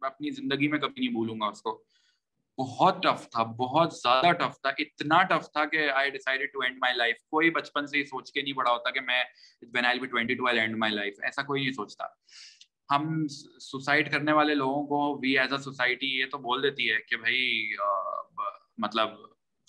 اپنی 0.00 0.30
زندگی 0.30 0.68
میں 0.68 0.78
کبھی 0.78 1.00
نہیں 1.00 1.12
بھولوں 1.12 1.40
گا 1.40 1.46
اس 1.46 1.62
کو۔ 1.62 1.84
بہت 2.58 3.02
ٹف 3.02 3.30
تھا، 3.30 3.42
بہت 3.42 3.92
زیادہ 3.92 4.32
ٹف 4.32 4.60
تھا، 4.60 4.68
اتنا 4.68 5.22
ٹف 5.22 5.52
تھا 5.52 5.64
کہ 5.64 5.90
آئی 5.90 6.10
decided 6.10 6.52
to 6.52 6.62
end 6.62 6.78
my 6.78 6.94
life 6.94 7.16
کوئی 7.16 7.50
بچپن 7.50 7.86
سے 7.86 7.98
ہی 7.98 8.04
سوچ 8.04 8.32
کے 8.32 8.42
نہیں 8.42 8.54
پڑا 8.54 8.70
ہوتا 8.70 8.90
کہ 8.90 9.00
میں 9.00 9.24
when 9.62 9.86
I 9.86 10.00
be 10.00 10.06
twenty 10.06 10.34
two 10.34 10.46
end 10.46 10.76
my 10.76 10.92
life 10.92 11.14
ایسا 11.22 11.42
کوئی 11.42 11.62
نہیں 11.62 11.72
سوچتا۔ 11.72 12.04
ہم 12.90 13.26
سوسائڈ 13.60 14.12
کرنے 14.12 14.32
والے 14.32 14.54
لوگوں 14.54 14.86
کو 14.86 15.18
وی 15.22 15.38
ایز 15.38 15.52
اے 15.52 15.58
سوسائٹی 15.58 16.20
یہ 16.20 16.26
تو 16.30 16.38
بول 16.38 16.62
دیتی 16.62 16.90
ہے 16.90 16.96
کہ 17.08 17.16
بھائی 17.16 17.72
مطلب 18.78 19.08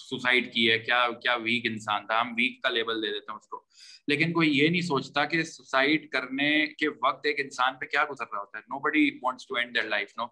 سوسائڈ 0.09 0.53
کی 0.53 0.71
ہے، 0.71 0.79
کیا 0.79 1.07
کیا 1.23 1.35
ویک 1.35 1.65
انسان 1.65 2.07
تھا، 2.07 2.21
ہم 2.21 2.27
ویک 2.27 2.61
کا 2.63 2.69
لیبل 2.69 3.01
دے 3.03 3.07
دیتے 3.07 3.31
ہیں 3.31 3.39
اس 3.39 3.47
کو۔ 3.47 3.63
لیکن 4.07 4.33
کوئی 4.33 4.57
یہ 4.57 4.69
نہیں 4.69 4.81
سوچتا 4.81 5.25
کہ 5.25 5.43
سوسائڈ 5.43 6.09
کرنے 6.09 6.65
کے 6.67 6.87
وقت 6.87 7.25
ایک 7.25 7.39
انسان 7.39 7.73
پہ 7.81 7.85
کیا 7.85 8.03
گزر 8.11 8.25
رہا 8.31 8.39
ہوتا 8.39 8.57
ہے۔ 8.57 8.63
Nobody 8.79 9.19
wants 9.23 9.47
to 9.47 9.55
end 9.55 9.75
their 9.75 9.83
life 9.83 10.13
no 10.17 10.25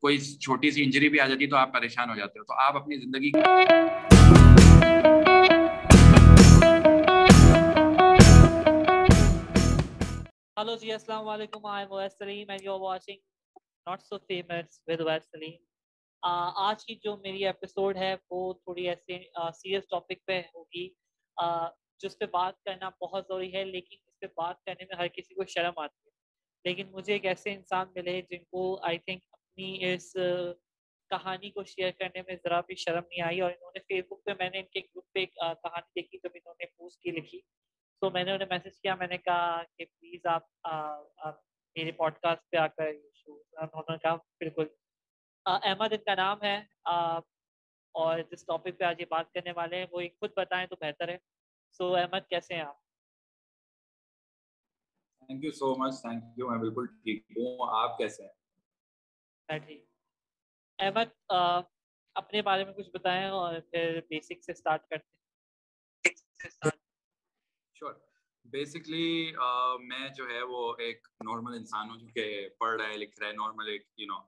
کوئی 0.00 0.18
چھوٹی 0.18 0.70
سی 0.70 0.84
انجری 0.84 1.08
بھی 1.08 1.20
آ 1.20 1.26
جاتی 1.26 1.46
تو 1.46 1.56
آپ 1.56 1.72
پریشان 1.72 2.10
ہو 2.10 2.14
جاتے 2.14 2.38
ہو۔ 2.38 2.44
تو 2.44 2.54
آپ 2.54 2.76
اپنی 2.76 2.96
زندگی 2.96 3.30
ہلو 10.58 10.76
جی 10.76 10.92
السلام 10.92 11.28
علیکم 11.28 11.66
I 11.66 11.86
am 11.90 12.08
Saleem 12.08 12.50
and 12.50 12.62
you 12.64 12.74
are 12.74 12.80
watching 12.80 13.16
not 13.86 14.02
so 14.02 14.18
famous 14.18 14.80
with 14.86 15.00
Wes 15.00 15.28
آج 16.24 16.84
کی 16.86 16.94
جو 17.02 17.16
میری 17.16 17.44
ایپیسوڈ 17.46 17.96
ہے، 17.96 18.14
وہ 18.30 18.52
تھوڑی 18.54 18.88
ایسے 18.88 19.18
سیریس 19.54 19.88
ٹاپک 19.90 20.24
پہ 20.26 20.40
ہوگی۔ 20.54 20.88
جس 22.00 22.18
پہ 22.18 22.26
بات 22.32 22.62
کرنا 22.64 22.88
بہت 23.00 23.24
ضروری 23.28 23.52
ہے، 23.54 23.64
لیکن 23.64 23.96
اس 24.06 24.18
پہ 24.20 24.26
بات 24.36 24.62
کرنے 24.64 24.84
میں 24.88 24.96
ہر 24.96 25.08
کسی 25.14 25.34
کو 25.34 25.44
شرم 25.54 25.78
آتی 25.78 26.06
ہے۔ 26.06 26.12
لیکن 26.64 26.90
مجھے 26.92 27.12
ایک 27.12 27.24
ایسے 27.26 27.52
انسان 27.54 27.88
ملے 27.94 28.20
جن 28.30 28.44
کو 28.50 28.62
آئی 28.86 28.98
تھنک 28.98 29.22
اپنی 29.32 29.92
اس 29.92 30.12
کہانی 31.10 31.50
کو 31.50 31.64
شیئر 31.64 31.90
کرنے 31.98 32.22
میں 32.26 32.36
ذرا 32.44 32.60
بھی 32.66 32.74
شرم 32.74 33.04
نہیں 33.08 33.20
آئی، 33.22 33.40
اور 33.40 33.50
انہوں 33.50 33.70
نے 33.74 33.80
فیس 33.88 34.04
بک 34.10 34.24
پہ، 34.24 34.32
میں 34.38 34.50
نے 34.50 34.58
ان 34.58 34.66
کے 34.72 34.80
گروپ 34.80 35.12
پہ 35.12 35.20
ایک 35.20 35.34
کہانی 35.34 35.90
دیکھی 35.96 36.18
جب 36.22 36.30
انہوں 36.34 36.54
نے 36.60 36.66
پوسٹ 36.76 37.00
کی 37.02 37.10
لکھی۔ 37.10 37.40
تو 38.02 38.10
میں 38.10 38.24
نے 38.24 38.32
انہیں 38.32 38.48
میسج 38.50 38.80
کیا، 38.80 38.94
میں 38.94 39.06
نے 39.06 39.18
کہا 39.18 39.62
کہ 39.76 39.84
پلیز 39.84 40.26
آپ 40.26 40.46
میرے 41.76 41.92
پوڈ 41.92 42.18
کاسٹ 42.22 42.50
پہ 42.50 42.56
آ 42.56 42.66
کر 42.66 42.86
انہوں 42.86 43.82
نے 43.90 43.96
کہا 44.02 44.14
بالکل۔ 44.14 44.66
احمد 45.46 45.92
ان 45.92 46.02
کا 46.04 46.14
نام 46.14 46.42
ہے 46.42 46.56
اور 47.94 48.18
جس 48.30 48.44
ٹاپک 48.46 48.78
پہ 48.78 48.84
آج 48.84 49.00
یہ 49.00 49.06
بات 49.10 49.32
کرنے 49.32 49.52
والے 49.52 49.76
ہیں 49.76 49.86
وہ 49.90 50.02
خود 50.20 50.30
بتائیں 50.36 50.66
تو 50.66 50.76
بہتر 50.80 51.08
ہے۔ 51.08 51.16
سو 51.78 51.94
احمد 51.96 52.28
کیسے 52.30 52.54
ہیں 52.54 52.60
آپ؟ 52.60 52.76
Thank 55.22 55.44
you 55.44 55.50
so 55.50 55.74
much 55.74 56.00
thank 56.00 56.24
you 56.36 56.48
میں 56.50 56.58
بالکل 56.58 56.86
ٹھیک 56.86 57.24
ہوں۔ 57.30 57.68
آپ 57.80 57.98
کیسے 57.98 58.22
ہیں؟ 58.22 58.32
میں 59.48 59.58
ٹھیک۔ 59.58 59.84
احمد 60.78 61.32
اپنے 62.16 62.42
بارے 62.42 62.64
میں 62.64 62.72
کچھ 62.72 62.90
بتائیں 62.90 63.28
اور 63.30 63.60
پھر 63.60 64.00
بیسک 64.08 64.44
سے 64.44 64.52
اسٹارٹ 64.52 64.88
کرتے 64.88 65.08
ہیں۔ 65.08 66.70
شور 67.74 67.94
بیسکلی 68.44 69.32
میں 69.80 70.08
جو 70.08 70.28
ہے 70.28 70.42
وہ 70.42 70.74
ایک 70.78 71.08
نارمل 71.24 71.54
انسان 71.54 71.90
ہوں 71.90 71.96
جو 71.96 72.06
کہ 72.14 72.48
پڑھ 72.58 72.80
رہا 72.80 72.88
ہے 72.88 72.96
لکھ 72.96 73.18
رہا 73.20 73.28
ہے 73.28 73.32
نارمل 73.32 73.68
ایک 73.68 73.88
you 73.96 74.06
know 74.06 74.18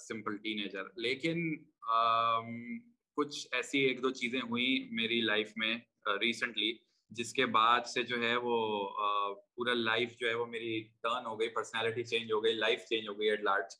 simple 0.00 0.36
ten 0.36 0.58
ager 0.58 0.84
لیکن 0.96 1.56
کچھ 3.16 3.46
ایسی 3.52 3.78
ایک 3.78 4.02
دو 4.02 4.10
چیزیں 4.10 4.40
ہوئیں 4.40 4.94
میری 4.94 5.20
لائف 5.20 5.52
میں 5.56 5.76
ریسنٹلی 6.20 6.72
جس 7.10 7.32
کے 7.32 7.46
بعد 7.46 7.86
سے 7.86 8.02
جو 8.02 8.22
ہے 8.22 8.36
وہ 8.36 8.56
پورا 9.56 9.74
لائف 9.74 10.16
جو 10.18 10.28
ہے 10.28 10.34
وہ 10.34 10.46
میری 10.46 10.80
ٹرن 11.02 11.26
ہو 11.26 11.40
گئی 11.40 11.48
پرسنالٹی 11.48 12.04
چینج 12.04 12.32
ہو 12.32 12.44
گئی 12.44 12.52
لائف 12.52 12.84
چینج 12.84 13.08
ہو 13.08 13.18
گئی 13.20 13.30
at 13.30 13.40
large 13.40 13.76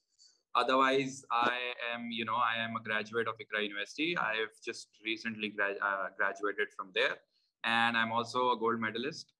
otherwise 0.55 1.25
I'm 1.89 2.11
you 2.13 2.25
know 2.25 2.37
I'm 2.61 2.77
a 2.77 2.83
graduate 2.87 3.29
of 3.29 3.35
Iqra 3.39 3.61
university 3.61 4.15
I 4.19 4.39
have 4.39 4.47
just 4.67 5.03
recently 5.07 5.57
graduated 5.57 6.73
from 6.73 6.91
there 6.91 7.11
and 7.11 7.97
I'm 8.05 8.13
also 8.13 8.49
a 8.49 8.57
gold 8.61 8.81
medalist 8.81 9.33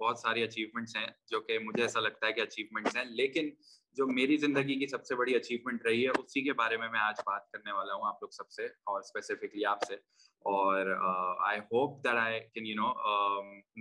بہت 0.00 0.18
ساری 0.18 0.42
اچیومنٹس 0.42 0.96
ہیں 0.96 1.06
جو 1.30 1.40
کہ 1.40 1.58
مجھے 1.58 1.82
ایسا 1.82 2.00
لگتا 2.00 2.26
ہے 2.26 2.32
کہ 2.32 2.40
اچیومنٹس 2.40 2.96
ہیں. 2.96 3.04
لیکن 3.04 3.50
جو 3.98 4.06
میری 4.06 4.36
زندگی 4.36 4.78
کی 4.78 4.86
سب 4.86 5.04
سے 5.04 5.14
بڑی 5.16 5.34
اچیومنٹ 5.36 5.86
رہی 5.86 6.04
ہے، 6.04 6.10
اسی 6.18 6.42
کے 6.44 6.52
بارے 6.52 6.76
میں 6.76 6.88
میں 6.88 7.00
آج 7.00 7.20
بات 7.26 7.50
کرنے 7.52 7.72
والا 7.72 7.94
ہوں 7.94 8.06
آپ 8.08 8.22
لوگ 8.22 8.30
سب 8.32 8.50
سے، 8.50 8.64
اور 8.64 9.00
اسپیسیفکلی 9.00 9.64
آپ 9.66 9.82
سے۔ 9.88 9.94
اور 10.44 10.86
I 11.46 11.60
hope 11.72 12.02
that 12.04 12.16
I 12.16 12.40
can 12.54 12.66
you 12.66 12.74
know 12.74 12.92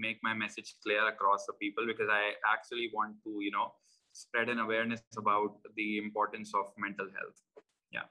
make 0.02 0.18
my 0.24 0.38
message 0.38 0.74
clear 0.76 1.06
across 1.06 1.48
the 1.48 1.58
people 1.58 1.86
because 1.88 2.10
I 2.10 2.30
actually 2.30 2.88
want 2.94 3.24
to 3.24 3.42
you 3.44 3.52
know 3.54 3.66
spread 4.16 4.50
an 4.50 4.60
awareness 4.60 5.18
about 5.18 5.68
the 5.78 5.88
importance 6.00 6.56
of 6.56 6.72
mental 6.78 7.10
health 7.16 7.60
یا 7.92 8.04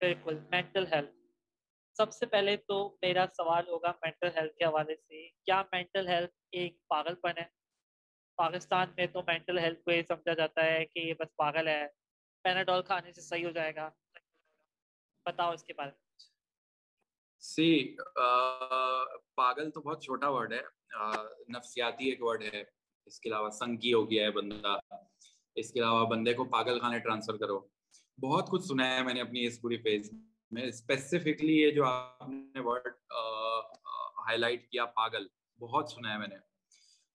بالکل 0.00 0.38
mental 0.50 0.86
health 0.92 1.12
سب 1.96 2.12
سے 2.12 2.26
پہلے 2.26 2.56
تو 2.68 2.76
میرا 3.02 3.24
سوال 3.36 3.68
ہوگا 3.68 3.92
mental 4.02 4.36
health 4.36 4.56
کے 4.56 4.64
حوالے 4.64 4.96
سے، 4.96 5.28
کیا 5.28 5.62
مینٹل 5.72 6.08
ہیلتھ 6.08 6.34
ایک 6.52 6.78
پاگل 6.88 7.14
پن 7.14 7.38
ہے؟ 7.38 7.46
پاکستان 8.36 8.88
میں 8.96 9.06
تو 9.06 9.20
مینٹل 9.26 9.58
ہیلتھ 9.58 9.82
کو 9.84 9.90
یہ 9.90 10.02
سمجھا 10.02 10.32
جاتا 10.34 10.64
ہے 10.64 10.84
کہ 10.86 10.98
یہ 10.98 11.14
بس 11.14 11.36
پاگل 11.36 11.68
ہے۔ 11.68 11.86
پیناڈول 12.42 12.82
کھانے 12.82 13.12
سے 13.12 13.20
صحیح 13.20 13.46
ہو 13.46 13.50
جائے 13.50 13.74
گا۔ 13.74 13.90
بتاؤ 15.24 15.52
اس 15.52 15.64
کے 15.64 15.72
بارے 15.72 15.90
میں۔ 15.90 16.02
سی 17.40 17.96
پاگل 19.36 19.70
تو 19.70 19.80
بہت 19.80 20.02
چھوٹا 20.02 20.28
ورڈ 20.28 20.52
ہے۔ 20.52 20.62
نفسیاتی 21.48 22.08
ایک 22.08 22.22
ورڈ 22.22 22.42
ہے۔ 22.42 22.62
اس 23.06 23.20
کے 23.20 23.28
علاوہ 23.28 23.50
سنگی 23.50 23.92
ہو 23.92 24.10
گیا 24.10 24.24
ہے 24.24 24.30
بندہ۔ 24.30 24.76
اس 25.54 25.72
کے 25.72 25.80
علاوہ 25.80 26.06
بندے 26.06 26.34
کو 26.34 26.44
پاگل 26.44 26.80
خانے 26.80 26.98
ٹرانسفر 26.98 27.36
کرو۔ 27.36 27.58
بہت 28.22 28.48
کچھ 28.50 28.62
سنا 28.62 28.96
ہے 28.96 29.02
میں 29.02 29.14
نے 29.14 29.20
اپنی 29.20 29.46
اس 29.46 29.60
پوری 29.60 29.76
فیز 29.76 30.10
میں۔ 30.50 30.62
اسپیسیفکلی 30.62 31.60
یہ 31.62 31.70
جو 31.70 31.84
آپ 31.86 32.28
نے 32.28 32.60
ورڈ 32.60 32.86
ہائی 34.26 34.38
لائٹ 34.38 34.68
کیا، 34.70 34.84
پاگل۔ 34.84 35.26
بہت 35.58 35.90
سنا 35.90 36.12
ہے 36.12 36.18
میں 36.18 36.28
نے۔ 36.28 36.53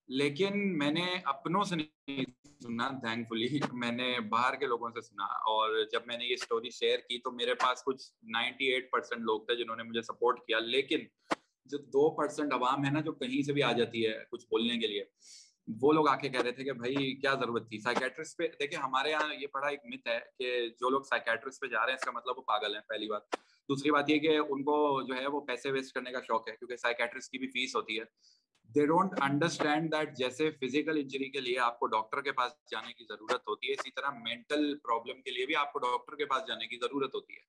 لیکن 0.09 0.77
میں 0.77 0.91
نے 0.91 1.05
اپنوں 1.23 1.63
سے 1.63 1.75
نہیں 1.75 2.23
سنا 2.63 2.89
تھینک 2.89 3.27
فلی 3.29 3.47
میں 3.73 3.91
نے 3.91 4.19
باہر 4.19 4.55
کے 4.55 4.65
لوگوں 4.65 4.89
سے 4.89 5.01
سنا 5.01 5.23
اور 5.23 5.83
جب 5.91 6.01
میں 6.05 6.17
نے 6.17 6.25
یہ 6.25 6.33
اسٹوری 6.33 6.69
شیئر 6.69 6.99
کی 6.99 7.17
تو 7.17 7.31
میرے 7.31 7.53
پاس 7.53 7.83
کچھ 7.83 8.13
نائنٹی 8.23 8.65
ایٹ 8.65 8.91
پرسینٹ 8.91 9.21
لوگ 9.21 9.41
تھے 9.41 9.55
جنہوں 9.55 9.75
نے 9.75 9.83
مجھے 9.83 10.01
سپورٹ 10.01 10.39
کیا۔ 10.39 10.59
لیکن 10.59 10.99
جو 11.65 11.77
دو 11.77 12.15
پرسینٹ 12.15 12.53
عوام 12.53 12.85
ہے 12.85 12.91
نا 12.91 13.01
جو 13.01 13.11
کہیں 13.11 13.41
سے 13.41 13.53
بھی 13.53 13.63
آ 13.63 13.71
جاتی 13.71 14.07
ہے 14.07 14.13
کچھ 14.31 14.45
بولنے 14.45 14.79
کے 14.79 14.87
لیے، 14.87 15.03
وہ 15.81 15.93
لوگ 15.93 16.07
آ 16.07 16.15
کے 16.15 16.29
کہہ 16.29 16.41
رہے 16.41 16.51
تھے 16.51 16.63
کہ 16.63 16.71
بھائی 16.71 17.15
کیا 17.15 17.33
ضرورت 17.33 17.69
تھی؟ 17.69 17.79
سائکیٹرسٹ 17.79 18.37
پہ، 18.37 18.47
دیکھیں 18.47 18.79
ہمارے 18.79 19.09
یہاں 19.09 19.33
یہ 19.33 19.47
بڑا 19.53 19.67
ایک 19.67 19.79
مت 19.83 20.07
ہے 20.07 20.19
کہ 20.39 20.69
جو 20.69 20.89
لوگ 20.89 21.01
سائکیٹرسٹ 21.01 21.61
پہ 21.61 21.67
جا 21.67 21.79
رہے 21.79 21.91
ہیں 21.91 21.97
اس 21.97 22.05
کا 22.05 22.11
مطلب 22.11 22.37
وہ 22.37 22.41
پاگل 22.41 22.75
ہیں، 22.75 22.81
پہلی 22.87 23.07
بات۔ 23.07 23.21
دوسری 23.69 23.91
بات 23.91 24.09
یہ 24.09 24.19
کہ 24.19 24.37
ان 24.37 24.63
کو 24.63 25.01
جو 25.01 25.15
ہے 25.15 25.27
وہ 25.27 25.41
پیسے 25.41 25.71
ویسٹ 25.71 25.93
کرنے 25.93 26.11
کا 26.11 26.19
شوق 26.27 26.49
ہے 26.49 26.55
کیونکہ 26.55 26.75
سائکیٹرسٹ 26.75 27.31
کی 27.31 27.37
بھی 27.37 27.47
فیس 27.47 27.75
ہوتی 27.75 27.99
ہے۔ 27.99 28.03
دے 28.75 28.85
ڈونٹ 28.85 29.13
انڈرسٹینڈ 29.21 29.91
دیٹ 29.91 30.17
جیسے 30.17 30.49
فزیکل 30.51 30.97
انجری 30.97 31.29
کے 31.31 31.41
لیے 31.41 31.59
آپ 31.59 31.79
کو 31.79 31.87
ڈاکٹر 31.87 32.21
کے 32.21 32.31
پاس 32.31 32.51
جانے 32.71 32.93
کی 32.93 33.03
ضرورت 33.09 33.47
ہوتی 33.47 33.67
ہے، 33.67 33.73
اسی 33.73 33.91
طرح 33.91 34.09
مینٹل 34.23 34.77
پرابلم 34.77 35.21
کے 35.21 35.31
لیے 35.31 35.45
بھی 35.45 35.55
آپ 35.55 35.73
کو 35.73 35.79
ڈاکٹر 35.79 36.15
کے 36.15 36.25
پاس 36.25 36.47
جانے 36.47 36.67
کی 36.67 36.77
ضرورت 36.77 37.15
ہوتی 37.15 37.33
ہے۔ 37.33 37.47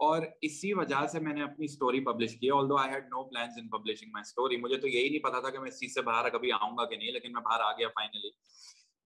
اور 0.00 0.22
اسی 0.42 0.72
وجہ 0.74 1.06
سے 1.06 1.20
میں 1.20 1.34
نے 1.34 1.42
اپنی 1.42 1.64
اسٹوری 1.64 2.00
پبلش 2.04 2.34
کی 2.38 2.50
although 2.68 2.76
I 2.76 2.90
had 2.90 3.04
no 3.04 3.22
plans 3.28 3.58
in 3.58 3.68
publishing 3.68 4.10
my 4.12 4.20
story 4.20 4.56
مجھے 4.56 4.76
تو 4.76 4.88
یہی 4.88 5.08
نہیں 5.08 5.22
پتا 5.22 5.40
تھا 5.40 5.50
کہ 5.50 5.58
میں 5.58 5.68
اس 5.68 5.78
چیز 5.80 5.94
سے 5.94 6.02
باہر 6.02 6.28
کبھی 6.28 6.52
آؤں 6.52 6.76
گا 6.78 6.84
کہ 6.84 6.96
نہیں، 6.96 7.12
لیکن 7.12 7.32
میں 7.32 7.42
باہر 7.42 7.60
آ 7.60 7.70
گیا 7.72 7.88
فائنلی 7.88 8.30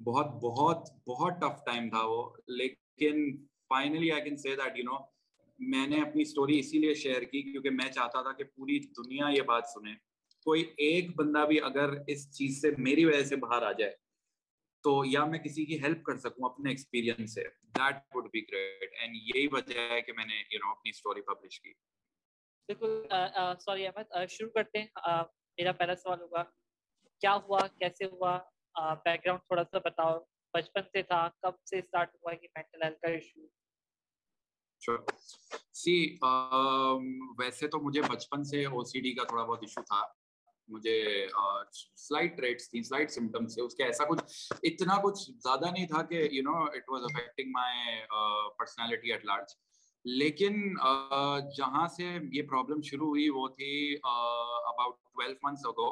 بہت 0.01 0.27
بہت 0.27 0.91
بہت 1.07 1.41
ٹف 1.41 1.65
ٹائم 1.67 1.89
تھا 1.91 2.05
وہ، 2.05 2.23
لیکن 2.47 3.37
finally 3.69 4.13
I 4.13 4.23
can 4.23 4.37
see 4.37 4.57
that 4.57 4.79
you 4.79 4.85
know 4.85 4.99
میں 5.59 5.87
نے 5.87 6.01
اپنی 6.01 6.23
اسٹوری 6.23 6.59
اسی 6.59 6.79
لیے 6.79 6.95
شیئر 6.95 7.23
کی 7.23 7.43
کیونکہ 7.43 7.71
میں 7.71 7.91
چاہتا 7.93 8.23
تھا 8.23 8.33
کہ 8.33 8.45
پوری 8.45 8.79
دنیا 8.79 9.29
یہ 9.29 9.43
بات 9.43 9.65
سنے۔ 9.75 10.08
کوئی 10.49 10.63
ایک 10.77 11.17
بندہ 11.17 11.45
بھی 11.49 11.61
اگر 11.61 11.91
اس 12.07 12.21
چیز 12.37 12.61
سے 12.61 12.71
میری 12.79 13.05
وجہ 13.05 13.25
سے 13.25 13.37
باہر 13.37 13.63
آ 13.63 13.73
جائے 13.73 13.93
تو 14.85 15.05
یا 15.05 15.25
میں 15.25 15.39
کسی 15.39 15.65
کی 15.65 15.83
ہیلپ 15.83 16.03
کر 16.03 16.17
سکوں 16.17 16.49
اپنے 16.51 16.71
ایکسپیرینس 16.71 17.35
سے 17.35 17.45
that 17.79 17.97
would 18.15 18.29
be 18.33 18.41
great 18.43 18.93
and 19.01 19.17
یہی 19.17 19.47
وجہ 19.53 19.81
ہے 19.91 20.01
کہ 20.03 20.13
میں 20.13 20.25
نے 20.25 20.39
یو 20.51 20.59
نو 20.65 20.71
اپنی 20.71 20.91
اسٹوری 20.91 21.21
پبلش 21.21 21.61
کی۔ 21.61 21.73
بالکل 22.69 23.07
سوری 23.61 23.87
احمد 23.87 24.31
شروع 24.31 24.51
کرتے 24.51 24.79
ہیں۔ 24.79 24.89
میرا 25.59 25.73
پہلا 25.73 25.97
سوال 25.97 26.21
ہوگا 26.21 26.43
کیا 27.23 27.35
ہوا؟ 27.35 27.67
کیسے 27.79 28.05
ہوا؟ 28.05 28.39
بیک 29.05 29.25
گراؤنڈ 29.25 29.43
تھوڑا 29.43 29.65
سا 29.65 29.79
بتاؤ۔ 29.85 30.19
بچپن 30.55 30.83
سے 30.93 31.03
تھا 31.03 31.29
کب 31.43 31.65
سے 31.71 31.79
اسٹارٹ 31.79 32.15
ہوا 32.15 32.35
کہ 32.35 32.49
مینٹل 32.57 32.83
ہیلتھ 32.83 33.01
کا 33.01 33.09
ایشو 33.09 33.47
سی 35.75 35.97
ویسے 37.39 37.69
تو 37.69 37.81
مجھے 37.81 38.03
بچپن 38.03 38.45
سے 38.45 38.65
او 38.65 38.85
سی 38.85 39.01
ڈی 39.01 39.15
کا 39.15 39.25
تھوڑا 39.25 39.45
بہت 39.45 39.59
ایشو 39.61 39.83
تھا۔ 39.83 40.18
مجھے 40.69 41.27
سلائٹ 41.97 42.37
ٹریٹس 42.37 42.71
تھیں 42.71 42.83
سلائٹ 42.83 43.11
سمٹمس 43.11 43.55
تھے، 43.55 43.63
اس 43.63 43.75
کے 43.75 43.85
ایسا 43.85 44.05
کچھ، 44.05 44.53
اتنا 44.63 44.97
کچھ 45.03 45.21
زیادہ 45.31 45.71
نہیں 45.73 45.87
تھا 45.87 46.03
کہ 46.11 46.29
you 46.33 46.43
know 46.43 46.63
it 46.65 46.89
was 46.89 47.05
affecting 47.05 47.51
my 47.53 48.01
personality 48.59 49.13
at 49.13 49.25
large 49.25 49.55
لیکن 50.05 50.75
جہاں 51.57 51.87
سے 51.97 52.05
یہ 52.33 52.43
پرابلم 52.51 52.83
شروع 52.83 53.07
ہوئی 53.09 53.29
وہ 53.31 53.49
تھی 53.57 53.73
about 54.05 54.95
twelve 54.95 55.35
months 55.43 55.67
ago 55.67 55.91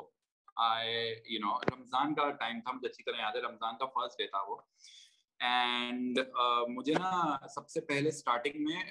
I 0.64 0.93
you 1.26 1.40
نو 1.40 1.58
رمضان 1.70 2.14
کا 2.14 2.31
ٹائم 2.40 2.61
تھا، 2.61 2.72
مجھے 2.72 2.88
اچھی 2.88 3.02
طرح 3.05 3.20
یاد 3.20 3.37
ہے، 3.37 3.40
رمضان 3.40 3.76
کا 3.79 3.87
فرسٹ 3.87 4.19
ڈے 4.19 4.26
تھا 4.26 4.43
وہ. 4.49 4.56
اینڈ 5.40 6.19
مجھے 6.69 6.93
نا 6.94 7.37
سب 7.55 7.69
سے 7.69 7.81
پہلے 7.88 8.08
اسٹارٹنگ 8.08 8.64
میں 8.64 8.82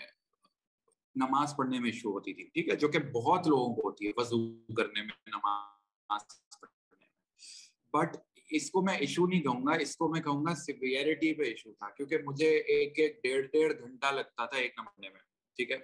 نماز 1.15 1.55
پڑھنے 1.57 1.79
میں 1.79 1.89
ایشو 1.89 2.11
ہوتی 2.11 2.33
تھی، 2.33 2.43
ٹھیک 2.43 2.69
ہے؟ 2.69 2.75
جو 2.75 2.87
کہ 2.87 2.99
بہت 3.13 3.47
لوگوں 3.47 3.73
کو 3.75 3.87
ہوتی 3.87 4.07
ہے، 4.07 4.11
وضو 4.17 4.37
کرنے 4.77 5.01
میں 5.01 5.29
نماز 5.29 6.27
پڑھنے 6.59 6.95
میں۔ 6.99 7.07
بٹ 7.93 8.17
اس 8.49 8.69
کو 8.71 8.81
میں 8.81 8.97
ایشو 8.97 9.25
نہیں 9.27 9.41
کہوں 9.41 9.65
گا، 9.67 9.73
اس 9.81 9.95
کو 9.97 10.07
میں 10.07 10.21
کہوں 10.21 10.45
گا 10.45 10.55
سیویئرٹی 10.55 11.33
پہ 11.33 11.43
ایشو 11.43 11.73
تھا، 11.73 11.89
کیونکہ 11.89 12.17
مجھے 12.25 12.49
ایک 12.57 12.99
ایک 12.99 13.23
ڈیڑھ 13.23 13.47
ڈیڑھ 13.47 13.73
گھنٹہ 13.79 14.11
لگتا 14.11 14.45
تھا 14.45 14.57
ایک 14.57 14.73
نمبر 14.77 15.09
میں، 15.11 15.19
ٹھیک 15.57 15.71
ہے؟ 15.71 15.77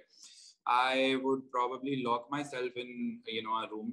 I 0.66 1.14
would 1.14 1.40
probably 1.52 1.94
lock 2.02 2.26
myself 2.44 2.72
in 2.74 2.90
you 3.26 3.42
know 3.42 3.60
room 3.70 3.90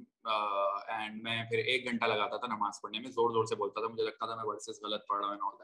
and 0.88 1.22
میں 1.22 1.42
پھر 1.50 1.58
ایک 1.58 1.86
گھنٹہ 1.90 2.04
لگاتا 2.04 2.36
تھا 2.36 2.46
نماز 2.46 2.80
پڑھنے 2.82 3.00
میں، 3.00 3.10
زور 3.10 3.30
زور 3.30 3.44
سے 3.44 3.54
بولتا 3.54 3.80
تھا، 3.80 3.88
مجھے 3.88 4.04
لگتا 4.04 4.26
تھا 4.26 4.34
میں 4.34 4.44
ورسز 4.44 4.82
غلط 4.82 5.06
پڑھ 5.08 5.24
رہا 5.24 5.34
ہوں 5.42 5.58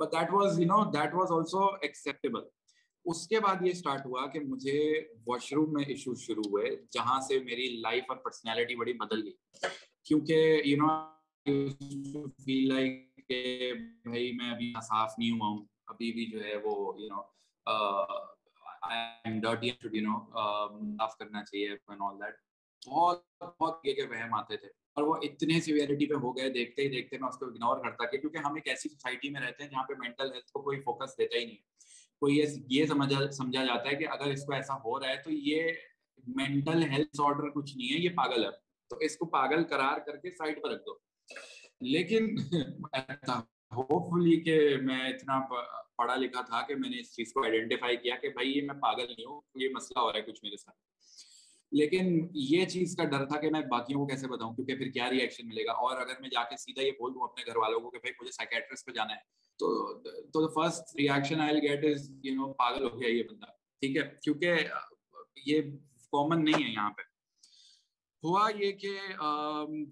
but 0.00 0.12
that 0.12 0.32
was 0.32 0.60
you 0.60 0.66
know 0.66 0.82
that 0.90 1.14
was 1.14 1.32
also 1.32 1.64
acceptable 1.82 2.40
اس 3.06 3.28
کے 3.28 3.40
بعد 3.40 3.54
یہ 3.60 3.70
اسٹارٹ 3.70 4.06
ہوا 4.06 4.26
کہ 4.26 4.40
مجھے 4.40 5.00
واش 5.26 5.52
روم 5.52 5.72
میں 5.72 5.84
ایشو 5.84 6.14
شروع 6.14 6.42
ہوئے، 6.46 6.76
جہاں 6.90 7.20
سے 7.20 7.38
میری 7.38 7.68
لائف 7.68 8.04
اور 8.08 8.16
پرسنالٹی 8.16 8.76
بڑی 8.76 8.92
بدل 8.92 9.22
گئی۔ 9.22 9.32
کیونکہ 10.02 10.62
یو 10.64 10.76
نو 10.76 12.26
فیل 12.44 12.74
لائک 12.74 13.16
کہ 13.28 13.72
بھائی 14.04 14.32
میں 14.32 14.50
ابھی 14.50 14.72
صاف 14.82 15.12
نہیں 15.18 15.30
ہوا 15.30 15.48
ہوں۔ 15.48 15.66
ابھی 15.86 16.12
بھی 16.12 16.26
جو 16.26 16.44
ہے 16.44 16.56
وہ 16.56 17.00
یو 17.00 17.08
نو 17.08 17.22
کرنا 21.18 21.44
چاہیے 21.44 21.68
بہت 22.86 23.24
بہت 23.60 23.86
یہ 23.86 24.02
وہم 24.10 24.34
آتے 24.34 24.56
تھے۔ 24.56 24.68
اور 24.68 25.02
وہ 25.02 25.14
اتنے 25.22 25.60
سیویرٹی 25.60 26.06
پہ 26.06 26.14
ہو 26.14 26.36
گئے، 26.36 26.48
دیکھتے 26.48 26.82
ہی 26.82 26.88
دیکھتے 26.88 27.18
میں 27.18 27.28
اس 27.28 27.38
کو 27.38 27.46
اگنور 27.46 27.78
کرتا 27.84 28.10
کہ 28.10 28.18
کیونکہ 28.18 28.38
ہم 28.38 28.54
ایک 28.54 28.68
ایسی 28.68 28.88
سوسائٹی 28.88 29.30
میں 29.30 29.40
رہتے 29.40 29.62
ہیں 29.62 29.70
جہاں 29.70 29.84
پہ 29.84 29.94
مینٹل 29.98 30.32
ہیلتھ 30.32 30.52
کو 30.52 30.62
کوئی 30.62 30.80
فوکس 30.80 31.18
دیتا 31.18 31.38
ہی 31.38 31.44
نہیں 31.44 31.56
کوئی 32.20 32.40
یہ 32.70 32.86
سمجھا 32.86 33.30
سمجھا 33.30 33.64
جاتا 33.64 33.90
ہے 33.90 33.96
کہ 33.96 34.08
اگر 34.08 34.26
اس 34.32 34.46
کو 34.46 34.52
ایسا 34.52 34.74
ہو 34.74 35.00
رہا 35.00 35.08
ہے 35.08 35.16
تو 35.16 35.30
یہ 35.32 35.72
مینٹل 36.26 36.82
ہیلتھ 36.82 37.20
آرڈر 37.20 37.50
کچھ 37.50 37.76
نہیں 37.76 37.92
ہے، 37.92 37.98
یہ 37.98 38.08
پاگل 38.08 38.44
ہے۔ 38.44 38.50
تو 38.90 38.96
اس 38.96 39.16
کو 39.16 39.26
پاگل 39.26 39.64
قرار 39.64 39.98
کر 39.98 40.16
کے 40.16 40.30
سائڈ 40.30 40.62
پہ 40.62 40.68
رکھ 40.68 40.82
دو۔ 40.86 40.98
لیکن 41.80 42.36
ہوپ 43.76 44.10
فلی 44.10 44.40
کہ 44.40 44.76
میں 44.82 45.08
اتنا 45.08 45.40
پڑھا 45.96 46.16
لکھا 46.16 46.42
تھا 46.42 46.66
کہ 46.66 46.74
میں 46.74 46.90
نے 46.90 47.00
اس 47.00 47.14
چیز 47.14 47.32
کو 47.32 47.44
آئیڈینٹیفائی 47.44 47.96
کیا 47.96 48.16
کہ 48.16 48.28
بھائی 48.28 48.52
یہ 48.52 48.62
میں 48.62 48.80
پاگل 48.82 49.06
نہیں 49.06 49.24
ہوں، 49.24 49.40
یہ 49.54 49.68
مسئلہ 49.74 50.00
ہو 50.00 50.12
رہا 50.12 50.18
ہے 50.18 50.24
کچھ 50.24 50.40
میرے 50.42 50.56
ساتھ۔ 50.56 50.76
لیکن 51.72 52.28
یہ 52.34 52.66
چیز 52.66 52.96
کا 52.96 53.04
ڈر 53.04 53.24
تھا 53.24 53.40
کہ 53.40 53.50
میں 53.50 53.60
باقیوں 53.60 54.00
کو 54.00 54.06
کیسے 54.06 54.28
بتاؤں، 54.28 54.54
کیونکہ 54.54 54.76
پھر 54.76 54.88
کیا 54.88 55.10
ریئیکشن 55.10 55.48
ملے 55.48 55.64
گا؟ 55.64 55.72
اور 55.72 55.96
اگر 55.96 56.20
میں 56.20 56.28
جا 56.28 56.42
کے 56.42 56.56
سیدھا 56.56 56.82
یہ 56.82 56.90
بول 56.90 57.14
دوں 57.14 57.22
اپنے 57.22 57.44
گھر 57.46 57.56
والوں 57.56 57.80
کو 57.80 57.90
کہ 57.90 57.98
بھائی 57.98 58.12
مجھے 58.20 58.32
سائکیٹرسٹ 58.32 58.86
پہ 58.86 58.92
جانا 58.92 59.14
ہے 59.14 59.45
تو 59.60 59.68
تو 60.32 60.46
first 60.54 60.94
reaction 60.98 61.40
I 61.40 61.60
get 61.62 61.84
is 61.84 62.10
you 62.22 62.34
know 62.34 62.52
پاگل 62.54 62.84
ہو 62.84 63.00
گیا 63.00 63.08
یہ 63.08 63.22
بندہ۔ 63.30 63.46
ٹھیک 63.82 63.96
ہے، 63.96 64.02
کیونکہ 64.22 64.54
یہ 65.46 65.62
کامن 66.12 66.44
نہیں 66.44 66.64
ہے 66.64 66.70
یہاں 66.72 66.90
پہ۔ 66.90 67.02
ہوا 68.22 68.48
یہ 68.58 68.72
کہ 68.72 68.90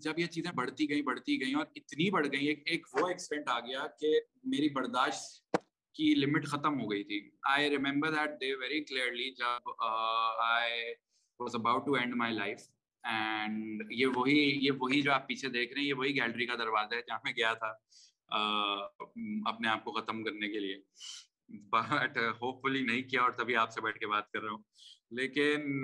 جب 0.02 0.18
یہ 0.18 0.26
چیزیں 0.26 0.50
بڑھتی 0.54 0.88
گئیں 0.90 1.02
بڑھتی 1.02 1.40
گئیں 1.40 1.54
اور 1.54 1.66
اتنی 1.76 2.10
بڑھ 2.10 2.26
گئی 2.32 2.46
ایک 2.46 2.86
وہ 2.92 3.08
ایکسٹینٹ 3.08 3.48
آ 3.48 3.58
گیا 3.60 3.86
کہ 4.00 4.12
میری 4.44 4.68
برداشت 4.74 5.56
کی 5.96 6.14
لمٹ 6.14 6.46
ختم 6.48 6.80
ہو 6.80 6.90
گئی 6.90 7.04
تھی۔ 7.04 7.20
I 7.50 7.70
remember 7.70 8.10
that 8.12 8.30
day 8.40 8.54
very 8.60 8.82
clearly 8.84 9.30
جب 9.34 9.70
I 9.84 10.92
was 11.40 11.54
about 11.54 11.86
to 11.86 11.94
end 11.94 12.14
my 12.16 12.34
life 12.34 12.68
and 13.04 13.82
یہ 13.90 14.06
وہی 14.16 14.40
یہ 14.66 14.70
وہی 14.80 15.00
جو 15.02 15.12
آپ 15.12 15.26
پیچھے 15.28 15.48
دیکھ 15.48 15.72
رہے 15.72 15.80
ہیں، 15.80 15.88
یہ 15.88 15.94
وہی 15.94 16.14
گیلری 16.16 16.46
کا 16.46 16.54
دروازہ 16.58 16.94
ہے 16.94 17.00
جہاں 17.06 17.18
میں 17.24 17.32
گیا 17.36 17.52
تھا۔ 17.54 17.72
اپنے 18.28 19.68
آپ 19.68 19.84
کو 19.84 19.92
ختم 19.92 20.24
کرنے 20.24 20.48
کے 20.48 20.60
لیے۔ 20.60 20.76
بٹ 21.70 22.18
ہوپ 22.42 22.62
فلی 22.62 22.82
نہیں 22.82 23.02
کیا 23.02 23.22
اور 23.22 23.30
تبھی 23.30 23.56
آپ 23.56 23.70
سے 23.70 23.80
بیٹھ 23.80 23.98
کے 23.98 24.06
بات 24.06 24.30
کر 24.30 24.42
رہا 24.42 24.50
ہوں۔ 24.50 24.62
لیکن 25.10 25.82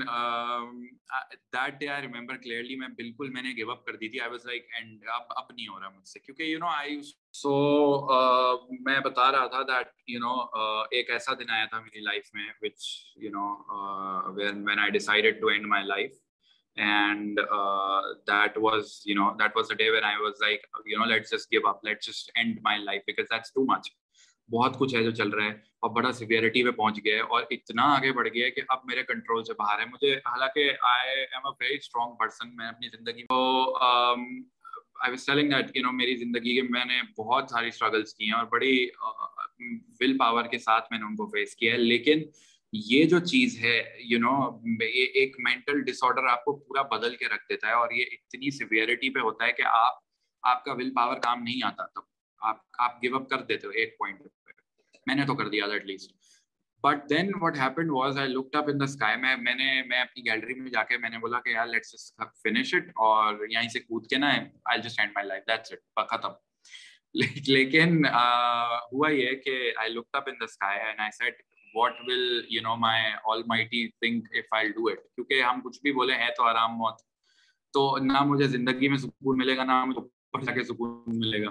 that 1.52 1.75
day 1.81 1.88
I 1.88 2.02
remember 2.02 2.37
clearly 2.37 2.76
میں 2.76 2.88
بالکل 2.88 3.31
میں 3.31 3.42
نے 3.42 3.50
گیو 3.56 3.70
اپ 3.70 3.84
کر 3.87 3.96
دی 3.96 4.08
تھی۔ 4.08 4.20
آئی 4.20 4.31
واز 4.31 4.46
لائک 4.46 4.66
اینڈ 4.75 5.04
اب 5.08 5.22
اب 5.28 5.44
نہیں 5.56 5.69
ہو 5.69 5.81
رہا 5.81 5.88
مجھ 5.88 6.08
سے 6.08 6.20
کیونکہ 6.20 6.42
یو 6.42 6.58
نو 6.58 6.66
آئی 6.66 7.00
سو 7.32 7.52
میں 8.81 9.00
بتا 9.00 9.32
رہا 9.32 9.46
تھا 9.46 9.62
دیٹ 9.62 9.87
یو 10.06 10.19
نو 10.19 10.34
ایک 10.90 11.10
ایسا 11.10 11.34
دن 11.34 11.50
آیا 11.50 11.64
تھا 11.64 11.81
میری 11.81 12.00
لائف 12.00 12.31
میں 12.34 12.48
which 12.62 12.82
you 13.16 13.31
know 13.31 13.46
when 14.34 14.69
when 14.69 14.78
I 14.78 14.90
decided 14.90 15.40
to 15.40 15.46
end 15.46 15.66
my 15.66 15.84
life 15.84 16.12
and 16.80 17.40
that 18.26 18.58
was 18.58 19.00
you 19.06 19.14
know 19.14 19.30
that 19.34 19.56
was 19.56 19.72
day 19.78 19.90
when 19.90 20.04
I 20.04 20.16
was 20.16 20.40
like 20.40 20.66
you 20.86 20.98
know 20.98 21.04
let's 21.04 21.30
just 21.30 21.52
give 21.52 21.68
up 21.68 21.84
let's 21.84 22.06
just 22.06 22.30
end 22.34 22.58
my 22.62 22.78
life 22.78 23.02
because 23.06 23.30
that's 23.30 23.52
too 23.52 23.64
much 23.64 23.90
بہت 24.50 24.78
کچھ 24.78 24.94
ہے 24.94 25.02
جو 25.02 25.10
چل 25.10 25.28
رہا 25.28 25.44
ہے 25.44 25.50
اور 25.50 25.90
بڑا 25.90 26.12
سیویئرٹی 26.12 26.64
پہ 26.64 26.70
پہنچ 26.70 26.98
گیا 27.04 27.14
ہے 27.16 27.20
اور 27.20 27.42
اتنا 27.50 27.82
آگے 27.82 28.12
بڑھ 28.12 28.28
گیا 28.34 28.46
ہے 28.46 28.50
کہ 28.50 28.62
اب 28.68 28.78
میرے 28.84 29.02
کنٹرول 29.02 29.44
سے 29.44 29.54
باہر 29.58 29.78
ہے۔ 29.80 29.84
مجھے 29.84 30.14
حالانکہ 30.14 30.72
I'm 31.10 31.46
a 31.46 31.52
very 31.60 31.74
strong 31.74 32.16
person 32.16 32.56
میں 32.56 32.66
اپنی 32.66 32.88
زندگی 32.88 33.22
کو 33.22 33.38
I 35.00 35.10
was 35.10 35.26
telling 35.26 35.50
that 35.50 35.76
you 35.76 35.82
know 35.82 35.92
میری 35.92 36.16
زندگی 36.16 36.54
کے 36.54 36.62
میں 36.62 36.84
نے 36.84 37.00
بہت 37.18 37.50
ساری 37.50 37.68
اسٹرگلس 37.68 38.14
کی 38.14 38.24
ہیں 38.24 38.38
اور 38.38 38.46
بڑی 38.46 38.88
uh, 39.04 39.28
ول 40.00 40.16
پاور 40.18 40.44
کے 40.44 40.58
ساتھ 40.58 40.84
میں 40.90 40.98
نے 40.98 41.04
ان 41.04 41.16
کو 41.16 41.26
فیس 41.26 41.56
کیا 41.56 41.72
ہے۔ 41.72 41.78
لیکن 41.78 42.22
یہ 42.72 43.05
جو 43.05 43.19
چیز 43.19 43.58
ہے 43.61 43.96
یو 43.99 44.19
نو 44.19 44.34
ایک 44.82 45.37
مینٹل 45.38 45.81
ڈس 45.82 46.02
آرڈر 46.05 46.26
آپ 46.26 46.44
کو 46.44 46.56
پورا 46.56 46.82
بدل 46.82 47.17
کے 47.17 47.28
رکھ 47.28 47.49
دیتا 47.49 47.69
ہے 47.69 47.72
اور 47.72 47.90
یہ 47.90 48.05
اتنی 48.12 48.50
سیویئرٹی 48.50 49.11
پہ 49.14 49.20
ہوتا 49.20 49.46
ہے 49.46 49.52
کہ 49.52 49.62
آپ 49.67 49.99
آپ 50.43 50.64
کا 50.64 50.72
ول 50.72 50.93
پاور 50.94 51.17
کام 51.17 51.43
نہیں 51.43 51.67
آتا 51.67 51.87
تب۔ 51.87 52.02
آپ 52.40 52.58
آپ 52.78 53.02
گیو 53.02 53.17
اپ 53.17 53.28
کر 53.31 53.43
دیتے 53.43 53.67
ہو 53.67 53.72
ایک 53.72 53.96
پوائنٹ 53.99 54.19
پہ۔ 54.19 54.52
میں 55.06 55.14
نے 55.14 55.26
تو 55.26 55.34
کر 55.34 55.49
دیا 55.49 55.64
at 55.64 55.84
least 55.84 56.12
but 56.84 57.08
then 57.11 57.31
what 57.40 57.56
happen 57.58 57.90
was 57.90 58.19
I 58.19 58.28
looked 58.28 58.56
up 58.56 58.69
in 58.69 58.81
the 58.81 58.84
sky 58.84 59.16
میں 59.16 59.37
میں 59.37 59.55
نے، 59.55 59.82
میں 59.82 60.00
اپنی 60.00 60.25
گیلری 60.26 60.55
میں 60.55 60.70
جا 60.70 60.82
کے 60.82 60.99
میں 60.99 61.11
نے 61.11 61.19
بولا 61.19 61.40
کہ 61.40 61.50
یار 61.50 61.66
لیٹس 61.66 62.12
فنش 62.43 62.75
اٹ 62.75 62.88
اور 62.96 63.46
یہیں 63.50 63.69
سے 63.69 63.81
کود 63.81 64.06
کے 64.06 64.16
نا 64.16 64.31
I 64.64 64.81
just 64.82 65.00
end 65.00 65.12
my 65.14 65.26
life 65.28 65.43
that's 65.49 65.73
it 65.73 66.08
ختم 66.11 66.32
لیکن 67.46 68.06
ہوا 68.93 69.11
یہ 69.11 69.34
کہ 69.34 69.73
I 69.76 69.93
looked 69.93 70.16
up 70.16 70.28
in 70.28 70.34
the 70.40 70.44
sky 70.44 70.81
and 70.81 71.00
I 71.00 71.11
said 71.11 71.43
what 71.75 72.00
will 72.06 72.44
you 72.50 72.62
know 72.62 72.76
my 72.76 73.02
almighty 73.46 73.87
think 73.88 74.26
if 74.32 74.55
I 74.56 74.69
do 74.69 74.88
it 74.88 74.99
کیونکہ 75.14 75.43
ہم 75.43 75.61
کچھ 75.61 75.81
بھی 75.82 75.93
بولے 75.93 76.14
ہیں 76.14 76.28
تو 76.37 76.44
آرام 76.44 76.76
موت. 76.78 77.00
تو 77.75 77.96
نہ 77.99 78.22
مجھے 78.25 78.46
زندگی 78.46 78.88
میں 78.88 78.99
سکون 78.99 79.38
ملے 79.38 79.56
گا، 79.56 79.64
نہ 79.64 79.84
مجھے 79.84 80.00
اوپر 80.00 80.44
جا 80.44 80.52
کے 80.52 80.62
سکون 80.64 81.19
ملے 81.19 81.43
گا. 81.44 81.50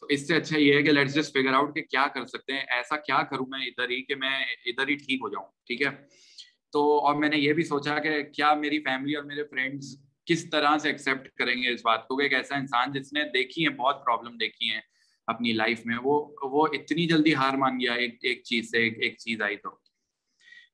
تو 0.00 0.06
اس 0.06 0.26
سے 0.28 0.36
اچھا 0.36 0.58
یہ 0.58 0.74
ہے 0.74 0.82
کہ 0.82 0.92
لیٹس 0.92 1.14
جسٹ 1.14 1.32
فگر 1.34 1.54
آؤٹ 1.54 1.74
کہ 1.74 1.82
کیا 1.82 2.06
کر 2.14 2.24
سکتے 2.26 2.52
ہیں، 2.52 2.64
ایسا 2.68 2.96
کیا 2.96 3.22
کروں 3.22 3.46
میں 3.48 3.66
ادھر 3.66 3.90
ہی 3.90 4.02
کہ 4.02 4.14
میں 4.14 4.38
ادھر 4.66 4.88
ہی 4.88 4.96
ٹھیک 4.96 5.20
ہو 5.22 5.28
جاؤں، 5.28 5.46
ٹھیک 5.66 5.82
ہے؟ 5.82 5.90
تو 6.72 6.82
اور 7.06 7.14
میں 7.14 7.28
نے 7.28 7.36
یہ 7.36 7.52
بھی 7.52 7.64
سوچا 7.64 7.98
کہ 7.98 8.22
کیا 8.22 8.52
میری 8.54 8.78
فیملی 8.80 9.14
اور 9.14 9.24
میرے 9.24 9.44
فرینڈس 9.44 9.96
کس 10.26 10.50
طرح 10.50 10.76
سے 10.78 10.88
ایکسیپٹ 10.88 11.28
کریں 11.28 11.54
گے 11.62 11.72
اس 11.72 11.80
بات 11.84 12.08
کو 12.08 12.16
کہ 12.16 12.22
ایک 12.22 12.34
ایسا 12.34 12.56
انسان 12.56 12.92
جس 12.92 13.12
نے 13.12 13.22
دیکھی 13.24 13.64
ہے 13.64 13.70
بہت 13.70 14.04
پرابلم 14.04 14.36
دیکھی 14.36 14.70
ہیں 14.70 14.80
اپنی 15.26 15.52
لائف 15.52 15.86
میں، 15.86 15.96
وہ 16.02 16.34
وہ 16.42 16.66
اتنی 16.72 17.06
جلدی 17.06 17.34
ہار 17.34 17.54
مان 17.54 17.80
گیا، 17.80 17.92
ایک 17.92 18.18
ایک 18.22 18.44
چیز 18.44 18.70
سے، 18.70 18.78
ایک 18.78 18.98
ایک 19.00 19.18
چیز 19.18 19.42
آئی 19.42 19.56
تو۔ 19.56 19.70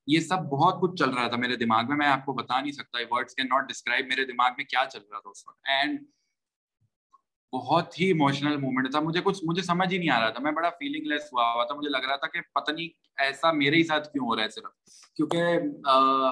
یہ 0.07 0.19
سب 0.19 0.37
بہت 0.37 0.81
کچھ 0.81 0.99
چل 0.99 1.09
رہا 1.09 1.27
تھا 1.27 1.37
میرے 1.37 1.55
دماغ 1.55 1.87
میں 1.87 1.97
میں 1.97 2.07
آپ 2.07 2.25
کو 2.25 2.33
بتا 2.33 2.61
نہیں 2.61 2.71
سکتا 2.71 2.97
ورڈس 3.11 3.35
کین 3.35 3.45
ناٹ 3.45 3.69
ڈسکرائب 3.69 4.05
میرے 4.05 4.25
دماغ 4.25 4.51
میں 4.57 4.65
کیا 4.65 4.83
چل 4.93 4.99
رہا 5.11 5.19
تھا 5.19 5.29
اس 5.29 5.47
وقت۔ 5.47 5.59
اینڈ 5.63 5.99
بہت 7.53 7.99
ہی 7.99 8.05
ایموشنل 8.05 8.57
مومنٹ 8.57 8.91
تھا۔ 8.91 8.99
مجھے 8.99 9.21
کچھ 9.23 9.39
مجھے 9.43 9.61
سمجھ 9.61 9.93
ہی 9.93 9.97
نہیں 9.97 10.09
آ 10.09 10.19
رہا 10.19 10.29
تھا۔ 10.29 10.43
میں 10.43 10.51
بڑا 10.51 10.69
فیلنگ 10.69 11.07
لیس 11.07 11.21
ہوا 11.33 11.53
ہوا 11.53 11.63
تھا۔ 11.63 11.75
مجھے 11.75 11.89
لگ 11.89 11.97
رہا 11.97 12.15
تھا 12.15 12.27
کہ 12.27 12.41
پتہ 12.41 12.71
نہیں 12.71 12.87
ایسا 13.17 13.51
میرے 13.51 13.75
ہی 13.75 13.83
ساتھ 13.83 14.09
کیوں 14.09 14.25
ہو 14.25 14.35
رہا 14.35 14.43
ہے 14.43 14.49
صرف۔ 14.49 14.83
کیونکہ 15.15 15.37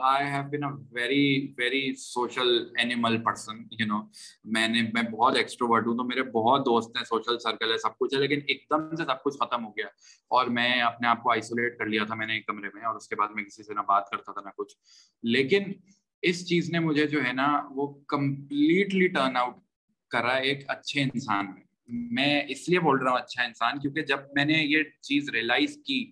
I 0.04 0.28
have 0.28 0.44
been 0.44 0.64
a 0.64 1.02
very 1.02 1.54
very 1.58 1.94
social 1.94 2.66
animal 2.78 3.24
person 3.24 3.56
you 3.80 3.86
know 3.86 4.02
میں 4.44 4.68
نے 4.68 4.82
میں 4.82 5.04
بہت 5.04 5.36
ایکسٹروورٹ 5.36 5.88
ہوں 5.88 5.98
تو 5.98 6.04
میرے 6.04 6.24
بہت 6.24 6.62
دوست 6.62 6.98
ہیں۔ 6.98 7.04
سوشل 7.04 7.40
سرکل 7.40 7.72
ہے، 7.72 7.78
سب 7.78 7.98
کچھ 7.98 8.14
ہے، 8.16 8.20
لیکن 8.20 8.40
ایک 8.48 8.66
دم 8.72 8.96
سے 8.96 9.06
سب 9.06 9.24
کچھ 9.24 9.38
ختم 9.38 9.66
ہو 9.66 9.70
گیا۔ 9.70 9.88
اور 10.28 10.48
میں 10.48 10.82
اپنے 10.82 11.08
آپ 11.08 11.24
کو 11.24 11.32
آئسولیٹ 11.32 11.78
کر 11.78 11.86
لیا 11.86 12.04
تھا 12.04 12.16
میں 12.16 12.28
نے 12.28 12.34
ایک 12.34 12.46
کمرے 12.48 12.70
میں 12.74 12.84
اور 12.84 12.96
اس 12.96 13.08
کے 13.08 13.16
بعد 13.16 13.28
میں 13.36 13.44
کسی 13.44 13.64
سے 13.64 13.74
نہ 13.74 13.80
بات 13.80 14.10
کرتا 14.10 14.32
تھا، 14.32 14.42
نہ 14.42 14.50
کچھ۔ 14.58 14.76
لیکن 15.24 15.64
اس 16.22 16.50
چیز 16.50 16.70
نے 16.70 16.80
مجھے 16.80 17.08
جو 17.08 17.24
ہے 17.24 17.34
نا 17.34 17.62
وہ 17.70 17.94
کمپلیٹلی 18.08 19.08
ٹرن 19.08 19.38
آؤٹ 19.38 19.54
کرا 20.12 20.34
ایک 20.48 20.64
اچھے 20.68 21.02
انسان 21.02 21.46
میں۔ 21.46 21.64
میں 22.12 22.42
اس 22.50 22.68
لیے 22.70 22.80
بول 22.80 22.98
رہا 22.98 23.12
ہوں 23.12 23.18
اچھا 23.18 23.44
انسان، 23.44 23.80
کیونکہ 23.80 24.02
جب 24.02 24.20
میں 24.36 24.46
نے 24.46 24.54
یہ 24.54 24.84
چیز 25.02 25.30
ریئلائز 25.30 25.78
کی 25.88 26.04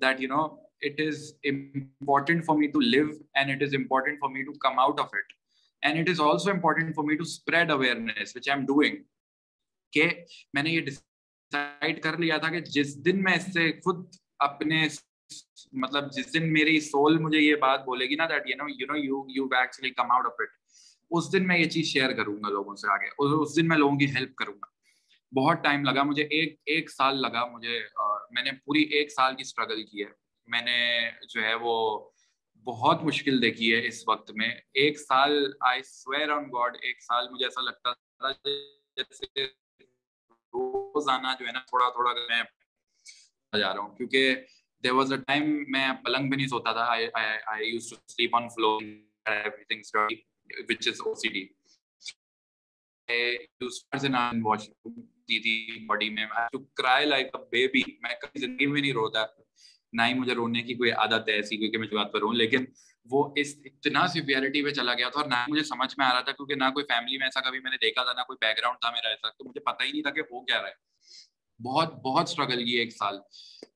that 0.00 0.20
you 0.20 0.28
know 0.28 0.42
it 0.80 1.00
is 1.00 1.32
important 1.44 2.44
for 2.44 2.56
me 2.56 2.66
to 2.66 2.80
live 2.80 3.06
and 3.34 3.50
it 3.50 3.62
is 3.62 3.74
important 3.74 4.18
for 4.20 4.30
me 4.30 4.42
to 4.42 4.52
come 4.58 4.78
out 4.78 5.00
of 5.00 5.14
it 5.14 5.32
and 5.82 6.00
it 6.00 6.08
is 6.08 6.20
also 6.20 6.50
important 6.50 6.94
for 6.96 7.04
me 7.04 7.16
to 7.16 7.22
spread 7.22 7.70
awareness 7.70 8.36
which 8.36 8.48
I'm 8.58 8.66
doing 8.66 9.02
کہ 9.92 10.08
میں 10.54 10.62
نے 10.62 10.70
یہ 10.70 10.80
decide 10.80 12.02
کر 12.02 12.18
لیا 12.18 12.36
تھا 12.36 12.50
کہ 12.50 12.60
جس 12.60 13.04
دن 13.04 13.22
میں 13.22 13.34
اس 13.34 13.52
سے 13.54 13.70
خود 13.84 14.04
اپنے 14.38 14.86
مطلب 15.72 16.12
جس 16.12 16.32
دن 16.34 16.52
میری 16.52 16.80
سول 16.80 17.18
مجھے 17.18 17.38
یہ 17.38 17.56
بات 17.56 17.84
بولے 17.84 18.06
گی 18.06 18.14
نا 18.14 18.26
that 18.26 18.48
you 18.48 18.56
know 18.56 18.68
you 18.68 18.86
know 18.86 18.96
you 18.96 19.24
you 19.28 19.48
actually 19.58 19.90
come 19.90 20.10
out 20.10 20.26
of 20.26 20.32
it 20.38 20.48
اس 21.10 21.32
دن 21.32 21.46
میں 21.46 21.58
یہ 21.58 21.68
چیز 21.70 21.86
شیئر 21.86 22.12
کروں 22.16 22.36
گا 22.36 22.48
لوگوں 22.48 22.74
سے 22.76 22.92
آگے. 22.92 23.06
اور 23.06 23.40
اس 23.42 23.56
دن 23.56 23.68
میں 23.68 23.76
لوگوں 23.76 23.96
کی 23.98 24.06
ہیلپ 24.14 24.34
کروں 24.34 24.54
گا. 24.54 24.66
بہت 25.32 25.62
ٹائم 25.64 25.84
لگا 25.84 26.02
مجھے. 26.02 26.22
ایک 26.22 26.60
ایک 26.66 26.90
سال 26.90 27.20
لگا 27.22 27.44
مجھے 27.46 27.78
میں 28.30 28.42
نے 28.42 28.52
پوری 28.64 28.82
ایک 28.96 29.12
سال 29.12 29.36
کی 29.36 29.42
اسٹرگل 29.42 29.82
کی 29.86 30.04
ہے. 30.04 30.10
میں 30.48 30.62
نے 30.62 31.10
جو 31.28 31.42
ہے 31.42 31.54
وہ 31.54 31.76
بہت 32.66 33.02
مشکل 33.02 33.40
دیکھی 33.42 33.72
ہے 33.74 33.86
اس 33.86 34.02
وقت 34.08 34.30
میں. 34.36 34.48
ایک 34.74 34.98
سال 35.00 35.52
آئی 35.68 35.82
سویر 35.82 36.30
آن 36.30 36.44
گاڈ 36.52 36.76
ایک 36.82 37.02
سال 37.02 37.28
مجھے 37.30 37.44
ایسا 37.46 37.60
لگتا 37.60 37.92
تھا 37.92 38.32
جیسے 38.96 39.44
روزانہ 40.54 41.34
جو 41.40 41.46
ہے 41.46 41.52
نا 41.52 41.60
تھوڑا 41.60 41.88
تھوڑا 41.90 42.12
میں 42.12 42.42
جا 43.58 43.72
رہا 43.74 43.80
ہوں. 43.80 43.96
کیونکہ 43.96 44.34
دیر 44.84 44.92
واز 44.92 45.12
اے 45.12 45.18
ٹائم 45.26 45.44
میں 45.68 45.88
پلنگ 46.04 46.28
بھی 46.28 46.36
نہیں 46.36 46.48
سوتا 46.48 46.72
تھا. 46.72 46.86
I 50.50 50.74
used 50.86 50.98
to 50.98 51.14
sleep 51.14 51.52
on 53.10 53.36
floor 53.36 53.36
everything 53.46 54.42
which 54.44 54.60
is 54.60 54.70
O 54.84 54.90
C 54.90 55.38
D 55.38 55.86
body 55.86 56.10
میں. 56.10 56.26
کبھی 58.20 58.40
زندگی 58.40 58.66
میں 58.66 58.80
نہیں 58.80 58.92
روتا. 58.92 59.26
نہ 59.92 60.02
ہی 60.02 60.14
مجھے 60.14 60.34
رونے 60.34 60.62
کی 60.62 60.74
کوئی 60.74 60.90
عادت 60.90 61.28
ہے 61.28 61.32
ایسی 61.32 61.56
کیونکہ 61.56 61.78
میں 61.78 61.88
بات 61.88 62.12
پر 62.12 62.22
ہوں. 62.22 62.34
لیکن 62.34 62.64
وہ 63.10 63.32
اس 63.36 63.54
اتنا 63.64 64.06
سیویئرٹی 64.06 64.64
پہ 64.64 64.70
چلا 64.70 64.94
گیا 64.94 65.08
تھا 65.08 65.20
اور 65.20 65.28
نہ 65.28 65.44
مجھے 65.48 65.64
سمجھ 65.64 65.94
میں 65.98 66.06
آ 66.06 66.12
رہا 66.12 66.20
تھا 66.20 66.32
کیونکہ 66.32 66.54
نہ 66.54 66.64
کوئی 66.74 66.84
فیملی 66.84 67.18
میں 67.18 67.26
ایسا 67.26 67.40
کبھی 67.40 67.60
میں 67.60 67.70
نے 67.70 67.76
دیکھا 67.76 68.04
تھا، 68.04 68.12
نہ 68.12 68.20
کوئی 68.20 68.36
بیک 68.40 68.58
گراؤنڈ 68.58 68.80
تھا 68.80 68.90
میرا 68.90 69.08
ایسا، 69.08 69.28
تو 69.28 69.48
مجھے 69.48 69.60
پتہ 69.60 69.82
ہی 69.84 69.92
نہیں 69.92 70.02
تھا 70.02 70.10
کہ 70.10 70.20
ہو 70.20 70.44
کیا 70.44 70.62
رہا 70.62 70.68
ہے۔ 70.68 70.86
بہت 71.62 71.94
بہت 71.94 72.28
اسٹرگل 72.28 72.64
کی 72.64 72.72
ایک 72.72 72.96
سال۔ 72.96 73.18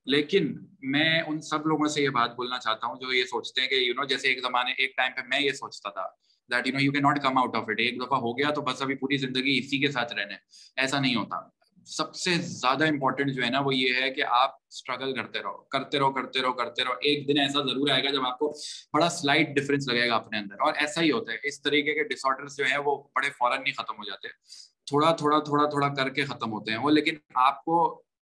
لیکن 0.07 0.57
میں 0.83 1.23
ان 1.27 1.41
سب 1.41 1.67
لوگوں 1.67 1.89
سے 1.89 2.03
یہ 2.03 2.09
بات 2.09 2.35
بولنا 2.35 2.59
چاہتا 2.59 2.87
ہوں 2.87 2.97
جو 2.97 3.12
یہ 3.12 3.25
سوچتے 3.25 3.61
ہیں 3.61 3.69
کہ 3.69 3.75
یو 3.75 3.95
نو 3.95 4.05
جیسے 4.05 4.29
ایک 4.29 4.43
زمانے، 4.43 4.71
ایک 4.71 4.97
ٹائم 4.97 5.12
پہ 5.12 5.21
میں 5.29 5.41
یہ 5.41 5.53
سوچتا 5.53 5.91
تھا۔ 5.91 6.07
That 6.50 6.66
you 6.66 6.73
know 6.73 6.80
you 6.80 6.92
can 6.92 7.00
not 7.00 7.23
come 7.23 7.38
out 7.38 7.57
of 7.57 7.69
it 7.69 7.80
ایک 7.80 8.00
دفعہ 8.02 8.19
ہو 8.19 8.37
گیا 8.38 8.50
تو 8.50 8.62
بس 8.62 8.83
ابھی 8.83 8.95
پوری 8.95 9.16
زندگی 9.16 9.59
اسی 9.59 9.78
کے 9.78 9.90
ساتھ 9.90 10.12
رہنے 10.12 10.35
ایسا 10.76 11.00
نہیں 11.00 11.14
ہوتا 11.14 11.40
سب 11.87 12.14
سے 12.14 12.35
زیادہ 12.38 12.85
امپورٹنٹ 12.85 13.33
جو 13.33 13.42
ہے 13.45 13.49
نا 13.50 13.61
وہ 13.61 13.75
یہ 13.75 14.00
ہے 14.00 14.11
کہ 14.11 14.25
آپ 14.30 14.54
اسٹرگل 14.69 15.14
کرتے 15.14 15.38
رہو 15.38 15.57
کرتے 15.71 15.99
رہو 15.99 16.12
کرتے 16.12 16.42
رہو 16.42 16.52
کرتے 16.52 16.85
رہو 16.85 16.92
ایک 17.00 17.26
دن 17.28 17.40
ایسا 17.40 17.62
ضرور 17.62 17.90
آئے 17.90 18.04
گا 18.04 18.11
جب 18.11 18.26
آپ 18.26 18.38
کو 18.38 18.52
بڑا 18.92 19.09
سلائٹ 19.09 19.54
ڈفرینس 19.57 19.88
لگے 19.88 20.09
گا 20.09 20.14
اپنے 20.14 20.38
اندر 20.38 20.61
اور 20.61 20.75
ایسا 20.76 21.02
ہی 21.02 21.11
ہوتا 21.11 21.33
ہے 21.33 21.38
اس 21.42 21.62
طریقے 21.62 21.95
کے 21.95 22.04
ڈس 22.04 22.26
آرڈر 22.26 22.49
جو 22.57 22.64
ہیں 22.64 22.78
وہ 22.78 22.97
بڑے 23.14 23.30
فوراً 23.30 23.62
نہیں 23.62 23.75
ختم 23.75 23.99
ہو 23.99 24.04
جاتے 24.04 24.28
تھوڑا 24.87 25.12
تھوڑا 25.12 25.38
تھوڑا 25.38 25.69
تھوڑا 25.69 25.88
کر 25.95 26.09
کے 26.09 26.25
ختم 26.25 26.52
ہوتے 26.52 26.71
ہیں 26.71 26.78
وہ 26.78 26.90
لیکن 26.90 27.16
آپ 27.35 27.64
کو 27.64 27.80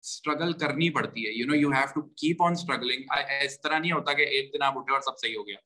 اسٹرگل 0.09 0.53
کرنی 0.53 0.89
پڑتی 0.91 1.27
ہے. 1.27 1.33
You 1.33 1.47
know 1.47 1.55
you 1.55 1.71
have 1.71 1.93
to 1.95 2.03
keep 2.17 2.43
on 2.43 2.53
struggling 2.53 3.13
اس 3.43 3.61
طرح 3.61 3.79
نہیں 3.79 3.93
ہوتا 3.93 4.13
کہ 4.13 4.23
ایک 4.23 4.53
دن 4.55 4.63
آپ 4.63 4.79
اٹھے 4.79 4.93
اور 4.93 5.01
سب 5.01 5.19
صحیح 5.19 5.37
ہو 5.37 5.47
گیا. 5.47 5.57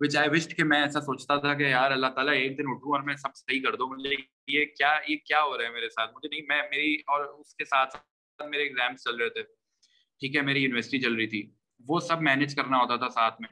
وچ 0.00 0.16
آئی 0.16 0.28
وشڈ 0.28 0.56
کہ 0.56 0.64
میں 0.64 0.80
ایسا 0.82 1.00
سوچتا 1.00 1.36
تھا 1.36 1.54
کہ 1.54 1.62
یار 1.62 1.90
اللہ 1.90 2.06
تعالیٰ 2.06 2.34
ایک 2.34 2.58
دن 2.58 2.64
اٹھوں 2.68 2.92
اور 2.92 3.02
میں 3.02 3.16
سب 3.16 3.36
صحیح 3.36 3.62
کر 3.62 3.76
دوں. 3.76 3.88
مجھے 3.88 4.14
یہ 4.48 4.64
کیا 4.78 4.96
یہ 5.08 5.16
کیا 5.16 5.42
ہو 5.42 5.56
رہا 5.58 5.64
ہے 5.64 5.70
میرے 5.70 5.88
ساتھ؟ 5.88 6.14
مجھے 6.14 6.28
نہیں، 6.28 6.46
میں، 6.48 6.62
میری 6.70 6.94
اور 7.06 7.24
اس 7.24 7.54
کے 7.54 7.64
ساتھ 7.64 7.96
میرے 8.40 8.62
ایگزامس 8.62 9.04
چل 9.04 9.16
رہے 9.16 9.28
تھے. 9.28 9.42
ٹھیک 10.20 10.36
ہے، 10.36 10.40
میری 10.42 10.62
یونیورسٹی 10.62 11.00
چل 11.00 11.14
رہی 11.14 11.26
تھی. 11.26 11.42
وہ 11.88 12.00
سب 12.00 12.22
مینیج 12.22 12.54
کرنا 12.54 12.78
ہوتا 12.78 12.96
تھا 12.96 13.08
ساتھ 13.08 13.40
میں. 13.40 13.48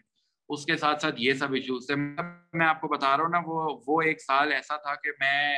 اس 0.49 0.65
کے 0.67 0.77
ساتھ 0.77 1.03
ساتھ 1.03 1.15
یہ 1.19 1.33
سب 1.33 1.53
ایشوز 1.53 1.87
تھے. 1.87 1.95
میں 1.95 2.67
آپ 2.67 2.81
کو 2.81 2.89
بتا 2.89 3.17
رہا 3.17 3.25
ہوں 3.25 3.31
نا، 3.31 3.41
وہ 3.47 3.81
وہ 3.87 4.03
ایک 4.03 4.23
سال 4.23 4.53
ایسا 4.53 4.77
تھا 4.77 4.95
کہ 4.95 5.11
میں 5.21 5.55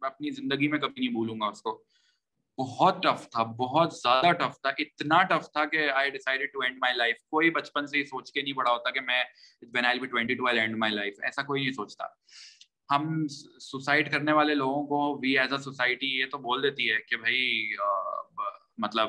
اپنی 0.00 0.30
زندگی 0.30 0.68
میں 0.68 0.78
کبھی 0.78 1.00
نہیں 1.00 1.12
بھولوں 1.12 1.40
گا 1.40 1.46
اس 1.46 1.62
کو. 1.62 1.84
بہت 2.60 3.02
ٹف 3.02 3.30
تھا، 3.30 3.42
بہت 3.42 3.92
زیادہ 3.92 4.32
ٹف 4.32 4.60
تھا۔ 4.60 4.68
اتنا 4.78 5.22
ٹف 5.22 5.52
تھا 5.52 5.64
کہ 5.64 5.90
آئی 5.90 6.10
decided 6.10 6.52
to 6.52 6.62
end 6.62 6.76
my 6.78 6.94
life 6.94 7.16
کوئی 7.16 7.50
بچپن 7.50 7.86
سے 7.86 7.98
ہی 7.98 8.04
سوچ 8.04 8.32
کے 8.32 8.42
نہیں 8.42 8.52
بڑا 8.52 8.70
ہوتا 8.70 8.90
کہ 8.90 9.00
میں 9.00 9.24
when 9.74 9.86
I 9.86 10.00
be 10.00 10.06
twenty 10.06 10.34
two 10.34 10.48
I 10.48 10.60
end 10.60 10.76
my 10.76 10.92
life 10.92 11.14
ایسا 11.22 11.42
کوئی 11.42 11.62
نہیں 11.62 11.72
سوچتا۔ 11.72 12.04
ہم 12.96 13.26
سوسائڈ 13.60 14.12
کرنے 14.12 14.32
والے 14.32 14.54
لوگوں 14.54 14.86
کو 14.86 15.18
وی 15.22 15.38
ایز 15.38 15.52
اے 15.52 15.58
سوسائٹی 15.58 16.06
یہ 16.06 16.24
تو 16.30 16.38
بول 16.38 16.62
دیتی 16.62 16.90
ہے 16.90 16.96
کہ 17.08 17.16
بھائی 17.16 17.72
مطلب 18.78 19.08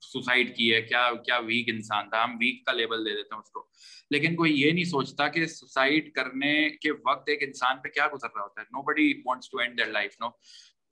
سوسائڈ 0.00 0.56
کی 0.56 0.74
ہے۔ 0.74 0.82
کیا 0.82 1.10
کیا 1.26 1.38
ویک 1.38 1.68
انسان 1.68 2.10
تھا۔ 2.10 2.24
ہم 2.24 2.30
ویک 2.30 2.64
کا 2.66 2.72
لیبل 2.72 3.04
دے 3.06 3.10
دیتے 3.10 3.34
ہیں 3.34 3.42
اس 3.42 3.50
کو۔ 3.50 3.66
لیکن 4.10 4.36
کوئی 4.36 4.60
یہ 4.60 4.70
نہیں 4.72 4.84
سوچتا 4.84 5.28
کہ 5.28 5.46
سوسائڈ 5.46 6.12
کرنے 6.12 6.68
کے 6.70 6.90
وقت 6.90 7.28
ایک 7.28 7.42
انسان 7.42 7.76
پہ 7.84 7.88
کیا 7.88 8.06
گزر 8.06 8.28
رہا 8.34 8.42
ہوتا 8.42 8.60
ہے۔ 8.60 8.66
Nobody 8.82 9.22
wants 9.24 9.50
to 9.50 9.58
end 9.58 9.78
their 9.78 9.88
life 9.88 10.16
no 10.20 10.26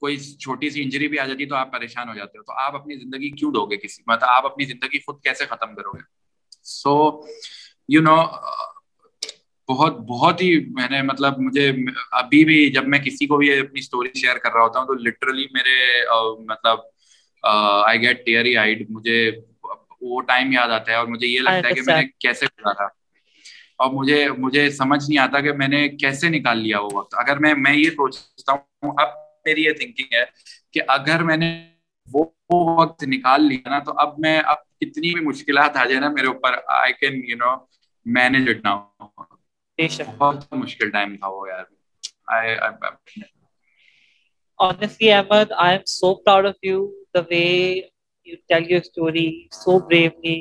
کوئی 0.03 0.17
چھوٹی 0.17 0.69
سی 0.69 0.81
انجری 0.83 1.07
بھی 1.07 1.19
آ 1.19 1.25
جاتی 1.25 1.43
ہے 1.43 1.49
تو 1.49 1.55
آپ 1.55 1.71
پریشان 1.71 2.09
ہو 2.09 2.13
جاتے 2.13 2.37
ہو 2.37 2.43
تو 2.43 2.53
آپ 2.59 2.75
اپنی 2.75 2.95
زندگی 2.95 3.29
کیوں 3.29 3.51
دو 3.51 3.65
گے 3.65 3.77
کسی؟ 3.77 4.03
مطلب 4.07 4.29
آپ 4.29 4.45
اپنی 4.45 4.65
زندگی 4.65 4.99
خود 4.99 5.21
کیسے 5.23 5.45
ختم 5.45 5.75
کرو 5.75 5.91
گے؟ 5.91 6.01
سو 6.63 6.95
یو 7.89 8.01
نو 8.01 8.15
بہت 9.69 9.97
بہت 10.07 10.41
ہی 10.41 10.49
میں 10.69 10.87
نے 10.89 11.01
مطلب 11.01 11.39
مجھے 11.39 11.71
ابھی 12.11 12.43
بھی 12.45 12.71
جب 12.71 12.87
میں 12.87 12.99
کسی 12.99 13.25
کو 13.25 13.37
بھی 13.37 13.51
اپنی 13.59 13.79
اسٹوری 13.79 14.09
شیئر 14.15 14.37
کر 14.37 14.53
رہا 14.53 14.63
ہوتا 14.63 14.79
ہوں 14.79 14.87
تو 14.87 14.93
لٹرلی 14.93 15.45
میرے 15.51 15.77
مطلب 16.47 16.79
آئی 17.85 18.01
گیٹ 18.01 18.25
ٹیئر 18.25 18.57
آئیڈ 18.57 18.85
مجھے 18.89 19.19
وہ 20.01 20.21
ٹائم 20.21 20.51
یاد 20.51 20.69
آتا 20.69 20.91
ہے 20.91 20.97
اور 20.97 21.07
مجھے 21.07 21.27
یہ 21.27 21.39
لگتا 21.39 21.67
ہے 21.67 21.73
کہ 21.73 21.81
میں 21.85 21.97
نے 21.97 22.07
کیسے 22.19 22.45
گزارا 22.45 22.87
اور 23.77 23.91
مجھے 23.93 24.25
مجھے 24.37 24.69
سمجھ 24.71 25.03
نہیں 25.09 25.19
آتا 25.19 25.39
کہ 25.39 25.51
میں 25.53 25.67
نے 25.67 25.87
کیسے 25.95 26.29
نکال 26.29 26.57
لیا 26.57 26.79
وہ 26.79 26.89
وقت۔ 26.93 27.15
اگر 27.17 27.37
میں 27.37 27.53
میں 27.57 27.73
یہ 27.73 27.89
سوچتا 27.89 28.51
ہوں 28.51 28.93
اب 28.97 29.22
میری 29.45 29.63
یہ 29.63 29.73
تھنکنگ 29.73 30.13
ہے 30.13 30.23
کہ 30.71 30.81
اگر 30.87 31.23
میں 31.23 31.37
نے 31.37 31.51
وہ 32.07 32.25
وقت 32.77 33.03
نکال 33.03 33.47
لیا 33.47 33.69
نا 33.69 33.79
تو 33.79 33.93
اب 33.97 34.19
میں 34.19 34.39
اب 34.45 34.57
کتنی 34.79 35.13
بھی 35.13 35.25
مشکلات 35.25 35.77
آ 35.77 35.85
جائے 35.85 35.99
نا 35.99 36.09
میرے 36.09 36.27
اوپر 36.27 36.57
I 36.67 36.93
can 36.93 37.21
you 37.25 37.37
know 37.37 37.55
manage 38.05 38.49
it 38.49 38.63
now 38.63 39.07
بہت 40.17 40.53
مشکل 40.53 40.89
ٹائم 40.89 41.15
تھا 41.17 41.27
وہ 41.27 41.47
یار۔ 41.49 41.63
Honestly, 44.59 45.11
Ahmed, 45.11 45.51
I 45.59 45.73
am 45.73 45.85
so 45.85 46.09
proud 46.15 46.45
of 46.45 46.55
you. 46.61 46.77
The 47.13 47.23
way 47.31 47.91
you 48.27 48.37
tell 48.49 48.63
your 48.63 48.83
story 48.83 49.25
so 49.51 49.79
bravely, 49.79 50.37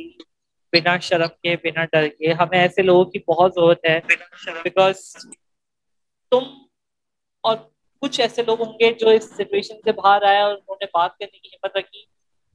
بنا 0.73 0.99
شرم 0.99 1.29
کے 1.43 1.57
بنا 1.63 1.85
ڈر 1.85 2.09
کے 2.09 2.33
ہمیں 2.33 2.59
ایسے 2.59 2.83
لوگوں 2.83 3.05
کی 3.05 3.19
بہت 3.29 3.55
ضرورت 3.55 3.85
ہے 3.85 4.01
بیکاز 4.63 4.97
تم 6.31 6.45
اور 7.45 7.57
کچھ 8.03 8.21
ایسے 8.21 8.43
لوگ 8.43 8.63
ہوں 8.63 8.73
گے 8.81 8.93
جو 8.93 9.09
اس 9.09 9.25
سچویشن 9.25 9.77
سے 9.85 9.93
باہر 9.93 10.23
آئے 10.23 10.41
اور 10.41 10.53
انہوں 10.55 10.77
نے 10.81 10.87
بات 10.93 11.19
کرنے 11.19 11.39
کی 11.39 11.49
ہمت 11.49 11.77
رکھی۔ 11.77 12.05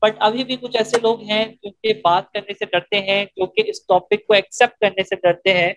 بٹ 0.01 0.15
ابھی 0.19 0.43
بھی 0.43 0.55
کچھ 0.55 0.75
ایسے 0.77 0.99
لوگ 1.01 1.21
ہیں 1.21 1.45
جو 1.63 1.69
کہ 1.83 1.93
بات 2.03 2.31
کرنے 2.33 2.53
سے 2.53 2.65
ڈرتے 2.65 2.99
ہیں، 3.01 3.23
جو 3.35 3.45
کہ 3.45 3.63
اس 3.65 3.85
ٹاپک 3.85 4.25
کو 4.27 4.33
ایکسیپٹ 4.33 4.79
کرنے 4.79 5.03
سے 5.03 5.15
ڈرتے 5.15 5.53
ہیں۔ 5.53 5.73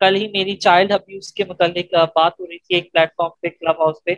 کل 0.00 0.16
ہی 0.16 0.26
میری 0.28 0.56
چائلڈ 0.56 0.92
ابیوز 0.92 1.32
کے 1.32 1.44
متعلق 1.44 1.94
بات 2.14 2.38
ہو 2.40 2.46
رہی 2.46 2.58
تھی 2.58 2.74
ایک 2.74 2.92
پلیٹ 2.92 3.10
فارم 3.16 3.30
پہ 3.42 3.48
کلب 3.48 3.80
ہاؤس 3.80 4.02
پہ۔ 4.04 4.14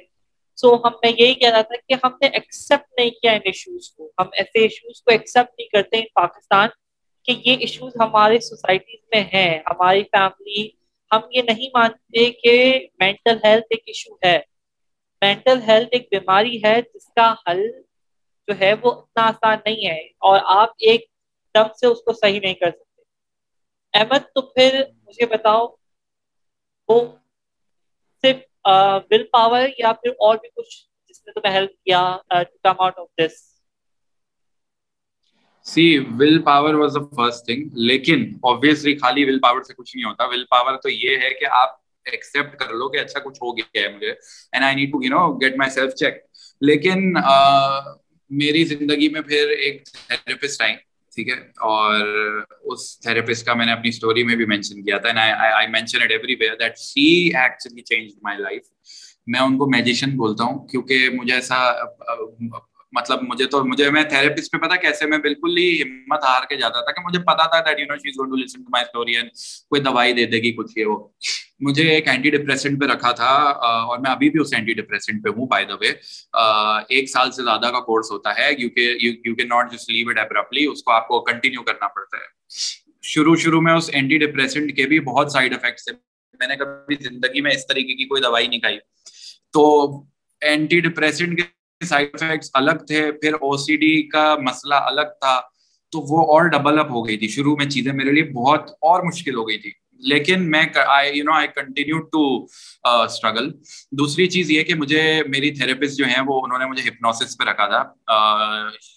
سو 0.59 0.75
ہم، 0.75 0.93
میں 1.03 1.13
یہی 1.19 1.35
کہہ 1.35 1.51
رہا 1.51 1.63
تھا 1.63 1.77
کہ 1.89 1.95
ہم 2.05 2.17
نے 2.21 2.27
ایکسیپٹ 2.27 2.99
نہیں 2.99 3.11
کیا 3.11 3.33
ان 3.33 3.41
ایشوز 3.45 3.89
کو۔ 3.91 4.11
ہم 4.19 4.29
ایسے 4.33 4.59
ایشوز 4.59 5.03
کو 5.03 5.11
ایکسیپٹ 5.11 5.59
نہیں 5.59 5.69
کرتے 5.69 5.99
ان 5.99 6.05
پاکستان 6.15 6.69
کہ 7.29 7.35
یہ 7.45 7.57
ایشوز 7.61 7.93
ہمارے 8.01 8.39
سوسائٹیز 8.41 9.01
میں 9.13 9.23
ہیں، 9.35 9.59
ہماری 9.71 10.03
فیملی 10.13 10.69
ہم 11.13 11.21
یہ 11.31 11.43
نہیں 11.43 11.69
مانتے 11.75 12.31
کہ 12.33 12.55
مینٹل 13.01 13.37
ہیلتھ 13.45 13.67
ایک 13.71 13.83
ایشو 13.87 14.15
ہے۔ 14.25 14.39
مینٹل 15.23 15.61
ہیلتھ 15.69 15.89
ایک 15.93 16.09
بیماری 16.11 16.63
ہے 16.65 16.81
جس 16.95 17.09
کا 17.17 17.35
حل 17.47 17.61
جو 18.49 18.59
ہے 18.61 18.73
وہ 18.83 18.93
اتنا 18.93 19.27
آسان 19.27 19.59
نہیں 19.65 19.87
ہے 19.87 19.99
اور 20.23 20.41
آپ 20.55 20.71
ایک 20.81 21.05
دم 21.55 21.73
سے 21.81 21.87
اس 21.87 22.03
کو 22.03 22.13
صحیح 22.13 22.41
نہیں 22.41 22.55
کر 22.55 22.71
سکتے۔ 22.71 23.03
احمد، 23.95 24.23
تو 24.35 24.41
پھر 24.49 24.71
مجھے 25.03 25.27
بتاؤ، 25.27 25.67
وہ 26.89 27.01
صرف 28.25 28.41
ول 29.11 29.23
پاور 29.33 29.67
یا 29.79 29.93
پھر 29.93 30.11
اور 30.19 30.37
بھی 30.37 30.49
کچھ 30.49 30.75
جس 31.11 31.27
نے 31.27 31.33
تمہیں 31.33 31.55
ہیلپ 31.55 31.73
کیا 31.85 32.03
to 32.31 32.59
come 32.63 32.81
out 32.81 32.99
of 32.99 33.07
this 33.19 33.41
see 35.67 35.87
will 36.19 36.43
power 36.43 36.75
was 36.75 36.95
the 36.95 37.05
first 37.17 37.45
thing 37.47 37.69
لیکن 37.83 38.25
obviously 38.51 38.99
خالی 39.01 39.25
ول 39.25 39.39
پاور 39.39 39.63
سے 39.63 39.75
کچھ 39.75 39.97
نہیں 39.97 40.05
ہوتا 40.05 40.25
ول 40.25 40.45
پاور 40.51 40.77
تو 40.77 40.89
یہ 40.89 41.17
ہے 41.17 41.31
کہ 41.31 41.47
آپ 41.51 41.81
ایکسپٹ 42.07 42.57
کر 42.57 42.73
لو 42.75 42.89
کہ 42.89 42.99
اچھا 42.99 43.21
کچھ 43.21 43.39
ہو 43.43 43.57
گیا 43.57 43.83
ہے 43.83 43.89
مجھے 43.89 44.09
and 44.09 44.65
I 44.65 44.75
need 44.75 44.93
to 44.93 45.03
you 45.03 45.11
know 45.11 45.33
get 45.39 45.57
myself 45.71 45.95
check 45.95 46.15
لیکن 46.61 47.13
میری 48.31 48.65
زندگی 48.65 49.09
میں 49.09 49.21
پھر 49.21 49.49
ایک 49.49 49.85
تھراپسٹ 49.85 50.63
آئی 50.63 50.75
ٹھیک 51.13 51.29
ہے 51.29 51.35
اور 51.61 52.05
اس 52.65 53.01
تھراپسٹ 53.01 53.47
کا 53.47 53.55
میں 53.55 53.67
نے 53.67 53.73
اپنی 53.73 53.89
اسٹوری 53.89 54.23
میں 54.25 54.37
بھی 54.37 54.45
مینشن 54.45 54.83
کیا 54.83 54.99
تھا 54.99 55.09
I 55.57 55.67
mention 55.67 56.03
it 56.03 56.11
everywhere 56.35 56.55
that 56.61 56.79
she 56.79 57.05
actually 57.35 57.83
change 57.83 58.11
my 58.23 58.39
life 58.39 58.63
میں 59.27 59.41
ان 59.41 59.59
کو 59.59 59.67
میجیشین 59.71 60.17
بولتا 60.17 60.45
ہوں 60.45 60.67
کیونکہ 60.67 61.09
مجھے 61.11 61.35
ایسا 61.35 61.57
مطلب 62.93 63.19
مجھے 63.23 63.47
تو 63.47 63.65
مجھے 63.65 63.91
میں 63.91 64.03
تھراپسٹ 64.03 64.53
پہ 64.53 64.59
پتا 64.59 64.77
کیسے 64.77 65.07
میں 65.07 65.19
بالکل 65.19 65.59
ہی 65.59 65.83
ہمت 65.83 66.25
ہار 66.25 66.43
کے 66.49 66.57
جاتا 66.57 66.81
تھا 66.81 66.93
کہ 66.93 67.01
مجھے 67.05 67.19
پتا 67.19 67.47
تھا 67.47 67.61
that 67.61 67.81
you 67.81 67.87
know 67.87 67.97
she 67.97 68.09
is 68.09 68.19
going 68.19 68.31
to 68.31 68.37
listen 68.37 68.63
to 68.63 68.71
my 68.71 68.85
story 68.85 69.17
and 69.17 69.31
کوئی 69.69 69.83
دوائی 69.83 70.13
دے 70.13 70.27
دے 70.27 70.37
گی 70.37 70.53
کچھ 70.53 70.79
یہ 70.79 70.85
وہ۔ 70.85 71.09
مجھے 71.61 71.89
ایک 71.91 72.09
اینٹی 72.09 72.31
ڈپریسنٹ 72.31 72.81
پہ 72.81 72.87
رکھا 72.87 73.13
تھا 73.13 73.31
اور 73.63 73.99
میں 73.99 74.11
ابھی 74.11 74.31
بھی 74.31 74.41
اس 74.41 74.55
اینٹی 74.55 74.73
ڈپریسنٹ 74.73 75.25
پہ 75.25 75.29
ہوں 75.29 75.47
بائی 75.47 75.65
دا 75.65 75.75
وے 75.75 75.89
ایک 76.89 77.11
سال 77.11 77.33
سے 77.33 77.43
زیادہ 77.43 77.71
کا 77.73 77.81
کورس 77.81 78.11
ہوتا 78.11 78.31
ہے 78.39 78.55
کیونکہ 78.55 78.97
you 79.01 79.35
can 79.35 79.49
not 79.49 79.73
just 79.73 79.91
leave 79.91 80.09
it 80.09 80.19
abruptly 80.19 80.67
اس 80.67 80.83
کو 80.83 80.93
آپ 80.93 81.09
کو 81.09 81.21
کنٹینیو 81.21 81.63
کرنا 81.63 81.89
پڑتا 81.89 82.17
ہے۔ 82.17 82.27
شروع 83.03 83.37
شروع 83.37 83.61
میں 83.61 83.73
اس 83.73 83.91
اینٹی 83.93 84.19
ڈپریسنٹ 84.19 84.77
کے 84.77 84.87
بھی 84.87 85.01
بہت 85.01 85.33
سائڈ 85.33 85.55
افیکٹس 85.55 85.89
ہیں 85.89 85.97
میں 86.41 86.49
نے 86.49 86.57
کبھی 86.57 86.97
زندگی 87.01 87.41
میں 87.41 87.51
اس 87.51 87.67
طریقے 87.67 87.95
کی 87.95 88.05
کوئی 88.05 88.23
دوائی 88.23 88.47
نہیں 88.47 88.61
کھائی۔ 88.61 88.79
تو 89.53 89.89
اینٹی 90.41 90.81
ڈپریسنٹ 90.81 91.37
کے 91.37 91.43
سائڈ 91.83 92.09
افیکٹس 92.13 92.51
الگ 92.55 92.85
تھے، 92.87 93.13
پھر 93.13 93.35
او 93.35 93.57
سی 93.57 93.77
ڈی 93.77 94.09
کا 94.09 94.37
مسئلہ 94.43 94.75
الگ 94.75 95.07
تھا، 95.21 95.41
تو 95.91 96.01
وہ 96.01 96.33
اور 96.33 96.45
ڈبل 96.45 96.79
اپ 96.79 96.91
ہو 96.91 97.09
گئی 97.09 97.17
تھی۔ 97.17 97.29
شروع 97.29 97.57
میں 97.57 97.67
چیزیں 97.67 97.93
میرے 97.93 98.13
لیے 98.13 98.25
بہت 98.25 98.71
اور 98.71 99.03
مشکل 99.03 99.35
ہو 99.35 99.49
گئی 99.49 99.59
تھی۔ 99.59 99.71
لیکن 99.99 100.51
میں 100.51 100.65
I 100.87 101.19
you 101.19 101.25
know 101.25 101.33
I 101.33 101.49
continue 101.49 101.99
to 101.99 102.47
struggle 102.85 103.51
دوسری 103.91 104.27
چیز 104.27 104.51
یہ 104.51 104.63
کہ 104.63 104.75
مجھے 104.75 105.23
میری 105.29 105.51
تھراپسٹ 105.51 105.97
جو 105.97 106.05
ہیں، 106.05 106.21
وہ، 106.27 106.41
انہوں 106.45 106.59
نے 106.59 106.67
مجھے 106.67 106.89
ہپنوسس 106.89 107.39
پہ 107.39 107.45
رکھا 107.45 107.67
تھا۔ 107.67 108.13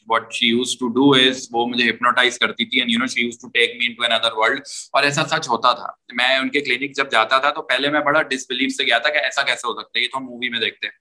What 0.07 0.33
she 0.33 0.47
used 0.47 0.77
to 0.77 0.87
do 0.87 1.11
is 1.11 1.47
وہ 1.51 1.67
مجھے 1.67 1.89
ہپنوٹائز 1.89 2.39
کرتی 2.39 2.65
تھی 2.65 2.79
and 2.79 2.91
you 2.91 2.99
know 2.99 3.05
she 3.05 3.21
used 3.21 3.37
to 3.37 3.49
take 3.49 3.75
me 3.79 3.85
into 3.93 4.03
inner 4.03 4.29
world 4.33 4.59
اور 4.93 5.03
ایسا 5.03 5.23
سچ 5.25 5.49
ہوتا 5.49 5.71
تھا۔ 5.73 5.87
میں 6.13 6.35
ان 6.37 6.49
کے 6.49 6.61
کلینک 6.61 6.95
جب 6.95 7.11
جاتا 7.11 7.37
تھا، 7.37 7.49
تو 7.49 7.61
پہلے 7.61 7.89
میں 7.89 7.99
بڑا 7.99 8.21
ڈسبلیو 8.21 8.69
سے 8.69 8.83
گیا 8.83 8.97
تھا 8.97 9.09
کہ 9.09 9.17
ایسا 9.17 9.41
کیسے 9.41 9.67
ہو 9.67 9.73
سکتا 9.73 9.99
ہے؟ 9.99 10.03
یہ 10.03 10.07
تو 10.11 10.17
ہم 10.17 10.25
مووی 10.25 10.49
میں 10.49 10.59
دیکھتے 10.59 10.87
ہیں۔ 10.87 10.93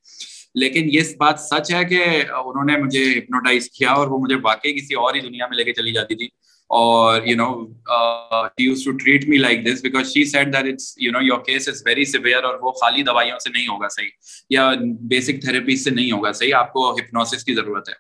لیکن 0.55 0.89
یہ 0.93 1.01
بات 1.19 1.41
سچ 1.41 1.73
ہے 1.75 1.85
کہ 1.85 2.05
انہوں 2.45 2.65
نے 2.65 2.77
مجھے 2.77 3.05
ہپنوٹائز 3.19 3.71
کیا 3.71 3.91
اور 3.91 4.09
وہ 4.09 4.19
مجھے 4.19 4.37
واقعی 4.43 4.73
کسی 4.73 4.95
اور 4.95 5.15
ہی 5.15 5.21
دنیا 5.21 5.47
میں 5.47 5.57
لے 5.57 5.65
کے 5.65 5.73
چلی 5.73 5.93
جاتی 5.93 6.15
تھی 6.15 6.29
اور 6.71 7.27
you 7.27 7.37
know 7.37 7.67
she 8.47 8.65
used 8.65 8.85
to 8.85 8.91
treat 8.91 9.25
me 9.25 9.37
like 9.37 9.65
this 9.67 9.83
because 9.83 10.07
she 10.07 10.25
said 10.25 10.47
that 10.47 10.73
it's 10.73 10.95
you 10.99 11.13
know 11.13 11.23
your 11.23 11.39
case 11.39 11.69
is 11.69 11.83
very 11.87 12.05
severe 12.05 12.45
اور 12.45 12.59
وہ 12.63 12.73
خالی 12.73 13.03
دوائیوں 13.03 13.39
سے 13.39 13.51
نہیں 13.51 13.67
ہوگا 13.69 13.89
صحیح 13.89 14.09
یا 14.51 14.71
بیسک 15.01 15.43
تھراپی 15.43 15.77
سے 15.77 15.91
نہیں 15.91 16.13
ہوگا 16.13 16.33
صحیح، 16.33 16.55
آپ 16.55 16.73
کو 16.73 16.91
ہپنوسس 16.95 17.45
کی 17.45 17.55
ضرورت 17.55 17.89
ہے۔ 17.89 17.95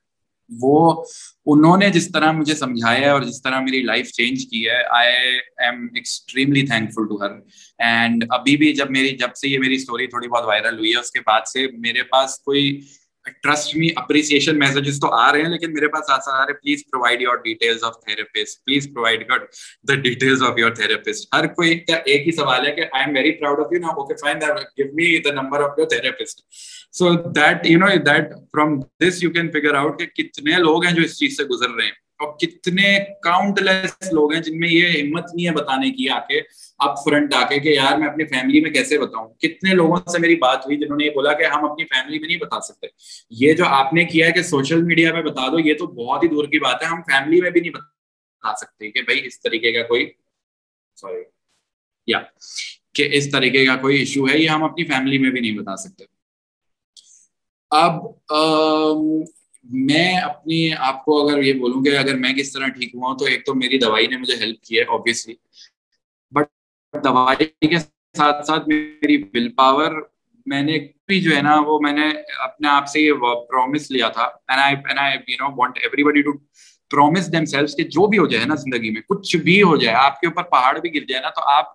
وہ 0.49 1.05
انہوں 1.47 1.77
نے 1.77 1.91
جس 1.91 2.13
طرح 2.13 2.33
مجھے 2.33 2.55
سمجھایا 2.55 3.01
ہے 3.01 3.09
اور 3.09 3.23
جس 3.23 3.43
طرح 3.43 3.61
میری 3.61 3.83
لائف 3.83 4.13
چینج 4.13 4.47
کی 4.51 4.69
ہے 4.69 4.83
I'm 5.59 5.89
extremely 5.95 6.67
thankful 6.91 7.09
to 7.09 7.23
her 7.23 7.31
and 7.79 8.25
ابھی 8.31 8.57
بھی 8.57 8.73
جب 8.73 8.91
میری 8.91 9.17
جب 9.17 9.29
سے 9.35 9.49
یہ 9.49 9.59
میری 9.59 9.75
اسٹوری 9.75 10.07
تھوڑی 10.07 10.29
بہت 10.29 10.45
وائرل 10.45 10.79
ہوئی 10.79 10.93
ہے، 10.93 10.97
اس 10.97 11.11
کے 11.11 11.21
بعد 11.21 11.41
سے 11.53 11.67
میرے 11.79 12.03
پاس 12.03 12.39
کوئی 12.39 12.81
ٹرسٹ 13.43 13.75
می 13.77 13.89
اپریسیشن 13.97 14.59
میسجز 14.59 14.99
تو 15.01 15.13
آ 15.15 15.33
رہے 15.33 15.43
ہیں، 15.43 15.49
لیکن 15.49 15.73
میرے 15.75 15.89
پاس 15.89 16.11
آسان 16.11 16.35
آ 16.41 16.45
رہے 16.47 16.55
please 16.55 16.83
provide 16.91 17.23
your 17.23 17.37
details 17.45 17.85
of 17.85 17.95
therapist 18.01 18.65
please 18.65 18.89
provide 18.95 19.23
your 19.23 19.41
the 19.89 19.95
details 20.03 20.43
of 20.43 20.59
your 20.59 20.71
therapist 20.75 21.35
ہر 21.35 21.47
کوئی 21.55 21.79
کا 21.81 21.97
ایک 22.05 22.27
ہی 22.27 22.33
سوال 22.33 22.67
ہے 22.67 22.73
کہ 22.73 22.85
I'm 23.05 23.15
very 23.17 23.33
proud 23.41 23.61
of 23.61 23.73
you 23.73 23.81
نا 23.81 23.89
okay 23.89 24.15
fine 24.23 24.41
give 24.41 24.87
me 24.95 25.19
the 25.19 25.35
number 25.35 25.63
of 25.65 25.79
your 25.79 25.89
therapist 25.89 26.41
so 26.99 27.13
that 27.33 27.67
you 27.67 27.79
know 27.79 27.87
that 28.07 28.33
from 28.53 28.79
this 29.01 29.23
you 29.23 29.31
can 29.33 29.51
figure 29.53 29.75
out 29.75 29.99
کہ 29.99 30.07
کتنے 30.23 30.59
لوگ 30.59 30.85
ہیں 30.85 30.93
جو 30.95 31.03
اس 31.03 31.19
چیز 31.19 31.37
سے 31.37 31.45
گزر 31.45 31.71
رہے 31.71 31.85
ہیں. 31.85 31.93
اور 32.25 32.39
کتنے 32.39 32.99
کاؤنٹ 33.23 33.61
لیس 33.63 34.13
لوگ 34.13 34.33
ہیں 34.33 34.41
جن 34.43 34.59
میں 34.61 34.69
یہ 34.69 35.01
ہمت 35.01 35.35
نہیں 35.35 35.47
ہے 35.47 35.53
بتانے 35.55 35.91
کی 35.91 36.09
آ 36.09 36.19
کے 36.29 36.41
اب 36.79 36.97
فرنٹ 37.05 37.35
آ 37.35 37.43
کے 37.49 37.59
کہ 37.61 37.69
یار 37.69 37.99
میں 37.99 38.09
اپنی 38.09 38.25
فیملی 38.27 38.61
میں 38.61 38.71
کیسے 38.71 38.99
بتاؤں؟ 38.99 39.29
کتنے 39.41 39.75
لوگوں 39.75 39.97
سے 40.13 40.19
میری 40.19 40.37
بات 40.37 40.67
ہوئی 40.67 40.77
جنہوں 40.77 40.97
نے 40.97 41.05
یہ 41.05 41.11
بولا 41.15 41.33
کہ 41.33 41.45
ہم 41.55 41.65
اپنی 41.65 41.85
فیملی 41.85 42.19
میں 42.19 42.29
نہیں 42.29 42.39
بتا 42.39 42.61
سکتے؟ 42.61 42.87
یہ 43.31 43.53
جو 43.53 43.65
آپ 43.67 43.93
نے 43.93 44.05
کیا 44.05 44.27
ہے 44.27 44.33
کہ 44.33 44.43
سوشل 44.43 44.83
میڈیا 44.83 45.13
پہ 45.13 45.23
بتا 45.23 45.49
دو، 45.49 45.59
یہ 45.59 45.75
تو 45.75 45.87
بہت 45.87 46.23
ہی 46.23 46.29
دور 46.29 46.45
کی 46.45 46.59
بات 46.59 46.83
ہے، 46.83 46.87
ہم 46.87 47.03
فیملی 47.11 47.41
میں 47.41 47.51
بھی 47.51 47.61
نہیں 47.61 47.73
بتا 47.73 48.55
سکتے 48.57 48.91
کہ 48.91 49.03
بھائی 49.03 49.27
اس 49.27 49.41
طریقے 49.43 49.73
کا 49.73 49.83
کوئی 49.89 50.11
سوری 50.97 51.23
یا 52.07 52.19
کہ 52.95 53.09
اس 53.13 53.31
طریقے 53.31 53.65
کا 53.67 53.77
کوئی 53.77 53.99
ایشو 53.99 54.29
ہے، 54.29 54.39
یہ 54.39 54.49
ہم 54.49 54.65
اپنی 54.65 54.85
فیملی 54.85 55.19
میں 55.19 55.31
بھی 55.31 55.41
نہیں 55.41 55.59
بتا 55.59 55.77
سکتے۔ 55.77 56.05
اب 57.71 58.05
میں 59.71 60.17
اپنے 60.17 60.75
آپ 60.79 61.05
کو 61.05 61.29
اگر 61.29 61.43
یہ 61.43 61.53
بولوں 61.53 61.83
کہ 61.85 61.97
اگر 61.99 62.15
میں 62.15 62.33
کس 62.33 62.53
طرح 62.53 62.69
ٹھیک 62.69 62.95
ہوا 62.95 63.09
ہوں، 63.09 63.19
تو 63.19 63.25
ایک 63.25 63.45
تو 63.47 63.55
میری 63.55 63.79
دوائی 63.79 64.07
نے 64.07 64.17
مجھے 64.17 64.37
ہیلپ 64.41 64.63
کی 64.63 64.79
ہے 64.79 64.85
آبویسلی 64.89 65.35
بٹ 66.33 66.49
دوائی 67.05 67.69
کے 67.69 67.79
ساتھ 67.79 68.47
ساتھ 68.47 68.69
میری 68.69 69.23
ول 69.35 69.49
پاور 69.49 69.91
میں 70.47 70.63
نے 70.63 70.79
بھی 71.07 71.21
جو 71.21 71.37
ہے 71.37 71.43
نا، 71.43 71.61
وہ 71.67 71.79
میں 71.81 71.93
نے 71.93 72.09
اپنے 72.41 72.69
آپ 72.69 72.89
سے 72.89 73.01
یہ 73.01 73.13
پرومس 73.51 73.91
لیا 73.91 74.09
تھا. 74.09 74.29
کہ 77.77 77.83
جو 77.85 78.07
بھی 78.07 78.19
ہو 78.19 78.27
جائے 78.27 78.45
نا 78.45 78.55
زندگی 78.55 78.91
میں، 78.91 79.01
کچھ 79.09 79.37
بھی 79.37 79.63
ہو 79.63 79.77
جائے، 79.77 79.97
آپ 79.97 80.21
کے 80.21 80.27
اوپر 80.27 80.43
پہاڑ 80.43 80.79
بھی 80.81 80.95
گر 80.95 81.05
جائے 81.05 81.23
نا، 81.23 81.31
تو 81.31 81.43
آپ 81.43 81.73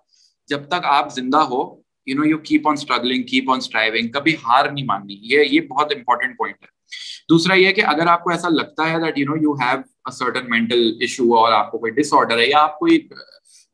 جب 0.48 0.68
تک 0.68 0.84
آپ 0.84 1.12
زندہ 1.14 1.38
ہو 1.38 1.89
you 2.06 2.16
know 2.16 2.24
you 2.24 2.38
keep 2.38 2.68
on 2.68 2.74
struggling 2.74 3.22
keep 3.22 3.50
on 3.50 3.58
striving 3.58 4.08
کبھی 4.08 4.34
ہار 4.44 4.70
نہیں 4.70 4.84
ماننی 4.84 5.18
یہ 5.22 5.44
یہ 5.50 5.60
بہت 5.60 5.92
امپورٹنٹ 5.96 6.36
پوائنٹ 6.38 6.62
ہے 6.62 6.68
دوسرا 7.28 7.54
یہ 7.54 7.72
کہ 7.72 7.84
اگر 7.86 8.06
آپ 8.06 8.22
کو 8.24 8.30
ایسا 8.30 8.48
لگتا 8.48 8.90
ہے 8.90 8.98
that 9.00 9.18
you 9.18 9.26
know 9.26 9.36
you 9.36 9.52
have 9.54 10.10
certain 10.10 10.50
mental 10.50 10.90
issue 11.00 11.34
اور 11.36 11.52
آپ 11.52 11.70
کو 11.70 11.78
کوئی 11.78 11.92
ڈس 11.92 12.12
آرڈر 12.14 12.38
ہے 12.38 12.46
یا 12.46 12.62
آپ 12.62 12.78
کوئی 12.78 12.98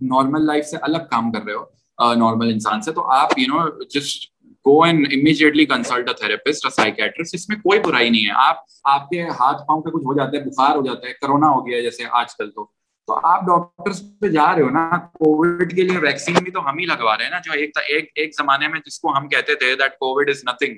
نارمل 0.00 0.46
لائف 0.46 0.66
سے 0.66 0.76
الگ 0.82 1.06
کام 1.10 1.32
کر 1.32 1.44
رہے 1.44 1.54
ہو 1.54 2.14
نارمل 2.14 2.52
انسان 2.52 2.82
سے 2.82 2.92
تو 2.92 3.06
آپ 3.10 3.38
you 3.38 3.46
know 3.48 3.68
just 3.84 4.30
go 4.66 4.82
and 4.82 5.06
immediately 5.12 5.64
consult 5.66 6.08
a 6.08 6.14
therapist 6.14 6.66
psychiatrist 6.72 7.34
اس 7.34 7.48
میں 7.48 7.56
کوئی 7.56 7.80
برائی 7.80 8.10
نہیں 8.10 8.26
ہے 8.26 8.32
آپ 8.36 8.56
آپ 8.84 9.08
کے 9.08 9.22
ہاتھ 9.40 9.62
پاؤں 9.68 9.82
پہ 9.82 9.90
کچھ 9.90 10.04
ہو 10.04 10.14
جاتا 10.14 10.36
ہے 10.36 10.44
بخار 10.44 10.76
ہو 10.76 10.84
جاتا 10.84 11.08
ہے 11.08 11.12
کرونا 11.12 11.48
ہو 11.48 11.66
گیا 11.66 11.80
جیسے 11.80 12.04
آج 12.12 12.34
کل 12.36 12.50
تو 12.50 12.66
تو 13.08 13.18
آپ 13.22 13.40
ڈاکٹر 13.46 13.92
پہ 14.20 14.28
جا 14.28 14.54
رہے 14.54 14.62
ہو 14.62 14.70
نا 14.70 14.88
کووڈ 15.14 15.74
کے 15.74 15.82
لیے 15.82 15.98
ویکسین 15.98 16.42
بھی 16.44 16.52
تو 16.52 16.68
ہم 16.68 16.78
ہی 16.78 16.84
لگوا 16.86 17.16
رہے 17.16 17.24
ہیں 17.24 17.30
نا، 17.30 17.38
جو 17.44 17.52
ایک 17.52 17.78
ایک 17.88 18.10
ایک 18.14 18.34
زمانے 18.36 18.68
میں 18.68 18.80
جس 18.86 18.98
کو 19.00 19.16
ہم 19.16 19.28
کہتے 19.28 19.54
تھے 19.54 19.74
دیٹ 19.74 19.98
کووڈ 19.98 20.30
از 20.30 20.42
نتھنگ 20.44 20.74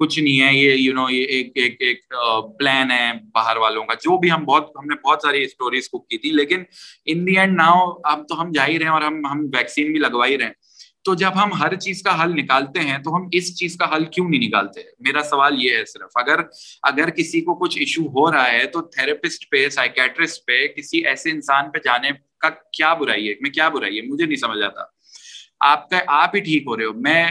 کچھ 0.00 0.18
نہیں 0.18 0.40
ہے، 0.40 0.52
یہ 0.54 0.74
یو 0.74 0.92
نو 0.94 1.08
یہ 1.10 1.24
ایک 1.26 1.50
ایک 1.54 1.80
ایک 1.80 2.00
پلان 2.58 2.90
ہے 2.90 3.10
باہر 3.34 3.56
والوں 3.56 3.84
کا، 3.84 3.94
جو 3.94 4.18
بھی 4.18 4.30
ہم 4.30 4.44
بہت، 4.44 4.70
ہم 4.76 4.86
نے 4.86 4.94
بہت 5.04 5.22
ساری 5.22 5.42
اسٹوریز 5.42 5.88
کو 5.88 5.98
کی 5.98 6.18
تھی، 6.18 6.30
لیکن 6.30 6.62
ان 7.06 7.26
دی 7.26 7.38
اینڈ 7.38 7.56
ناؤ 7.56 7.80
اب 8.04 8.26
تو 8.28 8.40
ہم 8.40 8.52
جا 8.52 8.66
ہی 8.66 8.78
رہے 8.78 8.86
ہیں 8.86 8.92
اور 8.92 9.02
ہم 9.02 9.24
ہم 9.26 9.44
ویکسین 9.56 9.92
بھی 9.92 10.00
لگوا 10.00 10.26
ہی 10.26 10.38
رہے 10.38 10.46
ہیں۔ 10.46 10.57
تو 11.08 11.14
جب 11.14 11.30
ہم 11.42 11.52
ہر 11.52 11.74
چیز 11.74 12.02
کا 12.02 12.22
حل 12.22 12.32
نکالتے 12.32 12.80
ہیں 12.80 12.98
تو 12.98 13.16
ہم 13.16 13.28
اس 13.32 13.58
چیز 13.58 13.76
کا 13.76 13.96
حل 13.96 14.04
کیوں 14.04 14.28
نہیں 14.28 14.48
نکالتے؟ 14.48 14.80
میرا 15.00 15.22
سوال 15.22 15.64
یہ 15.64 15.76
ہے 15.76 15.84
صرف، 15.84 16.10
اگر 16.14 16.40
اگر 16.82 17.10
کسی 17.10 17.40
کو 17.40 17.54
کچھ 17.54 17.78
ایشو 17.78 18.02
ہو 18.02 18.32
رہا 18.32 18.52
ہے 18.52 18.64
تو 18.64 18.80
تھراپسٹ 18.82 19.50
پہ 19.50 19.68
سائکیٹرسٹ 19.68 20.46
پہ، 20.46 20.66
کسی 20.66 21.06
ایسے 21.06 21.30
انسان 21.30 21.70
پہ 21.70 21.78
جانے 21.84 22.10
کا 22.38 22.48
کیا 22.48 22.94
برائی 22.94 23.28
ہے؟ 23.28 23.34
میں 23.40 23.50
کیا 23.50 23.68
برائی 23.68 23.96
ہے؟ 23.96 24.02
مجھے 24.02 24.26
نہیں 24.26 24.36
سمجھ 24.36 24.62
آتا۔ 24.62 24.80
آپ 25.60 25.90
کا، 25.90 25.98
آپ 26.06 26.34
ہی 26.34 26.40
ٹھیک 26.40 26.62
ہو 26.66 26.76
رہے 26.76 26.84
ہو۔ 26.84 26.92
میں 26.92 27.30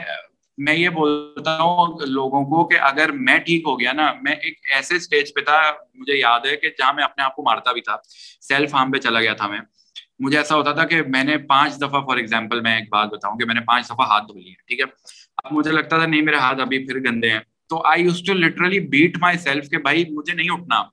میں 0.58 0.76
یہ 0.76 0.90
بولتا 0.90 1.58
ہوں 1.58 1.98
لوگوں 2.08 2.46
کو 2.46 2.68
کہ 2.68 2.78
اگر 2.82 3.12
میں 3.12 3.38
ٹھیک 3.38 3.64
ہو 3.66 3.80
گیا 3.80 3.92
نا، 3.92 4.14
میں 4.22 4.34
ایک 4.34 4.60
ایسے 4.74 4.96
اسٹیج 4.96 5.34
پہ 5.34 5.42
تھا، 5.42 5.62
مجھے 5.96 6.18
یاد 6.18 6.40
ہے 6.46 6.58
کہ 6.58 6.70
جہاں 6.70 6.94
میں 6.94 7.04
اپنے 7.04 7.24
آپ 7.24 7.36
کو 7.36 7.44
مارتا 7.44 7.72
بھی 7.72 7.82
تھا 7.82 7.96
سیلف 8.42 8.74
ہارم 8.74 8.92
پہ 8.92 8.98
چلا 8.98 9.22
گیا 9.22 9.34
تھا 9.34 9.48
میں۔ 9.48 9.60
مجھے 10.20 10.38
ایسا 10.38 10.56
ہوتا 10.56 10.72
تھا 10.72 10.86
کہ 10.86 11.02
میں 11.02 11.24
نے 11.24 11.38
پانچ 11.38 11.78
دفعہ 11.78 12.02
فار 12.02 12.18
ایگزامپل 12.18 12.62
میں 12.62 12.76
ایک 12.76 12.90
بات 12.90 13.08
بتاؤں 13.08 13.38
کہ 13.38 13.46
میں 13.46 13.56
نے 13.56 13.62
پانچ 13.62 13.86
دفعہ 13.86 14.08
ہاتھ 14.08 14.24
دھو 14.28 14.40
لیے، 14.40 14.54
ٹھیک 14.68 14.80
ہے؟ 14.80 14.86
اب 15.44 15.54
مجھے 15.54 15.72
لگتا 15.72 15.98
تھا 15.98 16.06
نہیں 16.06 16.22
میرے 16.22 16.36
ہاتھ 16.36 16.62
ابھی 16.62 16.88
پھر 16.88 17.00
گندے 17.00 17.32
ہیں۔ 17.32 17.40
تو 17.70 17.82
I 17.86 18.04
used 18.04 18.24
to 18.26 18.34
literally 18.34 18.80
beat 18.80 19.18
myself 19.38 19.70
کہ 19.70 19.78
بھائی 19.78 20.06
مجھے 20.10 20.34
نہیں 20.34 20.48
اٹھنا۔ 20.52 20.84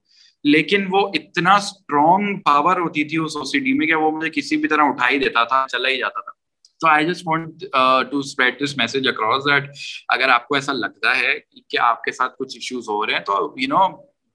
لیکن 0.44 0.87
وہ 0.90 1.08
اتنا 1.14 1.54
اسٹرانگ 1.54 2.38
پاور 2.38 2.76
ہوتی 2.76 3.04
تھی 3.04 3.16
اس 3.18 3.32
سوسائٹی 3.32 3.72
میں 3.72 3.87
کہ 3.87 3.94
وہ 3.94 4.10
مجھے 4.10 4.30
کسی 4.30 4.56
بھی 4.56 4.68
طرح 4.68 4.82
اٹھا 4.82 5.08
ہی 5.10 5.18
دیتا 5.18 5.44
تھا، 5.44 5.66
چلا 5.72 5.88
ہی 5.88 5.96
جاتا 5.96 6.20
تھا۔ 6.20 6.32
تو 6.80 6.88
I 6.88 7.06
just 7.06 7.22
want 7.26 7.64
to 8.10 8.18
spread 8.18 8.64
this 8.64 8.76
message 8.76 9.08
across 9.08 9.44
that 9.44 9.70
اگر 10.08 10.28
آپ 10.28 10.48
کو 10.48 10.54
ایسا 10.54 10.72
لگتا 10.72 11.16
ہے 11.16 11.38
کہ 11.68 11.78
آپ 11.78 12.02
کے 12.02 12.12
ساتھ 12.12 12.32
کچھ 12.38 12.56
ایشوز 12.56 12.88
ہو 12.88 13.06
رہے 13.06 13.12
ہیں 13.12 13.20
تو 13.20 13.54
you 13.56 13.68
know 13.68 13.88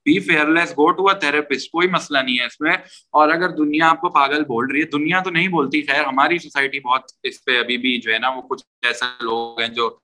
be 0.10 0.20
fearless 0.48 0.72
go 0.72 0.92
to 0.92 1.08
a 1.08 1.20
therapist 1.20 1.72
کوئی 1.72 1.88
مسئلہ 1.88 2.18
نہیں 2.18 2.40
ہے 2.40 2.46
اس 2.46 2.62
میں۔ 2.62 2.74
اور 3.12 3.30
اگر 3.30 3.50
دنیا 3.50 3.90
آپ 3.90 4.02
کو 4.02 4.10
پاگل 4.10 4.44
بول 4.44 4.68
رہی 4.72 4.80
ہے، 4.80 4.86
دنیا 4.86 5.20
تو 5.20 5.30
نہیں 5.30 5.48
بولتی۔ 5.48 5.82
خیر، 5.82 6.04
ہماری 6.06 6.38
سوسائٹی 6.38 6.80
بہت 6.80 7.02
اس 7.24 7.46
پہ 7.46 7.60
ابھی 7.60 7.78
بھی 7.78 8.02
جو 8.02 8.14
ہے 8.14 8.20
نا، 8.20 8.30
وہ 8.30 8.42
کچھ 8.42 8.64
ایسے 8.82 9.24
لوگ 9.24 9.60
ہیں 9.60 9.68
جو 9.68 9.98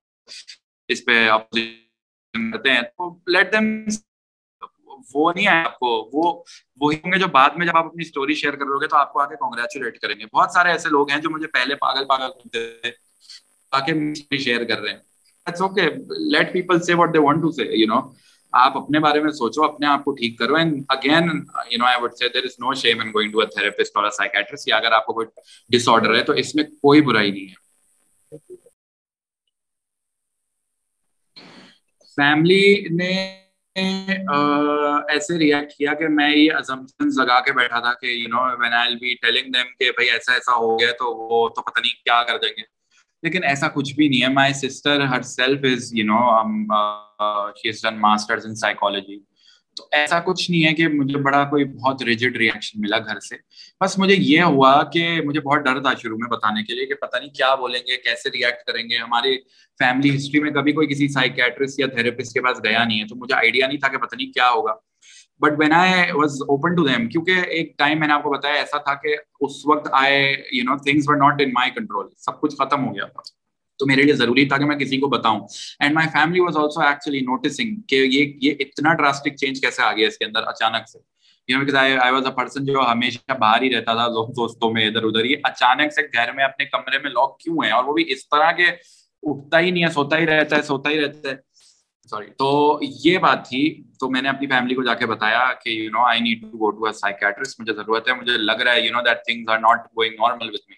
اس 0.88 1.06
پہ 1.06 1.30
کرتے 2.52 2.70
ہیں۔ 2.72 2.82
تو 2.82 3.20
لیٹ 3.28 3.54
دم 3.54 3.64
وہ 5.14 5.32
نہیں 5.36 5.48
آئے 5.48 5.66
آپ 5.66 5.80
کو، 5.80 6.10
وہ، 6.14 6.44
وہی 6.82 6.98
ہوں 7.04 7.12
گے 7.12 7.18
جو 7.18 7.28
بعد 7.28 7.50
میں 7.56 7.66
جب 7.66 7.78
آپ 7.78 7.86
اپنی 7.86 8.02
اسٹوری 8.02 8.34
شیئر 8.34 8.54
کرو 8.54 8.82
گے 8.82 8.88
تو 8.88 8.98
آپ 8.98 9.14
کو 9.14 9.20
آ 9.20 9.26
کے 9.26 9.36
کانگریچولیٹ 9.36 10.00
کریں 10.00 10.16
گے۔ 10.20 10.26
بہت 10.26 10.52
سارے 10.52 10.70
ایسے 10.70 10.90
لوگ 10.90 11.12
ہیں 11.12 11.22
جو 11.22 11.30
مجھے 11.30 11.48
پہلے 11.48 11.76
پاگل 11.76 12.06
پاگل 12.06 12.32
کرتے 12.32 12.90
آ 13.72 13.80
کے 13.80 14.38
شیئر 14.38 14.64
کر 14.64 14.82
رہے 14.82 14.90
ہیں۔ 14.90 15.00
Let 16.18 16.54
people 16.54 16.80
say 16.80 16.94
what 16.94 17.14
they 17.14 17.20
want 17.20 17.42
to 17.42 17.52
say 17.52 17.64
you 17.64 17.88
know 17.88 18.02
آپ 18.56 18.78
اپنے 18.78 19.00
بارے 19.00 19.20
میں 19.20 19.32
سوچو، 19.32 19.64
اپنے 19.64 19.88
آپ 19.88 20.04
کو 20.04 20.12
ٹھیک 20.12 20.40
کرو۔ 20.40 20.56
And 20.56 20.84
again 20.90 21.24
you 21.72 21.78
know 21.78 21.86
I 21.86 22.02
would 22.02 22.14
say 22.14 22.30
there 22.30 22.44
is 22.44 22.52
no 22.60 22.74
shame 22.74 23.00
in 23.00 23.10
going 23.10 23.32
to 23.32 23.40
a 23.40 23.46
therapist 23.46 23.98
اور 23.98 24.04
یا 24.68 24.78
اگر 24.78 24.92
آپ 24.92 25.06
کو 25.06 25.14
کوئی 25.14 25.28
ڈس 25.70 25.90
آرڈر 25.90 26.16
ہے 26.16 26.24
تو 26.24 26.34
اس 26.34 26.56
میں 26.56 26.64
کوئی 26.64 27.02
برائی 27.02 27.32
نہیں 27.32 27.48
ہے۔ 27.48 27.66
فیملی 32.16 32.86
نے 32.92 33.42
uh, 34.36 35.02
ایسے 35.10 35.38
ریئیکٹ 35.38 35.72
کیا 35.72 35.94
کہ 35.94 36.08
میں 36.08 36.36
یہ 36.36 36.52
ازمپشن 36.54 37.08
لگا 37.24 37.40
کے 37.40 37.52
بیٹھا 37.52 37.80
تھا 37.80 37.94
کہ 37.94 38.06
you 38.06 38.28
know 38.28 38.62
when 38.62 38.74
I 38.74 38.96
be 38.96 39.14
telling 39.16 39.52
them 39.52 39.66
کہ 39.80 39.92
بھائی 39.92 40.10
ایسا 40.10 40.34
ایسا 40.34 40.56
ہو 40.56 40.80
گیا 40.80 40.92
تو 40.92 41.18
وہ 41.18 41.50
تو 41.50 41.62
پتہ 41.62 41.80
نہیں 41.80 42.04
کیا 42.04 42.24
کر 42.24 42.38
دیں 42.38 42.50
گے۔ 42.50 42.62
لیکن 43.26 43.44
ایسا 43.44 43.68
کچھ 43.68 43.94
بھی 43.96 44.08
نہیں 44.08 44.22
ہے۔ 44.22 44.34
My 44.34 44.54
sister 44.54 45.02
herself 45.36 45.66
is 45.72 45.94
you 45.94 46.06
know 46.06 46.20
she 47.58 47.70
is 47.70 47.82
done 47.84 48.06
in 48.46 48.56
psychology 48.56 49.20
تو 49.78 49.84
ایسا 49.92 50.20
کچھ 50.26 50.50
نہیں 50.52 50.66
ہے 50.66 50.74
کہ 50.74 50.88
مجھے 50.88 51.18
بڑا 51.22 51.44
کوئی 51.50 51.64
بہت 51.66 52.04
ریجڈ 52.04 52.36
ریئیکشن 52.38 52.82
ملا 52.82 52.98
گھر 53.00 53.20
سے۔ 53.20 53.36
بس 53.82 53.98
مجھے 54.00 54.16
یہ 54.18 54.42
ہوا 54.42 54.72
کہ 54.94 55.08
مجھے 55.26 55.42
بہت 55.42 55.66
ڈر 55.66 55.82
تھا 55.82 55.94
شروع 56.02 56.18
میں 56.18 56.30
بتانے 56.30 56.64
کے 56.64 56.74
لیے 56.74 56.86
کہ 56.86 56.96
پتہ 56.96 57.18
نہیں 57.18 57.30
کیا 57.30 57.54
بولیں 57.56 57.80
گے، 57.80 57.98
کیسے 57.98 58.30
ریئیکٹ 58.34 58.68
کریں 58.68 58.84
گے۔ 58.90 58.98
ہماری 58.98 59.38
فیملی 59.80 60.16
ہسٹری 60.16 60.40
میں 60.40 60.52
کبھی 60.52 60.72
کوئی 60.72 60.88
کسی 60.88 61.08
سائیکیٹرسٹ 61.08 61.80
یا 61.80 61.88
تھراپسٹ 61.88 62.34
کے 62.34 62.42
پاس 62.42 62.64
گیا 62.64 62.84
نہیں 62.84 63.02
ہے، 63.02 63.08
تو 63.08 63.16
مجھے 63.16 63.36
آئیڈیا 63.36 63.68
نہیں 63.68 63.78
تھا 63.78 63.88
کہ 63.88 63.98
پتہ 63.98 64.16
نہیں 64.16 64.32
کیا 64.32 64.50
ہوگا۔ 64.50 64.74
But 65.40 65.60
when 65.60 65.72
I 65.72 66.12
was 66.12 66.42
open 66.42 66.76
to 66.76 66.88
them 66.88 67.10
کیونکہ 67.10 67.32
ایک 67.32 67.78
ٹائم 67.78 68.00
میں 68.00 68.08
نے 68.08 68.14
آپ 68.14 68.24
کو 68.24 68.30
بتایا 68.30 68.54
ایسا 68.54 68.78
تھا 68.78 68.94
کہ 68.94 69.16
اس 69.42 69.52
وقت 69.66 69.88
آئے 69.92 70.36
you 70.52 70.64
know 70.64 70.78
things 70.78 71.04
were 71.08 71.16
not 71.16 71.42
in 71.42 71.50
my 71.50 71.72
control 71.72 72.08
سب 72.18 72.42
کچھ 72.42 72.56
ختم 72.56 72.88
ہو 72.88 72.96
گیا 72.96 73.06
تھا۔ 73.06 73.22
تو 73.80 73.86
میرے 73.86 74.02
لیے 74.02 74.14
ضروری 74.14 74.46
تھا 74.46 74.58
کہ 74.58 74.66
میں 74.66 74.76
کسی 74.76 74.98
کو 74.98 75.08
بتاؤں۔ 75.08 75.40
And 75.80 75.96
my 75.96 76.08
family 76.14 76.40
was 76.40 76.58
also 76.58 76.82
actually 76.82 77.20
noticing 77.20 77.76
کہ 77.88 77.96
یہ 77.96 78.34
یہ 78.42 78.54
اتنا 78.60 78.94
ڈراسٹک 78.94 79.36
چینج 79.36 79.62
کیسے 79.62 79.82
آ 79.82 79.92
گیا 79.92 80.08
اس 80.08 80.18
کے 80.18 80.26
اندر 80.26 80.44
اچانک 80.44 80.90
سے۔ 80.90 81.16
پرسن 82.36 82.66
جو 82.66 82.92
ہمیشہ 82.92 83.32
باہر 83.40 83.62
ہی 83.62 83.76
رہتا 83.76 83.94
تھا 83.94 84.08
دوستوں 84.08 84.72
میں، 84.72 84.88
ادھر 84.88 85.04
ادھر۔ 85.04 85.26
یہ 85.26 85.36
اچانک 85.44 85.94
سے 85.94 86.02
گھر 86.02 86.32
میں 86.32 86.44
اپنے 86.44 86.66
کمرے 86.66 86.98
میں 86.98 87.10
لاک 87.10 87.40
کیوں 87.40 87.58
ہے 87.66 87.72
اور 87.72 87.84
وہ 87.84 87.94
بھی 87.94 88.04
اس 88.08 88.30
طرح 88.30 88.52
کے 88.52 88.66
اٹھتا 89.24 89.60
ہی 89.60 89.72
نہیں 89.72 89.84
ہے، 89.84 89.90
سوتا 89.90 90.18
ہی 90.18 90.26
رہتا 90.26 90.56
ہے، 90.56 90.62
سوتا 90.62 90.90
ہی 90.90 91.02
رہتا 91.02 91.30
ہے۔ 91.30 91.36
سوری 92.10 92.28
تو 92.38 92.80
یہ 93.04 93.18
بات 93.18 93.50
تھی۔ 93.50 93.85
تو 94.06 94.10
میں 94.12 94.22
نے 94.22 94.30
اپنی 94.30 94.48
فیملی 94.48 94.76
کو 94.76 94.84
جا 94.84 94.94
کے 94.94 95.06
بتایا 95.08 95.46
کہ 95.64 95.70
you 95.70 95.90
know 95.92 96.06
I 96.06 96.20
need 96.22 96.42
to 96.42 96.58
go 96.60 96.70
to 96.72 96.92
psychiatrist 96.94 97.60
مجھے 97.60 97.74
ضرورت 97.74 98.08
ہے، 98.10 98.14
مجھے 98.14 98.38
لگ 98.38 98.62
رہا 98.64 98.74
ہے 98.74 98.82
you 98.82 98.92
know 98.94 99.02
that 99.02 99.24
things 99.26 99.50
are 99.50 99.58
not 99.60 99.86
going 99.88 100.14
normal 100.20 100.50
with 100.54 100.70
me 100.70 100.76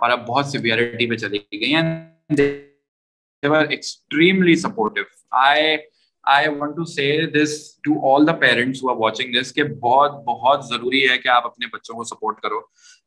اور 0.00 0.10
اب 0.10 0.26
بہت 0.26 0.46
سیویئرٹی 0.46 1.06
پہ 1.10 1.16
چلی 1.16 1.38
گئی 1.52 1.74
ہیں۔ 1.74 1.82
Extremely 3.42 4.54
supportive 4.56 5.00
I 5.40 5.76
I 6.24 6.48
want 6.48 6.76
to 6.76 6.84
say 6.84 7.04
this 7.32 7.52
to 7.84 8.14
all 8.14 8.26
the 8.26 8.32
parents 8.40 8.82
who 8.82 8.90
are 8.90 8.96
watching 8.96 9.40
this 9.40 9.52
کہ 9.54 9.62
بہت 9.82 10.12
بہت 10.26 10.64
ضروری 10.68 11.08
ہے 11.08 11.18
کہ 11.18 11.28
آپ 11.28 11.46
اپنے 11.46 11.66
بچوں 11.72 11.96
کو 11.96 12.04
سپورٹ 12.04 12.40
کرو۔ 12.40 12.60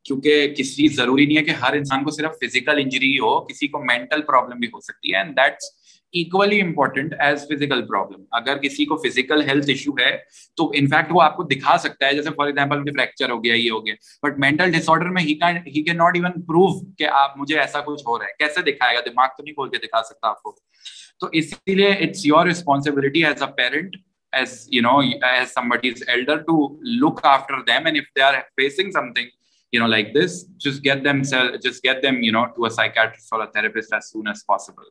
کیونکہ 0.05 0.53
کسی 0.57 0.88
ضروری 0.88 1.25
نہیں 1.25 1.38
ہے 1.38 1.43
کہ 1.43 1.51
ہر 1.62 1.73
انسان 1.73 2.03
کو 2.03 2.12
صرف 2.12 2.31
فزیکل 2.41 2.79
انجری 2.79 3.17
ہو، 3.19 3.39
کسی 3.41 3.67
کو 3.67 3.83
مینٹل 3.86 4.21
پرابلم 4.21 4.59
بھی 4.59 4.67
ہو 4.67 4.79
سکتی 4.81 5.12
ہے 5.12 5.17
and 5.17 5.38
that's 5.38 5.71
equally 6.13 6.62
important 6.62 7.13
as 7.19 7.43
physical 7.43 7.88
problem 7.88 8.23
اگر 8.32 8.58
کسی 8.58 8.86
کو 8.86 8.97
فزیکل 8.97 9.41
ہیلتھ 9.41 9.69
ایشو 9.69 9.91
ہے، 9.91 10.17
تو 10.58 10.71
انفیکٹ 10.76 11.12
وہ 11.12 11.21
آپ 11.21 11.36
کو 11.36 11.43
دکھا 11.43 11.78
سکتا 11.78 12.06
ہے، 12.06 12.13
جیسے 12.13 12.30
فار 12.30 12.47
ایگزامپل 12.47 12.80
مجھے 12.80 12.91
فریکچر 12.91 13.30
ہو 13.30 13.43
گیا، 13.43 13.56
یہ 13.56 13.71
ہو 13.71 13.86
گیا۔ 13.86 13.95
بٹ 14.23 14.39
مینٹل 14.39 14.71
ڈس 14.71 14.89
آرڈر 14.89 15.10
میں 15.10 15.23
ہی 15.23 15.34
کین 15.34 15.97
ناٹ 15.97 16.15
ایون 16.15 16.41
پروو 16.41 16.67
کہ 16.95 17.08
آپ 17.12 17.38
مجھے 17.38 17.60
ایسا 17.60 17.82
کچھ 17.82 18.04
ہو 18.08 18.19
رہا 18.19 18.26
ہے۔ 18.26 18.32
کیسے 18.39 18.62
دکھائے 18.71 18.95
گا؟ 18.95 19.02
دماغ 19.06 19.28
تو 19.38 19.43
نہیں 19.43 19.54
کھول 19.54 19.69
کے 19.69 19.78
دکھا 19.78 20.04
سکتا 20.04 20.28
آپ 20.28 20.41
کو۔ 20.41 20.56
تو 21.19 21.28
اسی 21.32 21.76
لیے 21.76 21.89
it's 21.89 22.26
your 22.26 22.45
responsibility 22.45 23.26
as 23.26 23.43
a 23.43 23.52
parent 23.58 23.95
as 24.34 24.67
you 24.76 24.82
know 24.82 24.99
as 25.21 25.52
somebody's 25.52 25.99
elder 26.08 26.36
to 26.43 26.54
look 27.02 27.19
after 27.23 27.58
them. 27.63 27.86
And 27.86 27.97
if 27.97 28.06
they 28.15 28.21
are 28.21 28.43
facing 28.60 28.91
something 28.91 29.28
you 29.73 29.80
know 29.80 29.89
like 29.95 30.10
this 30.13 30.38
just 30.65 30.82
get 30.84 31.04
them 31.04 31.21
just 31.65 31.84
get 31.84 32.02
them 32.02 32.17
you 32.28 32.32
know 32.32 32.45
to 32.56 32.65
a 32.65 32.71
psychiatrist 32.78 33.32
or 33.32 33.41
a 33.43 33.47
therapist 33.47 33.93
as 33.93 34.10
soon 34.12 34.28
as 34.28 34.43
possible. 34.43 34.89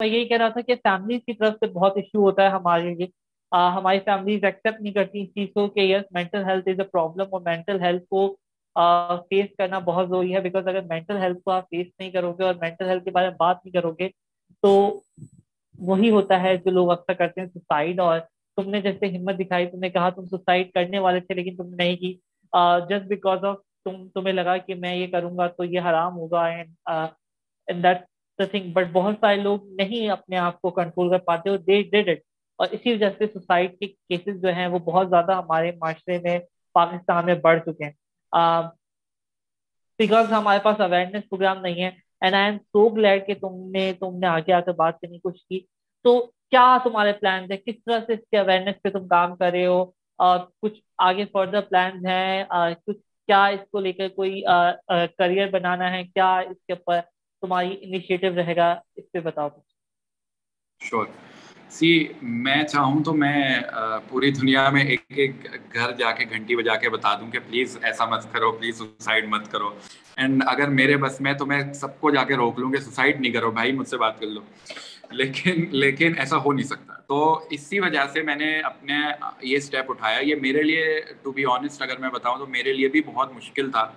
میں 0.00 0.08
یہی 0.08 0.24
کہہ 0.28 0.36
رہا 0.36 0.48
تھا 0.48 0.60
کہ 0.60 0.74
families 0.84 1.20
کی 1.26 1.32
طرف 1.34 1.54
سے 1.60 1.66
بہت 1.72 1.96
ایشو 1.96 2.22
ہوتا 2.22 2.42
ہے 2.42 2.48
ہمارے 2.50 2.94
لیے۔ 2.94 3.06
ہماری 3.52 3.98
فیملیز 4.04 4.44
ایکسیپٹ 4.44 4.80
نہیں 4.80 4.92
کرتی 4.92 5.20
اس 5.22 5.28
چیز 5.34 5.48
کو 5.54 5.66
کہ 5.68 5.80
yes 5.80 6.10
mental 6.14 6.44
health 6.44 6.68
is 6.68 6.80
a 6.80 6.86
problem 6.86 7.34
اور 7.34 7.40
مینٹل 7.44 7.80
ہیلتھ 7.82 8.04
کو 8.10 8.26
فیس 9.28 9.46
کرنا 9.58 9.78
بہت 9.84 10.08
ضروری 10.08 10.34
ہے 10.34 10.40
بیکاز 10.40 10.66
اگر 10.68 10.82
مینٹل 10.88 11.16
ہیلتھ 11.16 11.42
کو 11.44 11.50
آپ 11.50 11.68
فیس 11.70 11.86
نہیں 11.98 12.10
کرو 12.10 12.32
گے 12.38 12.44
اور 12.44 12.54
مینٹل 12.60 12.88
ہیلتھ 12.88 13.04
کے 13.04 13.10
بارے 13.10 13.28
میں 13.28 13.36
بات 13.38 13.64
نہیں 13.64 13.72
کرو 13.72 13.92
گے، 13.98 14.08
تو 14.62 15.00
وہی 15.88 16.10
ہوتا 16.10 16.42
ہے 16.42 16.56
جو 16.56 16.70
لوگ 16.70 16.90
اکثر 16.90 17.14
کرتے 17.14 17.40
ہیں 17.40 17.48
سوسائڈ 17.48 18.00
اور 18.00 18.18
تم 18.56 18.70
نے 18.70 18.80
جیسے 18.80 19.16
ہمت 19.16 19.38
دکھائی، 19.38 19.66
تم 19.66 19.78
نے 19.78 19.90
کہا 19.90 20.08
تم 20.10 20.24
سوسائڈ 20.26 20.72
کرنے 20.72 20.98
والے 20.98 21.20
تھے 21.20 21.34
لیکن 21.34 21.56
تم 21.56 21.68
نے 21.68 21.76
نہیں 21.76 21.96
کی۔ 21.96 22.12
جسٹ 22.88 23.06
بیکاز 23.08 23.44
آف 23.44 23.56
تم، 23.84 24.06
تمہیں 24.14 24.34
لگا 24.34 24.56
کہ 24.56 24.74
میں 24.74 24.94
یہ 24.96 25.06
کروں 25.12 25.36
گا 25.38 25.46
تو 25.48 25.64
یہ 25.64 25.80
حرام 25.80 26.16
ہوگا۔ 26.18 26.44
اینڈ 26.46 27.82
دیٹ 27.82 28.04
تھنگ 28.38 28.72
بٹ 28.72 28.86
بہت 28.92 29.14
سارے 29.20 29.36
لوگ 29.36 29.66
نہیں 29.70 30.08
اپنے 30.10 30.36
آپ 30.36 30.60
کو 30.60 30.70
کنٹرول 30.70 31.10
کر 31.10 31.18
پاتے 31.18 31.50
اور 31.50 31.58
دے 31.58 31.82
ڈیڈ 31.82 32.08
اٹ 32.08 32.18
اور 32.58 32.66
اسی 32.70 32.92
وجہ 32.92 33.10
سے 33.18 33.26
سوسائڈ 33.26 33.78
کے 33.78 33.86
کیسز 33.86 34.42
جو 34.42 34.52
ہیں 34.54 34.66
وہ 34.66 34.78
بہت 34.78 35.08
زیادہ 35.10 35.34
ہمارے 35.34 35.70
معاشرے 35.80 36.18
میں 36.18 36.38
پاکستان 36.74 37.26
میں 37.26 37.34
بڑھ 37.34 37.60
چکے 37.60 37.84
ہیں. 37.84 37.92
بیکاز 39.98 40.32
ہمارے 40.32 40.58
پاس 40.62 40.80
اویئرنیس 40.80 41.28
پروگرام 41.28 41.60
نہیں 41.60 41.82
ہے 41.82 41.90
and 42.20 42.34
I 42.34 42.44
am 42.44 42.58
so 42.58 42.88
glad 42.88 43.26
کہ 43.26 43.34
تم 43.34 43.54
نے 43.70 43.92
تم 44.00 44.18
نے 44.18 44.26
آگے 44.26 44.52
آ 44.52 44.60
کر 44.60 44.72
بات 44.72 45.00
کرنے 45.00 45.14
کی 45.14 45.20
کوشش 45.20 45.44
کی. 45.48 45.60
تو 46.04 46.20
کیا 46.50 46.76
تمہارے 46.84 47.12
پلانس 47.12 47.50
ہیں؟ 47.50 47.58
کس 47.58 47.74
طرح 47.86 48.00
سے 48.06 48.12
اس 48.12 48.20
کے 48.30 48.38
اویئرنیس 48.38 48.82
پہ 48.82 48.90
تم 48.90 49.06
کام 49.08 49.36
کر 49.36 49.50
رہے 49.52 49.66
ہو؟ 49.66 49.80
اور 50.18 50.38
کچھ 50.62 50.80
آگے 50.98 51.24
فردر 51.32 51.60
پلانس 51.60 52.06
ہیں؟ 52.06 52.44
کچھ 52.86 52.98
کیا 53.28 53.44
اس 53.46 53.60
کو 53.70 53.80
لے 53.80 53.92
کر 53.92 54.08
کوئی 54.16 54.42
کریئر 55.18 55.48
بنانا 55.50 55.90
ہے؟ 55.92 56.02
کیا 56.04 56.36
اس 56.38 56.56
کے 56.66 56.72
اوپر 56.72 57.00
تمہاری 57.42 57.76
انیشیٹو 57.80 58.34
رہے 58.36 58.56
گا، 58.56 58.68
اس 58.96 59.04
پہ 59.12 59.20
بتاؤ۔ 59.20 59.48
شور 60.80 61.06
سی 61.68 61.90
میں 62.22 62.62
چاہوں 62.62 63.02
تو 63.04 63.12
میں 63.14 63.60
پوری 64.08 64.30
دنیا 64.30 64.68
میں 64.70 64.84
ایک 64.84 65.00
ایک 65.08 65.32
گھر 65.74 65.92
جا 65.92 66.12
کے، 66.12 66.24
گھنٹی 66.30 66.56
بجا 66.56 66.76
کے 66.76 66.88
بتا 66.90 67.14
دوں 67.20 67.30
کہ 67.30 67.38
پلیز 67.38 67.78
ایسا 67.82 68.04
مت 68.04 68.32
کرو 68.32 68.52
پلیز 68.52 68.78
سوسائڈ 68.78 69.24
مت 69.28 69.50
کرو۔ 69.52 69.68
اینڈ 70.16 70.42
اگر 70.46 70.68
میرے 70.68 70.96
بس 70.96 71.20
میں 71.20 71.32
تو 71.32 71.46
میں 71.46 71.72
سب 71.72 72.00
کو 72.00 72.10
جا 72.10 72.24
کے 72.24 72.34
روک 72.36 72.58
لوں 72.58 72.70
کہ 72.70 72.80
سوسائڈ 72.80 73.20
نہیں 73.20 73.32
کرو۔ 73.32 73.50
بھائی، 73.50 73.72
مجھ 73.72 73.88
سے 73.88 73.96
بات 73.96 74.20
کر 74.20 74.26
لو۔ 74.26 74.40
لیکن 75.10 75.64
لیکن 75.70 76.12
ایسا 76.18 76.36
ہو 76.36 76.52
نہیں 76.52 76.66
سکتا۔ 76.66 76.92
تو 77.08 77.18
اسی 77.50 77.80
وجہ 77.80 78.06
سے 78.12 78.22
میں 78.22 78.36
نے 78.36 78.60
اپنے 78.60 78.96
یہ 79.42 79.56
اسٹیپ 79.56 79.90
اٹھایا۔ 79.90 80.18
یہ 80.22 80.34
میرے 80.34 80.62
لیے 80.62 81.00
ٹو 81.22 81.32
بی 81.32 81.44
آنےسٹ 81.44 81.82
اگر 81.82 81.96
میں 81.98 82.08
بتاؤں 82.08 82.38
تو 82.38 82.46
میرے 82.46 82.72
لیے 82.72 82.88
بھی 82.88 83.00
بہت 83.06 83.32
مشکل 83.32 83.70
تھا۔ 83.70 83.90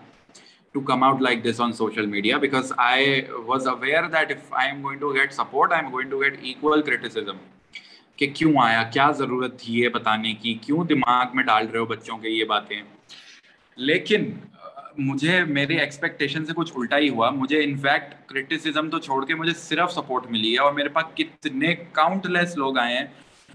To 0.75 0.82
come 0.82 1.03
out 1.03 1.21
like 1.21 1.43
this 1.43 1.60
on 1.60 1.73
social 1.73 2.05
media 2.08 2.39
because 2.39 2.71
I 2.77 3.27
was 3.45 3.65
aware 3.65 4.08
that 4.08 4.32
if 4.32 4.51
I 4.53 4.67
am 4.67 4.82
going 4.82 4.99
to 4.99 5.13
get 5.13 5.34
support, 5.34 5.71
I 5.71 5.79
am 5.79 5.91
going 5.91 6.10
to 6.10 6.21
get 6.23 6.43
equal 6.43 6.84
criticism. 6.84 7.38
کہ 8.17 8.27
کیوں 8.36 8.51
آیا 8.62 8.82
کیا 8.93 9.10
ضرورت 9.17 9.60
تھی 9.60 9.73
یہ 9.73 9.89
بتانے 9.89 10.34
کی 10.41 10.53
کیوں 10.62 10.84
دماغ 10.86 11.36
میں 11.36 11.43
ڈال 11.43 11.67
رہے 11.67 11.79
ہو 11.79 11.86
بچوں 11.86 12.17
کے 12.17 12.29
یہ 12.29 12.45
باتیں 12.45 12.82
لیکن 13.77 14.29
مجھے 14.97 15.43
میرے 15.43 15.77
ایکسپیکٹیشن 15.79 16.45
سے 16.45 16.53
کچھ 16.55 16.71
الٹا 16.75 16.97
ہی 16.97 17.10
ہوا 17.10 17.29
مجھے 17.29 17.63
انفیکٹ 17.63 18.13
کرٹیسزم 18.29 18.89
تو 18.89 18.99
چھوڑ 18.99 19.23
کے 19.25 19.36
مجھے 19.36 19.53
صرف 19.58 19.91
سپورٹ 19.93 20.25
ملی 20.32 20.53
ہے 20.53 20.60
اور 20.60 20.73
میرے 20.73 20.89
پاس 20.89 21.15
کتنے 21.15 21.73
کاؤنٹ 21.91 22.25
لیس 22.25 22.58
لوگ 22.58 22.77
آئے 22.77 22.97
ہیں 22.97 23.05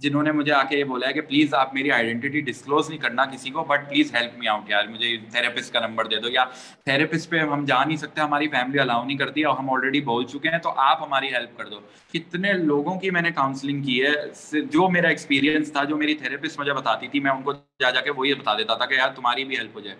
جنہوں 0.04 0.22
نے 0.22 0.32
مجھے 0.32 0.52
آ 0.52 0.62
کے 0.68 0.78
یہ 0.78 0.84
بولا 0.84 1.08
ہے 1.08 1.12
کہ 1.12 1.20
پلیز 1.20 1.54
آپ 1.54 1.74
میری 1.74 1.90
آئیڈینٹی 1.90 2.40
ڈسکلوز 2.40 2.88
نہیں 2.88 2.98
کرنا 3.00 3.24
کسی 3.26 3.50
کو 3.50 3.64
but 3.64 3.88
please 3.88 4.14
help 4.14 4.38
me 4.38 4.48
out 4.48 4.70
یار، 4.70 4.86
مجھے 4.86 5.16
تھراپسٹ 5.32 5.72
کا 5.72 5.80
نمبر 5.86 6.06
دے 6.06 6.20
دو. 6.20 6.28
یا 6.28 6.44
تھراپسٹ 6.84 7.30
پہ 7.30 7.40
ہم 7.40 7.64
جا 7.64 7.82
نہیں 7.84 7.96
سکتے، 7.96 8.20
ہماری 8.20 8.48
فیملی 8.48 8.78
الاؤ 8.80 9.04
نہیں 9.04 9.18
کرتی 9.18 9.44
اور 9.44 9.58
ہم 9.58 9.70
آلریڈی 9.70 10.00
بول 10.04 10.26
چکے 10.26 10.48
ہیں، 10.48 10.58
تو 10.58 10.72
آپ 10.78 11.02
ہماری 11.02 11.32
ہیلپ 11.34 11.56
کر 11.58 11.68
دو. 11.68 11.80
کتنے 12.14 12.52
لوگوں 12.54 12.98
کی 13.00 13.10
میں 13.10 13.22
نے 13.22 13.30
کاؤنسلنگ 13.32 13.82
کی 13.82 14.02
ہے 14.02 14.62
جو 14.72 14.88
میرا 14.88 15.08
ایکسپیرینس 15.08 15.72
تھا، 15.72 15.84
جو 15.84 15.96
میری 15.96 16.14
تھراپسٹ 16.14 16.58
مجھے 16.60 16.72
بتاتی 16.72 17.08
تھی، 17.08 17.20
میں 17.20 17.30
ان 17.30 17.42
کو 17.42 17.52
جا 17.52 17.90
جا 17.90 18.00
کے 18.00 18.10
وہی 18.10 18.34
بتا 18.34 18.56
دیتا 18.58 18.74
تھا 18.74 18.86
کہ 18.86 18.94
یار 18.94 19.14
تمہاری 19.16 19.44
بھی 19.44 19.58
ہیلپ 19.58 19.74
ہو 19.74 19.80
جائے. 19.80 19.96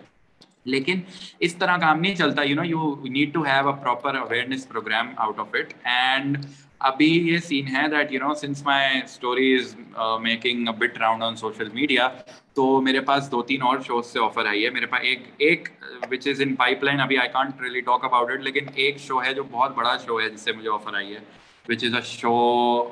لیکن 0.65 0.99
اس 1.45 1.55
طرح 1.55 1.77
کام 1.77 1.99
نہیں 1.99 2.15
چلتا 2.15 2.43
you 2.43 2.55
know 2.55 2.63
you 2.65 2.93
need 3.05 3.33
to 3.33 3.41
have 3.45 3.67
a 3.69 3.73
proper 3.81 4.15
awareness 4.15 4.67
programme 4.69 5.11
out 5.15 5.39
of 5.39 5.53
it 5.53 5.73
and 5.83 6.37
ابھی 6.79 7.07
یہ 7.31 7.37
سین 7.39 7.67
ہے 7.75 7.87
that 7.91 8.11
you 8.11 8.19
know 8.19 8.33
since 8.35 8.63
my 8.65 8.99
story 9.03 9.53
is 9.55 9.75
making 10.21 10.67
but 10.79 10.97
round 10.97 11.23
on 11.23 11.35
social 11.35 11.69
media 11.73 12.07
تو 12.53 12.81
میرے 12.81 12.99
پاس 13.07 13.31
دو 13.31 13.41
تین 13.43 13.61
اور 13.61 13.79
شوز 13.85 14.05
سے 14.05 14.19
آفر 14.19 14.45
آئی 14.45 14.65
ہے. 14.65 14.69
میرے 14.69 14.85
پاس 14.85 15.01
ایک 15.03 15.27
ایک 15.37 15.69
وچ 16.11 16.27
از 16.27 16.41
ان 16.41 16.55
پائپ 16.55 16.83
لائن 16.83 16.99
ابھی 17.01 17.17
I 17.17 17.29
can't 17.33 17.61
really 17.61 17.81
talk 17.81 18.03
about 18.05 18.31
it 18.31 18.41
لیکن 18.43 18.65
ایک 18.73 18.99
شو 18.99 19.21
ہے 19.23 19.33
جو 19.33 19.43
بہت 19.51 19.75
بڑا 19.75 19.95
شو 20.05 20.19
ہے 20.21 20.29
جس 20.29 20.41
سے 20.41 20.51
مجھے 20.51 20.69
آفر 20.69 20.95
آئی 20.95 21.13
ہے 21.15 21.19
وچ 21.69 21.83
از 21.83 21.95
اے 21.95 22.01
شو 22.05 22.35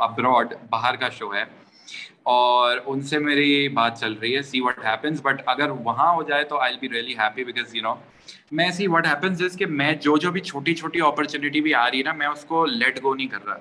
ابراڈ 0.04 0.54
باہر 0.70 0.96
کا 0.96 1.10
شو 1.10 1.34
ہے. 1.34 1.44
اور 2.24 2.78
ان 2.86 3.02
سے 3.02 3.20
میری 3.20 3.68
بات 3.68 4.00
چل 4.00 4.14
رہی 4.14 4.36
ہے 4.36 4.42
سی 4.42 4.62
وٹ 4.62 4.86
ہیپنس 4.86 5.22
بٹ 5.22 5.42
اگر 5.46 5.70
وہاں 5.70 6.14
ہو 6.16 6.24
جائے 6.24 6.44
تو 6.44 6.58
I 6.58 6.78
be 6.80 6.90
really 6.90 7.14
happy 7.14 7.44
because 7.44 7.76
you 7.76 7.82
know 7.82 7.94
میں 8.52 8.70
سی 8.72 8.88
وٹ 8.88 9.08
ہیپنس 9.08 9.42
از 9.42 9.58
کہ 9.58 9.66
میں 9.66 9.94
جو 9.94 10.18
جو 10.18 10.32
بھی 10.32 10.42
چھوٹی 10.42 10.76
چھوٹی 10.76 11.02
اپرچونیٹی 11.02 11.62
بھی 11.62 11.74
آ 11.74 11.92
رہی 11.92 11.98
ہے 11.98 12.04
نا، 12.04 12.14
میں 12.14 12.28
اس 12.28 12.46
کو 12.46 12.66
لیٹ 12.66 13.04
گو 13.04 13.14
نہیں 13.14 13.28
کر 13.28 13.46
رہا۔ 13.46 13.58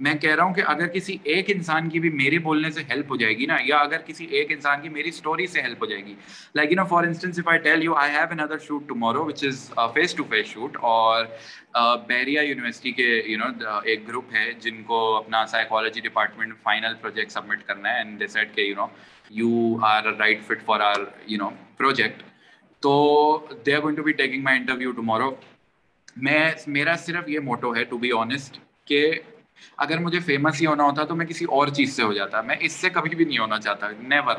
میں 0.00 0.14
کہہ 0.20 0.34
رہا 0.34 0.44
ہوں 0.44 0.54
کہ 0.54 0.62
اگر 0.66 0.86
کسی 0.88 1.16
ایک 1.32 1.50
انسان 1.50 1.88
کی 1.88 2.00
بھی 2.00 2.10
میرے 2.10 2.38
بولنے 2.46 2.70
سے 2.70 2.82
ہیلپ 2.88 3.10
ہو 3.10 3.16
جائے 3.16 3.36
گی 3.38 3.46
نا، 3.46 3.56
یا 3.64 3.76
اگر 3.78 4.00
کسی 4.06 4.24
ایک 4.26 4.52
انسان 4.52 4.80
کی 4.82 4.88
میری 4.88 5.08
اسٹوری 5.08 5.46
سے 5.46 5.62
ہیلپ 5.62 5.82
ہو 5.82 5.86
جائے 5.86 6.04
گی. 6.06 6.14
Like 6.54 6.72
you 6.72 6.76
know 6.76 6.84
for 6.88 7.04
instance 7.04 7.38
if 7.38 7.48
I 7.48 7.58
tell 7.58 7.82
you 7.84 7.94
I 7.94 8.10
have 8.12 8.26
another 8.30 8.58
shoot 8.66 8.88
tomorrow 8.88 9.24
which 9.26 9.44
is 9.44 9.70
face 9.94 10.14
to 10.14 10.24
face 10.30 10.46
shoot 10.46 10.76
اور 10.82 11.24
بیریا 12.08 12.42
یونیورسٹی 12.42 12.92
کے 12.92 13.08
یو 13.26 13.38
نو 13.38 13.78
ایک 13.84 14.06
گروپ 14.08 14.34
ہے 14.34 14.50
جن 14.60 14.82
کو 14.86 15.00
اپنا 15.16 15.44
psychology 15.46 16.00
department 16.00 16.54
final 16.62 16.94
project 17.00 17.32
submit 17.32 17.66
کرنا 17.66 17.92
ہے 17.92 17.98
اینڈ 17.98 18.18
ڈیسائڈ 18.18 18.54
کہ 18.54 18.60
you 18.60 18.74
know 18.76 18.86
you 19.30 19.84
are 19.86 20.12
right 20.18 20.42
fit 20.46 20.64
for 20.64 20.80
our 20.80 21.04
you 21.26 21.38
know 21.38 21.50
project 21.76 22.22
تو 22.82 22.94
they 23.66 23.74
are 23.74 23.82
going 23.82 23.96
to 23.96 24.02
be 24.02 24.12
taking 24.12 24.42
my 24.44 24.58
interview 24.58 24.92
tomorrow 24.92 25.34
میں، 26.16 26.50
میرا 26.66 26.96
صرف 26.96 27.28
یہ 27.28 27.40
موٹو 27.44 27.74
ہے 27.76 27.84
ٹو 27.84 27.98
بی 27.98 28.10
آنےسٹ 28.18 28.58
کہ 28.86 29.00
اگر 29.76 29.98
مجھے 29.98 30.18
فیمس 30.20 30.60
ہی 30.60 30.66
ہونا 30.66 30.84
ہوتا 30.84 31.04
تو 31.04 31.14
میں 31.16 31.26
کسی 31.26 31.44
اور 31.44 31.68
چیز 31.68 31.96
سے 31.96 32.02
ہو 32.02 32.12
جاتا، 32.12 32.40
میں 32.40 32.56
اس 32.60 32.72
سے 32.72 32.90
کبھی 32.90 33.14
بھی 33.16 33.24
نہیں 33.24 33.38
ہونا 33.38 33.58
چاہتا 33.60 33.88
نیور 34.00 34.36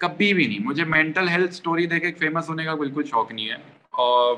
کبھی 0.00 0.32
بھی 0.34 0.46
نہیں۔ 0.46 0.66
مجھے 0.66 0.84
مینٹل 0.84 1.28
ہیلتھ 1.28 1.52
اسٹوری 1.52 1.86
دیکھ 1.86 2.04
کے 2.04 2.12
فیمس 2.18 2.48
ہونے 2.48 2.64
کا 2.64 2.74
بالکل 2.74 3.04
شوق 3.10 3.32
نہیں 3.32 3.48
ہے۔ 3.48 3.56
اور 3.90 4.36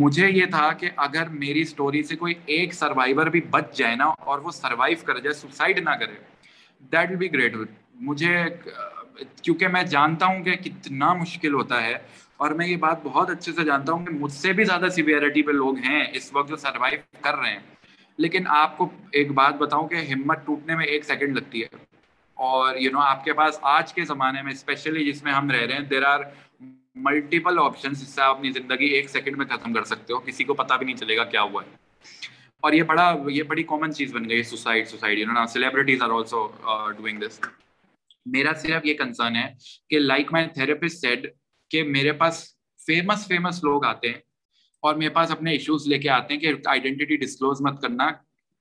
مجھے 0.00 0.28
یہ 0.30 0.46
تھا 0.46 0.72
کہ 0.80 0.90
اگر 0.96 1.28
میری 1.28 1.60
اسٹوری 1.60 2.02
سے 2.02 2.16
کوئی 2.16 2.34
ایک 2.46 2.74
سروائیور 2.74 3.26
بھی 3.26 3.40
بچ 3.50 3.76
جائے 3.76 3.96
نا 3.96 4.04
اور 4.04 4.38
وہ 4.38 4.50
سروائیو 4.50 4.98
کر 5.06 5.18
جائے 5.18 5.34
سوسائڈ 5.34 5.78
نہ 5.78 5.90
کرے 6.00 6.14
دیٹ 6.92 7.10
ول 7.10 7.16
بی 7.16 7.32
گریٹ 7.32 7.56
مجھے، 8.08 8.36
کیونکہ 9.42 9.68
میں 9.68 9.82
جانتا 9.82 10.26
ہوں 10.26 10.42
کہ 10.44 10.54
کتنا 10.56 11.12
مشکل 11.12 11.54
ہوتا 11.54 11.82
ہے، 11.82 11.94
اور 12.36 12.50
میں 12.50 12.66
یہ 12.66 12.76
بات 12.76 13.02
بہت 13.02 13.30
اچھے 13.30 13.52
سے 13.52 13.64
جانتا 13.64 13.92
ہوں 13.92 14.06
کہ 14.06 14.14
مجھ 14.14 14.32
سے 14.32 14.52
بھی 14.52 14.64
زیادہ 14.64 14.88
سیویئرٹی 14.94 15.42
پہ 15.42 15.52
لوگ 15.52 15.78
ہیں، 15.78 16.04
اس 16.12 16.32
وقت 16.32 16.48
جو 16.48 16.56
سروائیو 16.56 16.98
کر 17.20 17.34
رہے 17.34 17.52
ہیں۔ 17.52 17.60
لیکن 18.20 18.44
آپ 18.46 18.78
کو 18.78 18.90
ایک 19.12 19.32
بات 19.32 19.54
بتاؤں 19.54 19.88
کہ 19.88 19.94
ہمت 19.94 20.46
ٹوٹنے 20.46 20.76
میں 20.76 20.84
ایک 20.84 21.04
سیکنڈ 21.04 21.36
لگتی 21.36 21.62
ہے۔ 21.62 21.68
اور 22.34 22.76
یو 22.76 22.90
نو 22.90 22.98
آپ 22.98 23.24
کے 23.24 23.32
پاس 23.32 23.58
آج 23.62 23.94
کے 23.94 24.04
زمانے 24.04 24.42
میں 24.42 24.52
اسپیشلی 24.52 25.12
جس 25.12 25.22
میں 25.22 25.32
ہم 25.32 25.50
رہ 25.50 25.66
رہے 25.66 25.72
ہیں 25.72 25.80
دیر 25.80 26.02
آر 26.02 26.20
ملٹیپل 26.94 27.58
آپشن 27.58 27.92
جس 27.92 28.08
سے 28.08 28.22
آپ 28.22 28.36
اپنی 28.36 28.50
زندگی 28.50 28.84
ایک 28.84 29.10
سیکنڈ 29.10 29.36
میں 29.36 29.46
ختم 29.46 29.72
کر 29.72 29.84
سکتے 29.84 30.12
ہو۔ 30.12 30.18
کسی 30.18 30.44
کو 30.44 30.54
پتا 30.54 30.76
بھی 30.76 30.86
نہیں 30.86 30.96
چلے 30.96 31.16
گا 31.16 31.24
کیا 31.24 31.42
ہوا 31.42 31.62
ہے۔ 31.64 31.76
اور 32.60 32.72
یہ 32.72 32.82
بڑا، 32.82 33.16
یہ 33.28 33.42
بڑی 33.42 33.62
کامن 33.62 33.94
چیز 33.94 34.14
بن 34.14 34.30
گئی 34.30 34.42
suicide 34.42 34.88
society 34.88 35.24
celebrities 35.52 36.02
are 36.02 36.10
also 36.10 36.48
doing 36.96 37.20
this 37.20 37.40
میرا 38.26 38.52
صرف 38.52 38.86
یہ 38.86 38.94
کنسرن 38.94 39.36
ہے 39.36 39.54
کہ 39.90 39.98
لائک 39.98 40.32
مائی 40.32 40.46
تھراپسٹ 40.48 40.96
سیڈ 40.96 41.26
کہ 41.68 41.82
میرے 41.82 42.12
پاس 42.12 42.54
فیمس 42.86 43.26
فیمس 43.26 43.64
لوگ 43.64 43.84
آتے 43.84 44.08
ہیں۔ 44.08 44.29
اور 44.82 44.94
میرے 44.94 45.10
پاس 45.14 45.30
اپنے 45.30 45.52
ایشوز 45.52 45.86
لے 45.88 45.98
کے 45.98 46.08
آتے 46.10 46.34
ہیں 46.34 46.40
کہ 46.40 46.52
آئیڈینٹی 46.66 47.16
ڈسکلوز 47.16 47.60
مت 47.60 47.80
کرنا، 47.82 48.10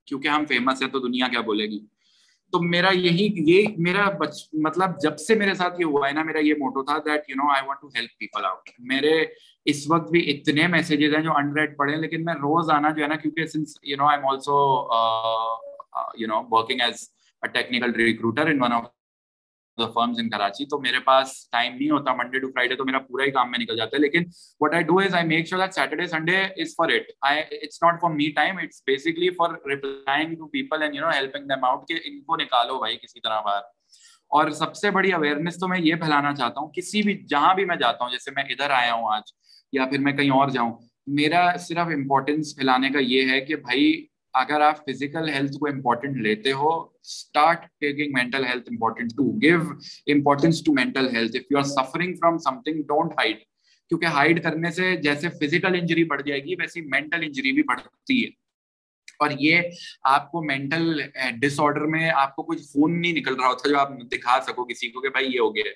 کیونکہ 0.08 0.28
ہم 0.28 0.46
فیمس 0.50 0.82
ہیں 0.82 0.90
تو 0.90 1.00
دنیا 1.00 1.28
کیا 1.32 1.42
بولے 1.42 1.66
گی؟ 1.72 1.80
تو 2.54 2.60
میرا 2.62 2.90
یہی، 2.94 3.28
یہ 3.48 3.66
میرا 3.78 4.10
بچ 4.20 4.38
مطلب 4.66 5.00
جب 5.04 5.18
سے 5.20 5.36
میرے 5.36 5.54
ساتھ 5.54 5.80
یہ 5.80 5.86
ہوا 5.86 6.08
ہے 6.08 6.14
نا، 6.14 6.24
میرا 6.24 6.40
یہ 6.40 6.54
موٹو 6.60 6.84
تھا 6.84 6.98
that 7.06 7.30
you 7.30 7.36
know 7.36 7.50
I 7.54 7.68
want 7.68 7.82
to 7.82 7.88
help 7.96 8.18
people 8.20 8.46
out 8.46 8.70
میرے 8.92 9.14
اس 9.66 9.86
وقت 9.90 10.10
بھی 10.12 10.30
اتنے 10.32 10.68
میسیجز 10.68 11.16
ہیں 11.16 11.22
جو 11.24 11.36
انڈریڈ 11.38 11.78
پڑھے 11.78 11.96
لیکن 11.96 12.26
میں 12.26 12.34
روز 12.34 12.70
آنا 12.72 12.90
جو 12.90 13.04
ہے 13.04 13.08
نا، 13.08 13.16
کیونکہ 13.16 13.46
since 13.46 13.78
you 13.84 13.98
know 13.98 14.06
I 14.06 14.18
am 14.18 14.28
also 14.30 14.58
you 16.20 16.28
know 16.28 16.42
working 16.52 16.82
as 16.82 17.10
a 17.44 17.48
technical 17.52 17.96
recruiter 17.96 18.48
in 18.48 18.62
one 18.64 18.74
of 18.74 18.84
firms 19.88 20.20
in 20.20 20.30
Karachi 20.30 20.66
تو 20.66 20.80
میرے 20.80 21.00
پاس 21.00 21.50
ٹائم 21.52 21.76
نہیں 21.76 21.90
ہوتا 21.90 22.14
منڈے 22.14 22.40
ٹو 22.40 22.52
فرائیڈے 22.52 22.76
تو 22.76 22.86
میرا 22.86 23.00
پورا 23.00 23.24
ہی 23.24 23.32
کام 23.32 23.52
میں 23.52 23.60
نکل 23.60 23.78
جاتا 23.78 23.98
ہے. 23.98 24.02
لیکن 24.02 24.24
what 24.60 24.74
I 24.74 24.84
do 24.84 25.00
is 25.00 25.16
I 25.16 25.28
make 25.28 25.48
sure 25.48 25.62
that 25.62 25.74
Saturday 25.74 26.08
Sunday 26.08 26.38
is 26.38 26.76
for 26.78 26.90
it 26.90 27.12
it's 27.22 27.84
not 27.84 28.02
for 28.02 28.10
me 28.10 28.32
time 28.32 28.58
it's 28.58 28.84
basically 28.88 29.30
for 29.30 29.50
replying 29.70 30.36
to 30.36 30.48
people 30.48 30.82
and 30.82 30.96
you 30.96 31.02
know 31.02 31.10
helping 31.10 31.48
them 31.48 31.66
out 31.66 31.88
کہ 31.88 31.94
ان 32.04 32.22
کو 32.22 32.36
نکالو 32.36 32.80
بھائی 32.80 32.98
کسی 32.98 33.20
طرح 33.20 33.42
باہر 33.42 33.62
اور 34.32 34.50
سب 34.50 34.76
سے 34.76 34.92
بڑی 34.92 35.14
اویئرنیس 35.14 35.60
تو 35.60 35.68
میں 35.68 35.80
یہ 35.80 35.96
پھیلانا 35.96 36.36
چاہتا 36.36 36.62
ہوں 36.62 36.68
کسی 36.68 37.02
بھی 37.02 37.26
جہاں 37.30 37.56
بھی 37.56 37.66
میں 37.66 37.76
جاتا 37.76 38.04
ہوں 38.04 38.12
جیسے 38.12 38.32
میں 38.32 38.44
ادھر 38.44 38.70
آیا 38.70 38.94
ہوں 38.94 39.14
آج 39.14 39.22
یا 39.72 39.86
پھر 39.86 40.00
میں 40.00 40.14
کہیں 40.14 40.30
اور 40.30 40.50
جاؤں 40.50 40.72
میرا 41.08 41.58
صرف 41.58 41.88
امپورٹینس 41.94 42.56
پھیلانے 42.56 42.90
کا 42.90 43.00
یہ 43.00 43.30
ہے 43.30 43.42
کہ 43.42 43.56
بھائی 43.56 44.06
اگر 44.34 44.62
آپ 44.62 44.78
فزیکل 44.78 45.30
ہیلتھ 45.30 45.58
کو 45.58 45.68
امپورٹنٹ 45.68 46.18
لیتے 46.18 46.52
ہو 46.52 46.70
start 46.80 47.66
taking 47.80 48.12
mental 48.14 48.46
health 48.46 48.70
important 48.70 49.12
to 49.12 49.32
give 49.42 49.60
importance 50.08 50.64
to 50.64 50.74
mental 50.74 51.16
health 51.16 51.36
if 51.36 51.52
you 51.52 51.58
are 51.58 51.64
suffering 51.64 52.14
from 52.14 52.38
something 52.62 52.82
don't 52.82 53.12
hide 53.18 53.38
کیونکہ 53.92 54.06
ہائڈ 54.06 54.44
کرنے 54.44 54.72
سے 54.72 54.96
جیسے 54.96 55.30
فزیکل 55.30 55.80
انجری 55.80 56.04
بڑھ 56.04 56.22
جائے 56.22 56.44
گی، 56.44 56.56
ویسی 56.56 56.82
مینٹل 56.82 57.24
انجری 57.24 57.52
بھی 57.52 57.64
بڑھتی 57.64 58.24
ہے۔ 58.24 58.30
اور 59.20 59.30
یہ 59.40 59.62
آپ 60.04 60.32
کو 60.32 60.44
مینٹل 60.44 61.02
ڈس 61.42 61.60
آرڈر 61.60 61.82
میں 61.82 62.10
آپ 62.16 62.36
کو 62.36 62.44
کچھ 62.44 62.62
فون 62.62 63.02
نہیں 63.02 63.14
نکل 63.14 63.36
رہا 63.36 63.48
ہوتا 63.48 63.70
جو 63.70 63.80
آپ 63.80 63.90
دکھا 64.12 64.40
سکو 64.48 64.66
کسی 64.66 64.90
کو 64.90 65.02
کہ 65.02 65.10
بھائی 65.10 65.28
یہ 65.28 65.40
ہو 65.40 65.56
گیا 65.56 65.64
ہے۔ 65.68 65.74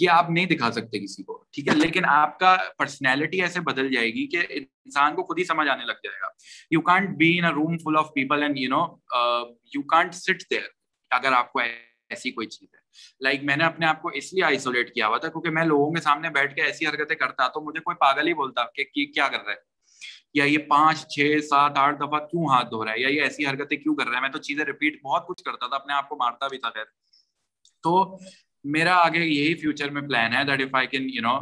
یہ 0.00 0.10
آپ 0.10 0.30
نہیں 0.30 0.46
دکھا 0.46 0.70
سکتے 0.70 0.98
کسی 0.98 1.22
کو، 1.22 1.44
ٹھیک 1.52 1.68
ہے؟ 1.68 1.74
لیکن 1.74 2.04
آپ 2.04 2.38
کا 2.38 2.56
پرسنالٹی 2.78 3.42
ایسے 3.42 3.60
بدل 3.60 3.94
جائے 3.94 4.06
گی 4.06 4.26
کہ 4.26 4.46
انسان 4.50 5.14
کو 5.14 5.22
خود 5.22 5.38
ہی 5.38 5.44
سمجھ 5.44 5.68
آنے 5.68 5.84
لگ 5.84 5.92
جائے 5.92 6.20
گا۔ 6.22 6.26
You 6.70 6.80
can't 6.80 7.16
be 7.16 7.38
in 7.38 7.44
room 7.44 7.78
full 7.78 7.96
of 7.98 8.08
people 8.14 8.42
and 8.42 8.58
you 8.58 8.68
know 8.68 8.96
you 9.74 9.82
can't 9.82 10.14
sit 10.14 10.50
there 10.50 10.60
اگر 11.10 11.32
آپ 11.32 11.52
کو 11.52 11.58
ایسی 11.58 12.30
کوئی 12.30 12.46
چیز 12.46 12.68
ہے۔ 12.74 12.78
لائک 13.20 13.34
like 13.36 13.46
میں 13.46 13.56
نے 13.56 13.64
اپنے 13.64 13.86
آپ 13.86 14.02
کو 14.02 14.08
اس 14.08 14.34
لیے 14.34 14.44
آئسولیٹ 14.44 14.94
کیا 14.94 15.08
ہوا 15.08 15.18
تھا 15.18 15.28
کیونکہ 15.28 15.50
میں 15.50 15.64
لوگوں 15.64 15.92
کے 15.92 16.00
سامنے 16.00 16.30
بیٹھ 16.30 16.54
کے 16.54 16.62
ایسی 16.62 16.86
حرکتیں 16.86 17.16
کرتا 17.16 17.48
تو 17.48 17.60
مجھے 17.60 17.80
کوئی 17.80 17.96
پاگل 17.96 18.28
ہی 18.28 18.34
بولتا 18.34 18.64
کہ 18.64 18.84
کیا 18.84 19.28
کر 19.28 19.44
رہا 19.44 19.52
ہے؟ 19.52 19.74
یا 20.34 20.44
یہ 20.44 20.58
پانچ، 20.58 21.06
چھ، 21.06 21.36
سات، 21.50 21.72
آٹھ 21.76 21.96
دفعہ 21.96 22.18
کیوں 22.18 22.46
ہاتھ 22.50 22.66
دھو 22.66 22.84
رہا 22.84 22.92
ہے؟ 22.92 23.00
یا 23.00 23.08
یہ 23.08 23.22
ایسی 23.22 23.46
حرکتیں 23.46 23.76
کیوں 23.76 23.96
کر 23.96 24.06
رہا 24.06 24.16
ہے؟ 24.16 24.20
میں 24.20 24.28
تو 24.28 24.38
چیزیں 24.38 24.64
ریپیٹ 24.64 25.02
بہت 25.02 25.26
کچھ 25.26 25.44
کرتا 25.44 25.66
تھا، 25.66 25.76
اپنے 25.76 25.92
آپ 25.92 26.08
کو 26.08 26.16
مارتا 26.16 26.48
بھی 26.48 26.58
تھا، 26.58 26.70
خیر۔ 26.70 26.84
تو 27.82 28.18
میرا 28.64 28.94
آگے 28.96 29.18
یہی 29.18 29.54
فیوچر 29.54 29.90
میں 29.90 30.02
پلان 30.02 30.32
ہے 30.32 30.44
that 30.44 30.60
if 30.60 30.74
I 30.74 30.86
can 30.86 31.08
you 31.10 31.22
know 31.22 31.36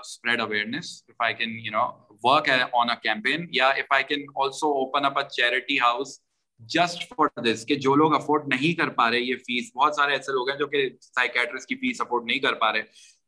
spread 0.00 0.40
awareness 0.40 1.02
if 1.08 1.14
I 1.18 1.34
can 1.34 1.58
you 1.58 1.72
know 1.72 1.88
work 2.22 2.50
on 2.72 2.90
a 2.90 2.96
campaign 3.02 3.46
یا 3.52 3.68
if 3.68 3.92
I 3.92 4.04
can 4.04 4.26
also 4.34 4.66
open 4.66 5.04
up 5.04 5.18
a 5.18 5.24
charity 5.28 5.78
house 5.80 6.20
just 6.60 7.02
for 7.08 7.42
this 7.42 7.66
کہ 7.66 7.74
جو 7.74 7.94
لوگ 7.94 8.14
afford 8.14 8.42
نہیں 8.48 8.72
کر 8.74 8.88
پا 8.88 9.10
رہے 9.10 9.20
یہ 9.20 9.36
فیس 9.36 9.70
بہت 9.74 9.94
سارے 9.94 10.12
ایسے 10.12 10.32
لوگ 10.32 10.50
ہیں 10.50 10.58
جو 10.58 10.66
کہ 10.66 10.88
سائکیٹرس 11.00 11.66
کی 11.66 11.74
فیس 11.74 12.00
افورڈ 12.00 12.24
نہیں 12.24 12.38
کر 12.38 12.54
پا 12.54 12.72
رہے، 12.72 12.82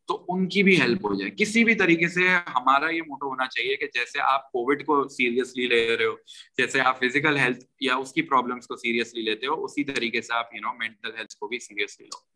تو 0.07 0.25
ان 0.29 0.49
کی 0.49 0.63
بھی 0.63 0.81
ہیلپ 0.81 1.05
ہو 1.05 1.15
جائے۔ 1.15 1.31
کسی 1.31 1.65
بھی 1.65 1.75
طریقے 1.75 2.09
سے 2.09 2.29
ہمارا 2.29 2.91
یہ 2.91 3.03
موٹو 3.03 3.29
ہونا 3.29 3.47
چاہیے 3.47 3.77
کہ 3.77 3.87
جیسے 3.87 4.21
آپ 4.21 4.53
کووڈ 4.53 4.85
کو 4.87 5.09
سیریسلی 5.09 5.67
لے 5.67 5.97
رہے 5.97 6.05
ہو، 6.05 6.17
جیسے 6.59 6.81
آپ 6.81 6.99
فزیکل 6.99 7.37
ہیلتھ 7.37 7.65
یا 7.81 7.95
اس 7.95 8.13
کی 8.13 8.23
پرابلمس 8.23 8.67
کو 8.67 8.77
سیریسلی 8.77 9.23
لیتے 9.23 9.47
ہو، 9.47 9.65
اسی 9.65 9.85
طریقے 9.85 10.21
سے 10.21 10.35
آپ 10.35 10.55
یو 10.55 10.61
نو 10.61 10.79
مینٹل 10.79 11.17
ہیلتھ 11.19 11.37
کو 11.37 11.49
بھی 11.49 11.59
سیریسلی 11.59 12.07
لو۔ 12.07 12.30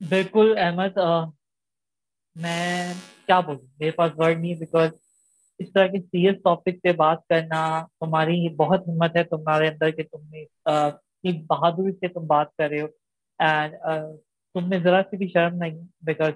بالکل، 0.00 0.54
احمد 0.58 0.98
میں 2.36 2.92
کیا 3.26 3.38
بولوں؟ 3.40 3.66
میرے 3.80 3.90
پاس 3.90 4.12
ورڈ 4.16 4.38
نہیں 4.38 4.54
بیکاز 4.54 4.90
اس 5.60 5.72
طرح 5.72 5.86
کے 5.86 5.98
سیریس 6.00 6.36
ٹاپک 6.44 6.80
پہ 6.82 6.92
بات 6.96 7.26
کرنا 7.28 7.60
تمہاری 8.00 8.48
بہت 8.56 8.88
ہمت 8.88 9.16
ہے 9.16 9.24
تمہارے 9.24 9.68
اندر 9.68 9.90
کہ 9.90 10.02
تم 10.02 10.22
نے 10.30 10.44
اتنی 10.64 11.32
بہادری 11.48 11.92
سے 11.92 12.08
تم 12.08 12.26
بات 12.26 12.56
کر 12.58 12.68
رہے 12.68 12.80
ہو 12.80 12.86
اینڈ 13.38 13.74
تم 14.54 14.68
میں 14.68 14.78
ذرا 14.84 15.02
سی 15.10 15.16
بھی 15.16 15.28
شرم 15.28 15.56
نہیں 15.56 15.82
بیکاز 16.02 16.32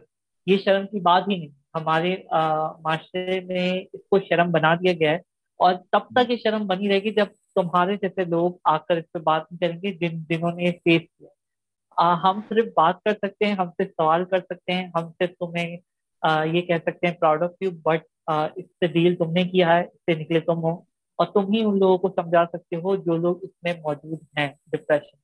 یہ 0.47 0.59
شرم 0.65 0.87
کی 0.87 1.01
بات 1.01 1.29
ہی 1.29 1.37
نہیں۔ 1.37 1.49
ہمارے 1.75 2.17
معاشرے 2.31 3.41
میں 3.41 3.69
اس 3.93 4.01
کو 4.11 4.19
شرم 4.29 4.51
بنا 4.51 4.75
دیا 4.75 4.93
گیا 4.93 5.11
ہے 5.11 5.19
اور 5.61 5.75
تب 5.93 6.09
تک 6.15 6.31
یہ 6.31 6.37
شرم 6.43 6.67
بنی 6.67 6.89
رہے 6.89 6.99
گی 6.99 7.11
جب 7.11 7.27
تمہارے 7.55 7.97
جیسے 7.97 8.25
لوگ 8.25 8.53
آ 8.65 8.77
کر 8.79 8.97
اس 8.97 9.13
پہ 9.13 9.19
بات 9.19 9.43
نہیں 9.51 9.59
کریں 9.61 9.83
گے 9.83 9.93
جن، 9.93 10.23
جنہوں 10.29 10.53
نے 10.53 10.71
فیس 10.85 11.03
کیا۔ 11.19 11.29
ہم 12.25 12.41
صرف 12.49 12.67
بات 12.77 13.03
کر 13.05 13.13
سکتے 13.23 13.47
ہیں، 13.47 13.55
ہم 13.55 13.71
صرف 13.79 13.91
سوال 13.97 14.25
کر 14.31 14.41
سکتے 14.41 14.73
ہیں، 14.73 14.87
ہم 14.97 15.11
صرف 15.19 15.31
تمہیں 15.39 15.77
یہ 16.53 16.61
کہہ 16.61 16.83
سکتے 16.87 17.07
ہیں 17.07 17.15
پراؤڈ 17.15 17.43
آف 17.43 17.63
یو 17.63 17.71
بٹ 17.85 18.03
اس 18.29 18.65
سے 18.81 18.87
ڈیل 18.93 19.17
تم 19.17 19.33
نے 19.33 19.45
کیا 19.45 19.77
ہے، 19.77 19.83
اس 19.83 20.01
سے 20.07 20.15
نکلے 20.21 20.41
تم 20.43 20.63
ہو، 20.65 20.73
اور 21.19 21.27
تم 21.35 21.53
ہی 21.53 21.63
ان 21.65 21.79
لوگوں 21.79 21.99
کو 21.99 22.09
سمجھا 22.17 22.45
سکتے 22.53 22.77
ہو 22.77 22.95
جو 22.97 23.17
لوگ 23.17 23.43
اس 23.43 23.51
میں 23.65 23.73
موجود 23.83 24.19
ہیں 24.39 24.49
ڈپریشن 24.73 25.17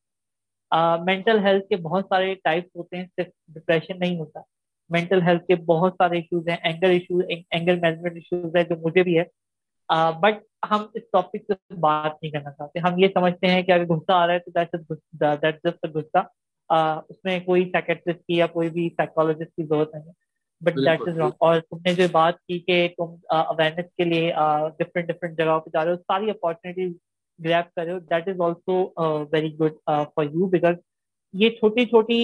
مینٹل 1.05 1.39
ہیلتھ 1.45 1.67
کے 1.69 1.75
بہت 1.83 2.05
سارے 2.09 2.33
ٹائپس 2.43 2.75
ہوتے 2.75 2.97
ہیں، 2.97 3.05
صرف 3.15 3.27
ڈپریشن 3.55 3.99
نہیں 3.99 4.19
ہوتا. 4.19 4.41
مینٹل 4.89 5.21
ہیلتھ 5.21 5.45
کے 5.47 5.55
بہت 5.65 5.93
سارے 5.97 6.15
ایشوز 6.17 6.47
ہیں 6.49 6.57
anger 6.63 6.89
issues 6.89 7.23
anger 7.27 7.79
management 7.81 8.15
issues 8.15 8.55
ہے 8.55 8.63
جو 8.63 8.75
مجھے 8.81 9.03
بھی 9.03 9.17
ہے. 9.17 9.23
بٹ 10.21 10.43
ہم 10.71 10.85
اس 10.93 11.03
ٹاپک 11.13 11.43
سے 11.47 11.75
بات 11.79 12.11
نہیں 12.21 12.31
کرنا 12.31 12.51
چاہتے. 12.51 12.79
ہم 12.79 12.97
یہ 12.97 13.07
سمجھتے 13.13 13.47
ہیں 13.47 13.61
کہ 13.63 13.71
اگر 13.71 13.85
غصہ 13.89 14.11
آ 14.11 14.25
رہا 14.27 14.33
ہے 14.33 14.39
تو 14.39 14.51
جسٹ 15.59 15.85
غصہ 15.95 16.17
اس 16.71 17.23
میں 17.23 17.39
کوئی 17.41 17.69
سائکٹرسٹ 17.71 18.19
کی 18.19 18.35
یا 18.35 18.47
کوئی 18.49 18.69
بھی 18.69 18.87
سائیکولوجسٹ 18.91 19.51
کی 19.51 19.63
ضرورت 19.63 19.95
نہیں 19.95 20.11
بٹ 20.61 20.75
دیٹ 20.77 21.07
از 21.07 21.17
رانگ 21.17 21.31
اور 21.39 21.59
تم 21.61 21.77
نے 21.85 21.93
جو 21.95 22.07
بات 22.11 22.39
کی 22.39 22.59
کہ 22.61 22.75
تم 22.97 23.15
اویئرنیس 23.31 23.85
کے 23.97 24.03
لیے 24.05 24.31
ڈفرینٹ 24.79 25.07
ڈفرینٹ 25.07 25.37
جگہوں 25.37 25.59
پہ 25.59 25.69
جا 25.73 25.83
رہے 25.85 25.91
ہو 25.91 25.97
ساری 25.97 26.29
اپارچونیٹیز 26.29 26.91
گریپ 27.39 27.73
کر 27.75 27.83
رہے 27.83 27.93
ہو 27.93 27.99
that 28.01 28.27
is 28.27 28.41
also 28.41 28.77
very 29.31 29.53
good 29.59 29.73
for 29.85 30.25
you 30.25 30.47
because 30.49 30.75
یہ 31.33 31.49
چھوٹی 31.51 31.85
چھوٹی 31.85 32.19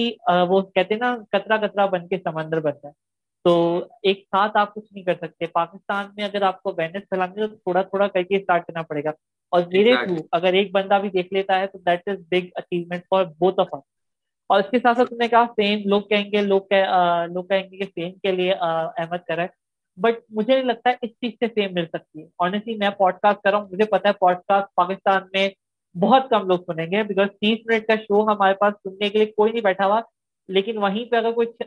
وہ 0.48 0.60
کہتے 0.64 0.94
ہیں 0.94 1.00
نا 1.00 1.16
کترا 1.32 1.56
کترا 1.58 1.86
بن 1.88 2.06
کے 2.08 2.16
سمندر 2.18 2.60
بنتا 2.60 2.88
ہے 2.88 2.92
تو 3.44 3.52
ایک 4.02 4.18
ساتھ 4.26 4.56
آپ 4.56 4.74
کچھ 4.74 4.92
نہیں 4.92 5.04
کر 5.04 5.14
سکتے۔ 5.16 5.46
پاکستان 5.48 6.06
میں 6.14 6.24
اگر 6.24 6.42
آپ 6.42 6.62
کو 6.62 6.70
اویئرنیس 6.70 7.02
پھیلانی 7.04 7.40
ہے 7.42 7.46
تو 7.46 7.56
تھوڑا 7.56 7.82
تھوڑا 7.84 8.06
کر 8.08 8.22
کے 8.22 8.36
اسٹارٹ 8.36 8.66
کرنا 8.66 8.82
پڑے 8.84 9.04
گا۔ 9.04 9.10
اور 9.52 9.62
میرے 9.68 9.96
تھرو 9.98 10.14
اگر 10.32 10.52
ایک 10.54 10.72
بندہ 10.72 10.98
بھی 11.00 11.08
دیکھ 11.10 11.32
لیتا 11.32 11.58
ہے 11.60 11.66
تو 11.68 11.78
that 11.80 12.08
is 12.08 12.18
big 12.30 12.48
achievement 12.54 13.02
for 13.06 13.24
both 13.38 13.60
of 13.60 13.74
اور 14.50 14.60
اس 14.60 14.70
کے 14.70 14.78
ساتھ 14.78 14.96
ساتھ 14.98 15.10
تم 15.10 15.16
نے 15.16 15.28
کہا 15.28 15.44
فیم 15.56 15.88
لوگ 15.88 16.02
کہیں 16.10 16.30
گے 16.32 16.42
لوگ 16.42 16.72
لوگ 17.32 17.44
کہیں 17.44 17.62
گے 17.62 17.76
کہ 17.78 17.86
فیم 17.94 18.12
کے 18.22 18.32
لیے 18.32 18.52
احمد 18.52 19.26
کرا 19.28 19.42
ہے 19.42 19.48
بٹ 19.98 20.18
مجھے 20.30 20.54
نہیں 20.54 20.64
لگتا 20.64 20.90
ہے 20.90 20.94
اس 21.02 21.10
چیز 21.10 21.32
سے 21.40 21.46
فیم 21.54 21.74
مل 21.74 21.86
سکتی 21.86 22.20
ہے. 22.22 22.26
آنےسٹلی 22.38 22.76
میں 22.78 22.90
پوڈ 22.98 23.14
کاسٹ 23.22 23.42
کر 23.42 23.50
رہا 23.50 23.58
ہوں. 23.58 23.68
مجھے 23.72 23.84
پتا 23.90 24.08
ہے 24.08 24.14
پوڈ 24.20 24.36
کاسٹ 24.48 24.74
پاکستان 24.76 25.22
میں 25.32 25.48
بہت 25.94 26.28
کم 26.30 26.46
لوگ 26.48 26.58
سنیں 26.66 26.86
گے 26.90 27.02
بیکاز 27.02 27.28
تیس 27.40 27.58
منٹ 27.66 27.86
کا 27.86 27.94
شو 27.98 28.22
ہمارے 28.28 28.54
پاس 28.60 28.74
سننے 28.82 29.08
کے 29.08 29.18
لیے 29.18 29.26
کوئی 29.28 29.52
نہیں 29.52 29.62
بیٹھا 29.62 29.86
ہوا. 29.86 30.00
لیکن 30.48 30.78
وہیں 30.78 31.04
پہ 31.04 31.16
اگر 31.16 31.32
کچھ 31.36 31.62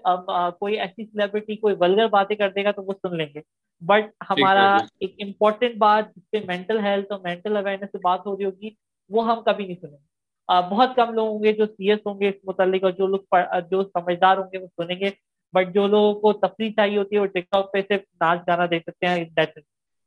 کوئی 0.59 0.79
ایسی 0.79 1.05
سیلیبریٹی 1.05 1.55
کوئی 1.55 1.75
ولگر 1.79 2.07
باتیں 2.11 2.35
کر 2.35 2.49
دے 2.51 2.63
گا 2.63 2.71
تو 2.71 2.83
وہ 2.83 2.93
سن 3.01 3.17
لیں 3.17 3.27
گے. 3.33 3.41
بٹ 3.81 4.05
ہمارا 4.29 4.75
ایک 4.99 5.15
امپورٹنٹ 5.19 5.75
بات 5.79 6.15
جس 6.15 6.29
پہ 6.31 6.37
مینٹل 6.47 6.79
ہیلتھ 6.85 7.11
اور 7.11 7.19
مینٹل 7.23 7.57
اویئرنیس 7.57 7.91
سے 7.91 7.97
بات 8.03 8.25
ہو 8.25 8.35
رہی 8.37 8.45
ہوگی 8.45 8.69
وہ 9.11 9.27
ہم 9.27 9.41
کبھی 9.43 9.65
نہیں 9.65 9.81
سنیں 9.81 9.91
گے. 9.91 10.09
بہت 10.49 10.95
کم 10.95 11.13
لوگ 11.13 11.27
ہوں 11.27 11.43
گے 11.43 11.51
جو 11.53 11.65
سیریس 11.65 11.99
ہوں 12.05 12.19
گے 12.19 12.29
اس 12.29 12.35
متعلق 12.43 12.83
اور 12.83 12.91
جو 12.91 13.07
لوگ 13.07 13.35
جو 13.71 13.83
سمجھدار 13.83 14.37
ہوں 14.37 14.49
گے 14.53 14.57
وہ 14.57 14.67
سنیں 14.77 14.99
گے۔ 14.99 15.09
بٹ 15.53 15.73
جو 15.73 15.87
لوگوں 15.87 16.13
کو 16.21 16.33
تفریح 16.39 16.69
چاہیے 16.71 16.97
ہوتی 16.97 17.15
ہے 17.15 17.21
وہ 17.21 17.25
ٹک 17.25 17.49
ٹاک 17.51 17.71
پہ 17.73 17.81
صرف 17.87 18.01
ناچ 18.21 18.47
گانا 18.47 18.65
دیکھ 18.71 18.83
سکتے 18.83 19.07
ہیں۔ 19.07 19.25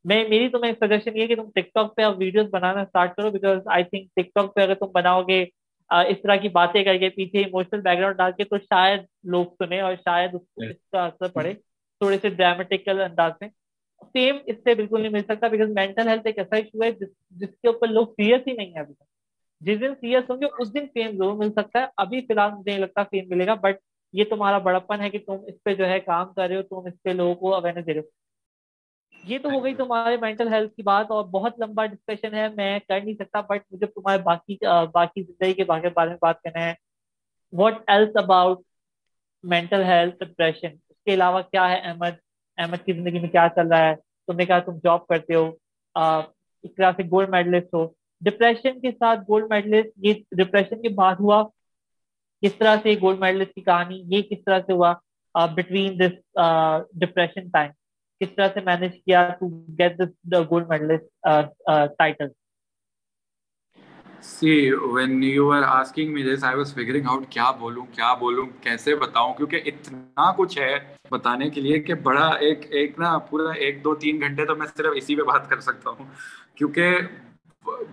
میں 0.04 0.22
میری 0.28 0.48
تمہیں 0.48 0.72
سجیشن 0.80 1.16
یہ 1.16 1.26
کہ 1.26 1.34
تم 1.34 1.50
ٹک 1.54 1.72
ٹاک 1.74 1.94
پہ 1.96 2.02
ویڈیوز 2.16 2.46
بنانا 2.50 2.80
اسٹارٹ 2.80 3.14
کرو 3.16 3.30
because 3.30 3.58
I 3.66 3.84
think 3.84 4.08
tick 4.16 4.34
talk 4.34 4.54
پہ 4.54 4.60
اگر 4.60 4.74
تم 4.74 4.86
بناؤ 4.92 5.22
گے 5.22 5.44
اس 5.90 6.22
طرح 6.22 6.36
کی 6.36 6.48
باتیں 6.48 6.82
کر 6.84 6.96
کے 6.98 7.08
پیچھے 7.08 7.38
ایموشنل 7.38 7.80
بیک 7.80 7.98
گراؤنڈ 7.98 8.16
ڈال 8.16 8.32
کے 8.36 8.44
تو 8.44 8.58
شاید 8.58 9.00
لوگ 9.24 9.46
سنیں 9.58 9.80
اور 9.80 9.94
شاید 9.94 10.34
اس 10.34 10.42
کا 10.92 11.04
اثر 11.04 11.28
پڑے۔ 11.28 11.52
تھوڑے 12.00 12.18
سے 12.18 12.28
ڈرامیٹیکل 12.30 13.00
انداز 13.00 13.32
میں۔ 13.40 13.48
فیم 14.12 14.36
اس 14.46 14.56
سے 14.64 14.74
بالکل 14.74 15.00
نہیں 15.00 15.12
مل 15.12 15.22
سکتا 15.28 15.48
بیکاز 15.48 15.68
مینٹل 15.70 16.08
ہیلتھ 16.08 16.26
ایک 16.26 16.38
ایسا 16.38 16.56
ایشو 16.56 16.82
ہے 16.82 16.90
جس 16.92 17.56
کے 17.62 17.68
اوپر 17.68 17.88
لوگ 17.88 18.06
سیریس 18.06 18.46
ہی 18.46 18.52
نہیں 18.52 18.74
ہے 18.74 18.80
ابھی 18.80 18.94
تک۔ 18.94 19.04
جس 19.64 19.80
دن 19.80 19.94
سیریس 20.00 20.30
ہوں 20.30 20.40
گے، 20.40 20.46
اس 20.58 20.74
دن 20.74 20.86
فیم 20.94 21.10
ضرور 21.16 21.34
مل 21.34 21.50
سکتا 21.52 21.80
ہے۔ 21.80 21.86
ابھی 21.96 22.20
فی 22.20 22.32
الحال 22.32 22.50
مجھے 22.52 22.70
نہیں 22.70 22.80
لگتا 22.80 23.02
فیم 23.02 23.28
ملے 23.28 23.46
گا 23.46 23.54
بٹ 23.54 23.76
یہ 24.12 24.24
تمہارا 24.30 24.58
بڑپن 24.58 25.00
ہے 25.00 25.10
کہ 25.10 25.18
تم 25.26 25.36
اس 25.46 25.62
پہ 25.64 25.74
جو 25.74 25.86
ہے 25.88 25.98
کام 26.00 26.32
کر 26.32 26.48
رہے 26.48 26.56
ہو، 26.56 26.62
تم 26.62 26.86
اس 26.86 27.02
پہ 27.02 27.10
لوگوں 27.10 27.34
کو 27.34 27.54
اویئرنیس 27.54 27.86
دے 27.86 27.92
رہے 27.92 28.00
ہو۔ 28.00 28.08
یہ 29.24 29.38
تو 29.42 29.48
ہو 29.48 29.64
گئی 29.64 29.74
تمہارے 29.74 30.16
مینٹل 30.16 30.52
ہیلتھ 30.52 30.74
کی 30.74 30.82
بات 30.82 31.10
اور 31.10 31.24
بہت 31.24 31.60
لمبا 31.60 31.86
ڈسکشن 31.86 32.34
ہے، 32.34 32.46
میں 32.56 32.78
کر 32.88 33.00
نہیں 33.00 33.14
سکتا 33.14 33.40
بٹ 33.40 33.62
مجھے 33.70 33.86
تمہارے 33.86 34.22
باقی 34.22 34.56
باقی 34.92 35.22
زندگی 35.22 35.54
کے 35.54 35.64
باقی 35.64 35.88
بارے 35.94 36.08
میں 36.08 36.18
بات 36.22 36.42
کرنا 36.42 36.64
ہے۔ 36.66 36.74
What 37.52 37.74
else 37.86 38.16
about 38.16 38.60
mental 39.44 39.82
health 39.84 40.24
depression 40.24 40.68
اس 40.90 41.02
کے 41.04 41.14
علاوہ 41.14 41.40
کیا 41.52 41.68
ہے 41.70 41.80
احمد؟ 41.84 42.14
احمد 42.58 42.84
کی 42.84 42.92
زندگی 42.92 43.18
میں 43.20 43.28
کیا 43.28 43.46
چل 43.54 43.68
رہا 43.68 43.88
ہے؟ 43.88 43.94
تم 44.26 44.36
نے 44.36 44.44
کہا 44.46 44.58
تم 44.58 44.78
جاب 44.84 45.06
کرتے 45.06 45.34
ہو 45.34 45.46
ایک 45.96 46.76
طرح 46.76 46.92
سے 46.96 47.02
گولڈ 47.10 47.28
میڈلسٹ 47.30 47.74
ہو۔ 47.74 47.84
ڈپریشن 48.24 48.80
کے 48.80 48.90
ساتھ 48.92 49.20
گولڈ 49.28 49.44
میڈلسٹ 49.50 49.98
یہ 50.06 50.14
ڈپریشن 50.38 50.82
کے 50.82 50.88
بعد 50.94 51.14
ہوا۔ 51.20 51.42
کس 52.42 52.54
طرح 52.58 52.76
سے 52.82 52.94
گولڈ 53.00 53.18
میڈلسٹ 53.20 53.54
کی 53.54 53.60
کہانی، 53.60 54.02
یہ 54.14 54.22
کس 54.22 54.44
طرح 54.46 54.60
سے 54.66 54.72
ہوا؟ 54.72 54.92
بٹوین 55.34 55.98
دس 56.00 56.14
ڈپریشن 57.00 57.48
ٹائم 57.52 57.70
کس 58.20 58.34
طرح 58.36 58.48
سے 58.54 58.60
مینج 58.64 58.94
کیا 59.04 59.28
to 59.38 59.48
get 59.78 60.00
the 60.32 60.40
gold 60.50 60.68
medalist 60.68 61.26
title 61.98 62.28
see 64.22 64.52
when 64.92 65.22
you 65.22 65.50
are 65.52 65.62
asking 65.66 66.12
me 66.12 66.22
this 66.24 66.44
I 66.44 66.56
was 66.56 66.72
figuring 66.74 67.06
out 67.10 67.24
کیا 67.30 67.50
بولوں 67.58 67.84
کیا 67.92 68.12
بولوں، 68.20 68.46
کیسے 68.62 68.94
بتاؤں؟ 68.96 69.34
کیونکہ 69.34 69.60
اتنا 69.66 70.30
کچھ 70.36 70.58
ہے 70.58 70.74
بتانے 71.10 71.48
کے 71.50 71.60
لیے 71.60 71.78
کہ 71.80 71.94
بڑا 72.02 72.28
ایک 72.46 72.66
ایک 72.70 72.98
نا، 72.98 73.16
پورا 73.30 73.50
ایک 73.64 73.82
دو 73.84 73.94
تین 74.04 74.20
گھنٹے 74.20 74.46
تو 74.46 74.56
میں 74.56 74.66
صرف 74.76 74.92
اسی 74.96 75.16
پہ 75.16 75.22
بات 75.22 75.48
کر 75.50 75.60
سکتا 75.60 75.90
ہوں۔ 75.90 76.06
کیونکہ 76.54 76.96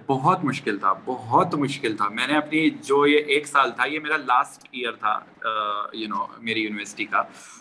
بہت 0.08 0.44
مشکل 0.44 0.80
تھا، 0.80 0.94
بہت 1.06 1.56
مشکل 1.56 1.98
تھا۔ 1.98 2.10
میں 2.10 2.28
نے 2.28 2.38
اپنی 2.38 2.70
جو 2.70 3.08
یہ 3.08 3.18
ایک 3.18 3.48
سال 3.48 3.72
تھا، 3.72 3.86
یہ 3.86 4.00
میرا 4.00 4.18
لاسٹ 4.18 4.68
ایئر 4.72 4.92
تھا 4.92 5.20
یو 5.94 6.08
نو 6.08 6.26
میری 6.40 6.62
یونیورسٹی 6.62 7.06
کا۔ 7.06 7.18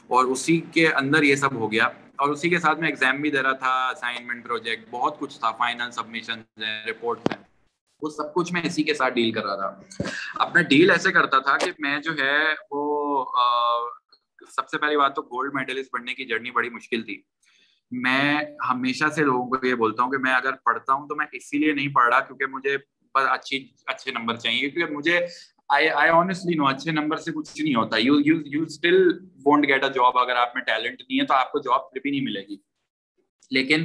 اور 0.07 0.25
اسی 0.25 0.61
کے 0.61 0.89
اندر 0.89 1.23
یہ 1.23 1.35
سب 1.35 1.53
ہو 1.53 1.73
گیا۔ 1.73 1.85
اور 2.17 2.29
اسی 2.29 2.51
کے 2.51 2.59
ساتھ 2.59 2.79
میں 2.79 2.89
ایگزام 2.89 3.17
بھی 3.17 3.31
دے 3.31 3.43
رہا 3.43 3.53
تھا 3.53 3.89
اسائنمنٹ 3.89 4.45
پروجیکٹ 4.45 4.85
بہت 4.91 5.19
کچھ 5.19 5.41
تھا 5.41 5.51
فائنل 5.51 5.91
سبمیشن 5.91 6.39
ہیں 6.39 6.87
رپورٹس 6.87 7.31
ہیں۔ 7.37 7.45
وہ 8.03 8.11
سب 8.11 8.35
کچھ 8.35 8.53
میں 8.53 8.63
اسی 8.65 8.83
کے 8.83 8.95
ساتھ 8.95 9.15
ڈیل 9.15 9.33
کر 9.33 9.45
رہا 9.45 9.71
تھا۔ 9.71 10.03
اب 10.35 10.51
میں 10.55 10.63
ڈیل 10.63 10.91
ایسے 10.91 11.13
کرتا 11.13 11.39
تھا 11.39 11.59
کہ 11.59 11.73
میں 11.79 11.99
جو 11.99 12.13
ہے، 12.13 12.39
وہ 12.71 13.25
سب 14.51 14.69
سے 14.69 14.79
پہلی 14.79 14.97
بات 14.97 15.17
تو 15.17 15.23
گولڈ 15.23 15.55
میڈلسٹ 15.55 15.91
بننے 15.93 16.15
کی 16.15 16.25
جرنی 16.25 16.51
بڑی 16.51 16.71
مشکل 16.71 17.03
تھی۔ 17.03 17.23
میں 17.91 18.35
ہمیشہ 18.69 19.05
سے 19.15 19.25
لوگوں 19.25 19.47
کو 19.51 19.67
یہ 19.67 19.75
بولتا 19.75 20.03
ہوں 20.03 20.11
کہ 20.11 20.19
میں 20.19 20.33
اگر 20.33 20.53
پڑھتا 20.65 20.93
ہوں 20.93 21.09
تو 21.09 21.17
میں 21.17 21.27
اسی 21.33 21.59
لیے 21.59 21.73
نہیں 21.73 21.89
پڑھ 21.95 22.09
رہا 22.09 22.21
کیونکہ 22.21 22.47
مجھے 22.47 22.77
بس 23.15 23.27
اچھی، 23.31 23.67
اچھے 23.87 24.13
نمبر 24.13 24.37
چاہیے 24.37 24.69
کیونکہ 24.71 24.95
مجھے 24.95 25.19
آئی 25.69 25.89
آنےسٹلی 26.09 26.55
نو 26.55 26.67
اچھے 26.67 26.91
نمبر 26.91 27.17
سے 27.17 27.33
کچھ 27.33 27.61
نہیں 27.61 27.75
ہوتا۔ 27.75 27.97
You 27.97 28.15
you 28.27 28.37
you 28.47 28.63
still 28.63 28.97
won't 29.47 29.67
get 29.69 29.85
a 29.85 29.91
job 29.95 30.19
اگر 30.19 30.37
آپ 30.37 30.55
میں 30.55 30.63
ٹیلنٹ 30.65 31.01
نہیں 31.01 31.21
ہے 31.21 31.27
تو 31.27 31.35
آپ 31.35 31.53
کو 31.53 31.59
جاب 31.59 31.91
پھر 31.93 32.01
بھی 32.01 32.11
نہیں 32.11 32.21
ملے 32.21 32.41
گی۔ 32.49 32.57
لیکن 33.51 33.85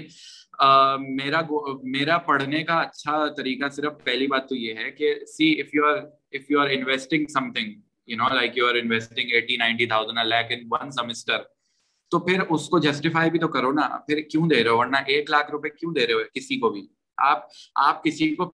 میرا 1.16 1.42
میرا 1.84 2.18
پڑھنے 2.18 2.64
کا 2.64 2.80
اچھا 2.80 3.26
طریقہ 3.38 3.70
صرف 3.70 3.94
پہلی 4.04 4.28
بات 4.28 4.48
تو 4.50 4.56
یہ 4.56 4.74
ہے 4.74 4.92
کہ 4.92 5.14
see 5.28 5.52
if 5.62 5.74
you 5.74 5.86
are 5.86 5.98
if 6.32 6.52
you 6.52 6.60
are 6.60 6.70
investing 6.70 7.26
something 7.54 7.74
you 8.08 8.18
know 8.18 8.34
like 8.34 8.58
you 8.58 8.68
are 8.68 8.76
investing 8.76 9.32
eighty 9.32 9.58
ninety 9.58 9.86
thousand 9.86 10.28
like 10.28 10.52
in 10.52 10.68
one 10.72 10.92
semester 10.92 11.42
تو 12.16 12.20
پھر 12.26 12.42
اس 12.50 12.70
کو 12.70 12.80
جسٹیفائی 12.80 13.32
بھی 13.32 13.40
تو 13.40 13.48
کرو 13.48 13.72
نا۔ 13.72 13.88
پھر 14.08 14.22
کیوں 14.22 14.48
دے 14.50 14.64
رہے 14.64 14.70
ہو؟ 14.70 14.78
ورنہ 14.78 14.98
ایک 15.08 15.30
لاکھ 15.32 15.52
روپے 15.52 15.70
کیوں 15.70 15.94
دے 15.94 16.08
رہے 16.08 16.14
ہو 16.14 16.20
کسی 16.34 16.60
کو 16.60 16.70
بھی؟ 16.70 16.88
آپ 17.18 17.44
آپ 17.76 18.04
کسی 18.04 18.36
کو، 18.36 18.52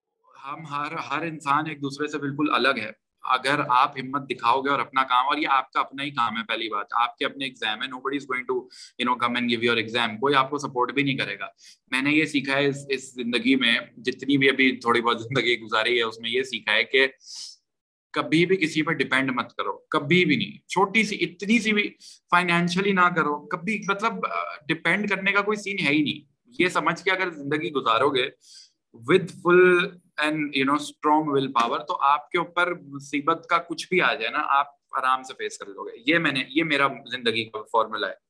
ہم 0.44 0.66
ہر 0.66 0.94
ہر 1.10 1.22
انسان 1.22 1.68
ایک 1.70 1.82
دوسرے 1.82 2.08
سے 2.08 2.18
بالکل 2.18 2.54
الگ 2.54 2.78
ہے۔ 2.78 2.92
اگر 3.24 3.60
آپ 3.70 3.98
ہمت 3.98 4.30
دکھاؤ 4.30 4.62
گے 4.62 4.70
اور 4.70 4.80
اپنا 4.80 5.04
کام، 5.04 5.28
اور 5.28 5.38
یہ 5.38 5.48
آپ 5.50 5.72
کا 5.72 5.80
اپنا 5.80 6.04
ہی 6.04 6.10
کام 6.10 6.38
ہے، 6.38 6.44
پہلی 6.48 6.70
بات۔ 6.70 6.94
آپ 7.04 7.18
کے 7.18 7.26
اپنے 7.26 7.46
ایگزام 7.46 7.82
ہے 7.84 7.88
nobody 8.00 8.18
is 8.18 8.24
going 8.24 8.46
to 8.46 8.58
you 9.00 9.06
know 9.06 9.16
come 9.16 9.36
and 9.36 9.50
give 9.50 9.64
your 9.64 9.78
exam 9.78 10.18
کوئی 10.18 10.36
آپ 10.36 10.50
کو 10.50 10.58
سپورٹ 10.58 10.94
بھی 10.94 11.04
نہیں 11.04 11.18
کرے 11.18 11.40
گا۔ 11.40 11.48
میں 11.92 12.02
نے 12.02 12.12
یہ 12.12 12.26
سیکھا 12.26 12.58
ہے 12.58 12.68
اس 12.68 12.86
اس 12.90 13.14
زندگی 13.14 13.56
میں، 13.56 13.76
جتنی 13.98 14.38
بھی 14.38 14.50
ابھی 14.50 14.72
تھوڑی 14.78 15.02
بہت 15.02 15.24
زندگی 15.24 15.60
گزاری 15.62 15.98
ہے، 15.98 16.04
اس 16.04 16.20
میں 16.20 16.30
یہ 16.30 16.44
سیکھا 16.44 16.74
ہے 16.74 16.84
کہ 16.84 17.08
کبھی 18.16 18.46
بھی 18.46 18.58
کسی 18.58 18.82
پہ 18.82 18.92
ڈپینڈ 18.92 19.32
مت 19.36 19.54
کرو، 19.56 19.74
کبھی 19.90 20.26
بھی 20.26 20.36
نہیں۔ 20.36 20.58
چھوٹی 20.68 21.04
سی، 21.04 21.18
اتنی 21.22 21.60
سی 21.60 21.74
بھی 21.74 21.90
فائنینشلی 22.32 22.92
نہ 22.92 23.08
کرو، 23.16 23.36
کبھی 23.48 23.82
مطلب 23.90 24.14
ڈپینڈ 24.68 25.10
کرنے 25.10 25.32
کا 25.32 25.42
کوئی 25.42 25.58
سین 25.58 25.86
ہے 25.88 25.94
ہی 25.94 26.02
نہیں۔ 26.04 26.22
یہ 26.60 26.68
سمجھ 26.70 27.04
کے 27.04 27.12
اگر 27.12 27.30
زندگی 27.30 27.72
گزارو 27.72 28.10
گے 28.10 28.30
with 28.94 29.30
full 29.44 29.88
and 30.18 30.56
you 30.56 30.66
know 30.66 30.74
strong 30.74 31.24
willpower 31.52 31.80
تو 31.80 31.98
آپ 32.02 32.30
کے 32.30 32.38
اوپر 32.38 32.74
مصیبت 32.74 33.46
کا 33.50 33.58
کچھ 33.58 33.88
بھی 33.90 34.02
آ 34.02 34.14
جائے 34.14 34.32
نا، 34.32 34.44
آپ 34.60 34.68
آرام 34.98 35.24
سے 35.24 35.34
فیس 35.38 35.58
کر 35.58 35.66
لو 35.66 35.84
گے۔ 35.84 35.98
یہ 36.08 36.18
میں 36.18 36.32
نے، 36.32 36.44
یہ 36.50 36.64
میرا 36.64 36.88
زندگی 37.12 37.44
کا 37.44 37.64
فارمولا 37.72 38.08
ہے۔ 38.10 38.25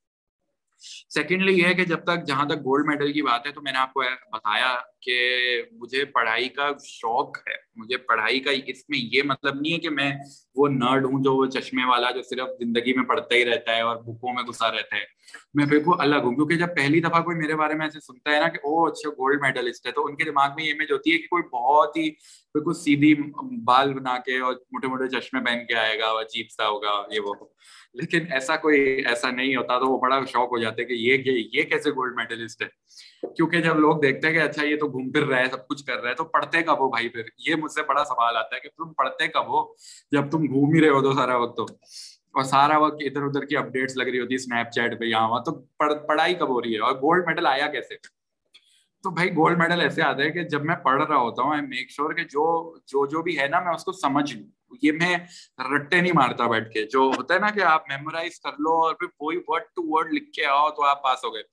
سیکنڈلی 1.10 1.54
یہ 1.54 1.66
ہے 1.66 1.74
کہ 1.74 1.86
جب 1.86 2.04
تک 2.04 2.26
جہاں 2.28 2.46
تک 2.46 2.60
گولڈ 2.60 2.86
میڈل 2.86 3.12
کی 3.14 3.22
بات 3.22 3.48
ہے، 3.48 3.52
تو 3.52 3.62
میں 3.62 3.72
نے 3.72 3.78
آپ 3.78 3.94
کو 3.94 4.04
بتایا 4.32 4.76
کہ 5.02 5.18
مجھے 5.72 6.06
پڑھائی 6.06 6.50
کا 6.50 6.70
شوق 6.84 7.38
ہے۔ 7.38 7.56
مجھے 7.76 7.98
پڑھائی 7.98 8.40
کا 8.40 8.52
اس 8.52 8.90
میں 8.90 9.00
یہ 9.00 9.24
مطلب 9.26 9.62
نہیں 9.62 9.74
ہے 9.74 9.78
کہ 9.78 9.90
میں 9.90 10.12
وہ 10.56 10.68
نرڈ 10.68 11.06
ہوں 11.06 11.24
جو 11.24 11.36
وہ 11.36 11.46
چشمے 11.46 11.86
والا 11.86 12.12
جو 12.12 12.22
صرف 12.22 12.50
زندگی 12.60 12.94
میں 12.94 13.04
پڑھتا 13.04 13.36
ہی 13.36 13.46
رہتا 13.46 13.76
ہے 13.76 13.82
اور 13.82 13.96
بکوں 13.96 14.34
میں 14.34 14.44
گھسا 14.44 14.72
رہتا 14.72 14.96
ہے۔ 14.96 15.04
میں 15.54 15.66
بالکل 15.66 15.92
الگ 15.98 16.16
ہوں، 16.16 16.36
کیونکہ 16.36 16.56
جب 16.56 16.76
پہلی 16.76 17.00
دفعہ 17.00 17.22
کوئی 17.22 17.38
میرے 17.38 17.56
بارے 17.56 17.74
میں 17.74 17.86
ایسے 17.86 18.00
سنتا 18.00 18.32
ہے 18.32 18.40
نا 18.40 18.48
کہ 18.48 18.58
او 18.64 18.86
اچھا 18.86 19.10
گولڈ 19.10 19.42
میڈلسٹ 19.42 19.86
ہے، 19.86 19.92
تو 19.92 20.06
ان 20.06 20.16
کے 20.16 20.24
دماغ 20.24 20.50
میں 20.56 20.64
یہ 20.66 20.74
امیج 20.74 20.92
ہوتی 20.92 21.14
ہے 21.14 21.18
کہ 21.18 21.28
کوئی 21.28 21.44
بہت 21.44 21.98
ہی 21.98 22.10
بالکل 22.56 22.74
سیدھی 22.74 23.14
بال 23.64 23.94
بنا 23.94 24.18
کے 24.18 24.40
اور 24.40 24.54
موٹے 24.54 24.88
موٹے 24.88 25.08
چشمے 25.10 25.40
پہن 25.46 25.66
کے 25.66 25.76
آئے 25.76 26.00
گا، 26.00 26.06
عجیب 26.12 26.46
سا 26.58 26.68
ہوگا، 26.68 27.04
یہ 27.12 27.20
وہ۔ 27.20 27.34
لیکن 27.94 28.32
ایسا 28.32 28.56
کوئی، 28.56 28.82
ایسا 28.82 29.32
نہیں 29.32 29.56
ہوتا، 29.56 29.80
تو 29.80 29.88
وہ 29.88 30.00
بڑا 30.00 30.20
شوق 30.32 30.52
ہو 30.52 30.58
جاتا 30.58 30.76
ہے 30.80 30.86
کہ 30.86 30.94
یہ 30.94 31.32
یہ 31.54 31.64
کیسے 31.64 31.92
گولڈ 31.92 32.16
میڈلسٹ 32.16 32.64
ہے؟ 32.64 32.68
کیونکہ 33.28 33.62
جب 33.62 33.80
لوگ 33.80 34.00
دیکھتے 34.02 34.28
ہیں 34.28 34.34
کہ 34.34 34.40
اچھا 34.40 34.66
یہ 34.66 34.76
تو 34.76 34.88
گھوم 34.88 35.12
پھر 35.12 35.26
رہا 35.26 35.40
ہے، 35.40 35.46
سب 35.46 35.68
کچھ 35.68 35.86
کر 35.86 36.02
رہا 36.02 36.10
ہے، 36.10 36.16
تو 36.16 36.24
پڑھتے 36.24 36.62
کب 36.62 36.80
ہو 36.80 36.90
بھائی 36.90 37.10
پھر؟ 37.10 37.22
یہ 37.38 37.56
مجھ 37.56 37.72
سے 37.72 37.84
بڑا 37.84 38.04
سوال 38.04 38.38
آتا 38.38 38.56
ہے 38.56 38.62
کہ 38.62 38.70
تم 38.70 38.94
پڑھتے 38.94 39.28
کب 39.28 39.48
ہو 39.48 39.74
جب 40.12 40.32
تم 40.32 40.44
گھوم 40.48 40.76
ہی 40.76 40.82
رہے 40.82 40.90
ہو 40.90 41.02
تو 41.02 41.14
سارا 41.14 41.36
وقت 41.36 41.58
تو؟ 41.58 41.64
اور 41.64 42.44
سارا 42.44 42.78
وقت 42.78 42.96
ادھر 43.00 43.22
ادھر 43.22 43.46
کی 43.46 43.58
اپڈیٹس 43.58 43.98
لگ 43.98 44.04
رہی 44.04 44.20
ہوتی 44.20 44.34
ہے 44.34 44.36
اسنیپ 44.36 44.72
چیٹ 44.72 45.00
پہ، 45.00 45.06
یہاں 45.06 45.30
وہاں، 45.30 45.44
تو 45.44 45.52
پڑھائی 46.08 46.34
کب 46.34 46.50
ہو 46.50 46.62
رہی 46.62 46.74
ہے؟ 46.74 46.80
اور 46.80 46.94
گولڈ 46.94 47.26
میڈل 47.26 47.46
آیا 47.46 47.68
کیسے؟ 47.68 48.15
تو 49.06 49.12
بھائی 49.12 49.30
گولڈ 49.30 49.58
میڈل 49.58 49.82
ایسے 49.82 50.02
آتا 50.02 50.24
ہے 50.24 50.32
کہ 50.32 50.44
جب 50.44 50.66
میں 50.66 50.76
پڑھ 50.76 51.04
رہا 51.04 51.18
ہوتا 51.18 51.42
ہوں 51.42 51.52
آئی 51.52 51.62
میک 51.62 51.92
شیور 51.92 52.14
کہ 52.14 52.24
جو 52.24 52.76
جو 52.78 53.06
جو 53.06 53.22
بھی 53.22 53.40
ہے 53.40 53.48
نا، 53.48 53.60
میں 53.60 53.74
اس 53.74 53.84
کو 53.84 53.92
سمجھ 53.92 54.36
لوں۔ 54.36 54.76
یہ 54.82 54.92
میں 54.92 55.18
رٹے 55.76 56.02
نہیں 56.02 56.12
مارتا 56.16 56.48
بیٹھ 56.48 56.72
کے۔ 56.72 56.86
جو 56.86 57.12
ہوتا 57.18 57.34
ہے 57.34 57.40
نا 57.40 57.48
کہ 57.50 57.64
آپ 57.64 57.84
میمورائز 57.90 58.40
کر 58.40 58.52
لو 58.52 58.84
اور 58.84 58.96
پھر 58.96 59.08
وہی 59.20 59.38
ورڈ 59.48 59.64
ٹو 59.64 59.98
ورڈ 59.98 60.14
لکھ 60.14 60.32
کے 60.32 60.46
آؤ 60.46 60.70
تو 60.70 60.84
آپ 60.84 61.04
پاس 61.04 61.24
ہو 61.26 61.34
گئے۔ 61.34 61.44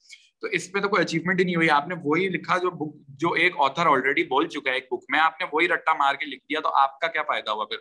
تو 0.41 0.47
اس 0.47 0.73
پہ 0.73 0.81
تو 0.81 0.89
کوئی 0.89 1.03
اچیومنٹ 1.03 1.41
ہی 1.41 1.45
نہیں 1.45 1.57
ہوئی۔ 1.57 1.71
آپ 1.71 1.89
نے 1.89 1.95
وہی 2.05 2.29
لکھا 2.29 2.59
جو 2.59 2.71
بک 2.71 2.97
جو 3.09 3.33
ایک 3.33 3.53
آتھر 3.59 3.87
آلریڈی 3.87 4.25
بول 4.25 4.49
چکا 4.49 4.71
ہے 4.71 4.75
ایک 4.75 4.87
بک 4.91 5.05
میں، 5.09 5.21
آپ 5.21 5.33
نے 5.41 5.47
وہی 5.53 5.69
رٹا 5.69 5.93
مار 5.93 6.15
کے 6.15 6.25
لکھ 6.25 6.45
دیا 6.45 6.61
تو 6.61 6.75
آپ 6.75 7.01
کا 7.01 7.07
کیا 7.07 7.23
فائدہ 7.23 7.51
ہوا 7.51 7.65
پھر؟ 7.65 7.77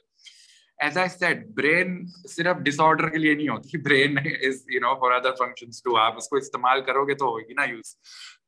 ایز 0.81 0.97
آئی 0.97 1.09
سیٹ 1.09 1.45
برین 1.55 1.95
صرف 2.29 2.57
ڈس 2.65 2.79
آرڈر 2.79 3.09
کے 3.09 3.17
لیے 3.17 3.33
نہیں 3.33 3.47
ہوتی. 3.47 3.77
Brain 3.77 4.17
is 4.17 4.63
you 4.69 4.79
know 4.81 4.93
for 4.99 5.11
other 5.11 5.35
functions 5.39 5.81
too 5.83 5.97
آپ 5.99 6.17
اس 6.17 6.27
کو 6.27 6.35
استعمال 6.35 6.81
کرو 6.83 7.07
گے 7.07 7.15
تو 7.15 7.25
ہوگی 7.25 7.53
نا 7.53 7.63
یوز 7.63 7.95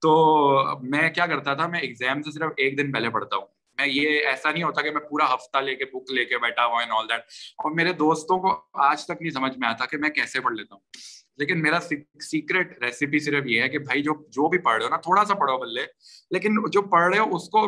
تو 0.02 0.14
میں 0.84 1.10
کیا 1.10 1.28
کرتا 1.28 1.54
تھا؟ 1.54 1.68
میں 1.68 1.80
ایگزام 1.80 2.22
سے 2.22 2.32
صرف 2.32 2.52
ایک 2.58 2.78
دن 2.78 2.92
پہلے 2.92 3.10
پڑھتا 3.10 3.36
ہوں. 3.36 3.46
میں 3.78 3.88
یہ 3.88 4.26
ایسا 4.28 4.52
نہیں 4.52 4.64
ہوتا 4.64 4.82
کہ 4.82 4.92
میں 4.92 5.02
پورا 5.02 5.34
ہفتہ 5.34 5.58
لے 5.58 5.76
کے 5.76 5.86
بک 5.94 6.12
لے 6.12 6.26
کے 6.26 6.38
بیٹھا 6.38 6.66
ہوا 6.66 6.82
آل 6.98 7.10
دیٹ 7.10 7.22
اور 7.58 7.72
میرے 7.72 7.94
دوستوں 7.94 8.38
کو 8.40 8.56
آج 8.84 9.06
تک 9.06 9.22
نہیں 9.22 9.32
سمجھ 9.32 9.58
میں 9.58 9.68
آتا 9.68 9.86
کہ 9.86 9.98
میں 9.98 10.10
کیسے 10.10 10.40
پڑھ 10.40 10.54
لیتا 10.54 10.76
ہوں. 10.76 10.82
لیکن 11.38 11.62
میرا 11.62 11.80
سیکرٹ 12.22 12.84
ریسیپی 12.84 13.20
صرف 13.20 13.46
یہ 13.48 13.62
ہے 13.62 13.70
کہ 13.70 13.80
بھائی 13.80 14.04
جو 14.04 14.14
جو 14.28 14.50
بھی 14.50 14.58
پڑھ 14.58 14.78
رہے 14.78 14.86
ہو 14.86 14.90
نا، 14.90 14.98
تھوڑا 14.98 15.24
سا 15.26 15.34
پڑھو 15.34 15.58
بلے. 15.58 15.86
لیکن 16.32 16.56
جو 16.72 16.82
پڑھ 16.82 17.10
رہے 17.10 17.20
ہو، 17.20 17.36
اس 17.36 17.50
کو 17.50 17.68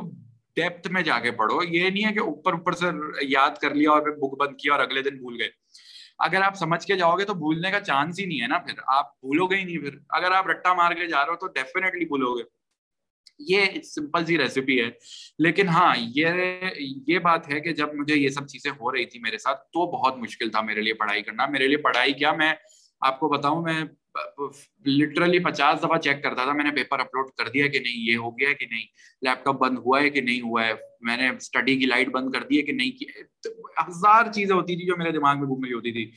ڈیپتھ 0.55 0.87
میں 0.91 1.01
جا 1.01 1.19
کے 1.19 1.31
پڑھو۔ 1.31 1.63
یہ 1.63 1.89
نہیں 1.89 2.07
ہے 2.07 2.13
کہ 2.13 2.19
اوپر 2.19 2.53
اوپر 2.53 2.71
سے 2.71 2.85
یاد 3.21 3.51
کر 3.61 3.75
لیا 3.75 3.91
اور 3.91 4.01
پھر 4.01 4.11
بک 4.11 4.37
بند 4.39 4.57
کیا 4.57 4.73
اور 4.73 4.79
اگلے 4.79 5.01
دن 5.01 5.17
بھول 5.17 5.41
گئے۔ 5.41 5.49
اگر 6.19 6.41
آپ 6.41 6.55
سمجھ 6.55 6.85
کے 6.85 6.95
جاؤ 6.95 7.15
گے 7.15 7.25
تو 7.25 7.33
بھولنے 7.33 7.71
کا 7.71 7.79
چانس 7.79 8.19
ہی 8.19 8.25
نہیں 8.25 8.41
ہے 8.41 8.47
نا 8.47 8.57
پھر۔ 8.57 8.73
آپ 8.87 9.19
بھولو 9.19 9.47
گے 9.47 9.55
ہی 9.55 9.63
نہیں 9.63 9.77
پھر۔ 9.77 9.97
اگر 10.09 10.31
آپ 10.31 10.47
رٹا 10.47 10.73
مار 10.73 10.91
کے 10.91 11.07
جا 11.07 11.25
رہے 11.25 11.31
ہو 11.31 11.35
تو 11.35 11.47
ڈیفینیٹلی 11.47 12.05
بھولو 12.05 12.37
گے۔ 12.37 12.43
یہ 13.39 13.65
سمپل 13.81 14.25
سی 14.25 14.37
ریسیپی 14.37 14.81
ہے۔ 14.81 14.89
لیکن 15.39 15.67
ہاں 15.67 15.95
یہ 15.99 16.27
یہ 17.07 17.19
بات 17.19 17.49
ہے 17.49 17.59
کہ 17.59 17.73
جب 17.73 17.93
مجھے 17.93 18.15
یہ 18.15 18.29
سب 18.29 18.47
چیزیں 18.47 18.71
ہو 18.71 18.91
رہی 18.91 19.05
تھی 19.05 19.19
میرے 19.19 19.37
ساتھ 19.37 19.61
تو 19.61 19.91
بہت 19.91 20.17
مشکل 20.17 20.49
تھا 20.49 20.61
میرے 20.61 20.81
لیے 20.81 20.93
پڑھائی 20.93 21.23
کرنا۔ 21.23 21.45
میرے 21.45 21.67
لیے 21.67 21.77
پڑھائی 21.77 22.13
کیا 22.13 22.31
میں 22.31 22.53
آپ 23.01 23.19
کو 23.19 23.29
بتاؤں، 23.29 23.61
میں 23.61 23.83
لٹرلی 24.85 25.39
پچاس 25.39 25.79
دفعہ 25.79 25.97
چیک 25.97 26.23
کرتا 26.23 26.43
تھا، 26.43 26.53
میں 26.53 26.63
نے 26.63 26.71
پیپر 26.71 26.99
اپلوڈ 26.99 27.25
کر 27.37 27.49
دیا 27.49 27.67
کہ 27.67 27.79
نہیں، 27.79 28.11
یہ 28.11 28.17
ہو 28.17 28.31
گیا 28.31 28.53
کہ 28.53 28.65
نہیں؟ 28.71 28.85
لیپ 29.21 29.45
ٹاپ 29.45 29.55
بند 29.55 29.77
ہوا 29.77 30.01
ہے 30.01 30.09
کہ 30.09 30.21
نہیں 30.21 30.41
ہوا 30.41 30.65
ہے؟ 30.65 30.73
میں 31.01 31.17
نے 31.17 31.29
اسٹڈی 31.29 31.79
کی 31.79 31.85
لائٹ 31.85 32.07
بند 32.07 32.31
کر 32.31 32.43
دی 32.43 32.57
ہے 32.57 32.61
کہ 32.61 32.71
نہیں 32.71 33.03
ہزار 33.87 34.31
چیزیں 34.31 34.55
ہوتی 34.55 34.75
تھی 34.75 34.85
جو 34.85 34.93
میرے 34.97 35.11
دماغ 35.11 35.35
میں 35.35 35.47
گھوم 35.47 35.63
رہی 35.63 35.73
ہوتی 35.73 35.91
تھی۔ 35.91 36.11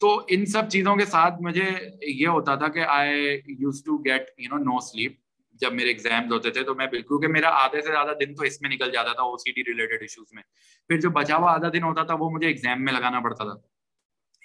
تو 0.00 0.24
ان 0.28 0.46
سب 0.46 0.68
چیزوں 0.68 0.96
کے 0.96 1.04
ساتھ 1.04 1.34
مجھے 1.40 1.70
یہ 2.02 2.28
ہوتا 2.28 2.54
تھا 2.54 2.68
کہ 2.68 2.78
I 2.78 3.40
used 3.46 3.84
to 3.84 3.96
get 3.96 4.22
you 4.38 4.56
know 4.56 4.64
no 4.64 4.80
sleep 4.80 5.12
جب 5.52 5.72
میرے 5.72 5.88
ایگزامز 5.88 6.32
ہوتے 6.32 6.50
تھے۔ 6.50 6.62
تو 6.62 6.74
میں 6.74 6.86
بالکل 6.86 7.20
کہ 7.20 7.28
میرا 7.28 7.48
آدھے 7.48 7.80
سے 7.80 7.88
زیادہ 7.88 8.12
دن 8.20 8.34
تو 8.34 8.44
اس 8.44 8.62
میں 8.62 8.70
نکل 8.70 8.90
جاتا 8.90 9.12
تھا 9.12 9.22
O 9.22 9.36
C 9.36 9.52
D 9.52 9.64
related 9.64 9.98
issues 10.00 10.26
میں۔ 10.32 10.42
پھر 10.88 11.00
جو 11.00 11.10
بچا 11.10 11.36
ہوا 11.36 11.52
آدھا 11.52 11.68
دن 11.72 11.82
ہوتا 11.82 12.02
تھا، 12.02 12.14
وہ 12.14 12.30
مجھے 12.30 12.46
ایگزام 12.46 12.84
میں 12.84 12.92
لگانا 12.92 13.20
پڑتا 13.20 13.44
تھا۔ 13.44 13.77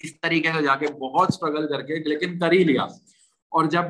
اس 0.03 0.21
طریقے 0.21 0.49
سے 0.57 0.63
جا 0.63 0.75
کے 0.75 0.87
بہت 0.87 1.27
اسٹرگل 1.29 1.67
کر 1.67 1.81
کے، 1.81 1.95
لیکن 1.95 2.39
کر 2.39 2.51
ہی 2.51 2.63
لیا۔ 2.63 2.83
اور 3.53 3.65
جب 3.65 3.83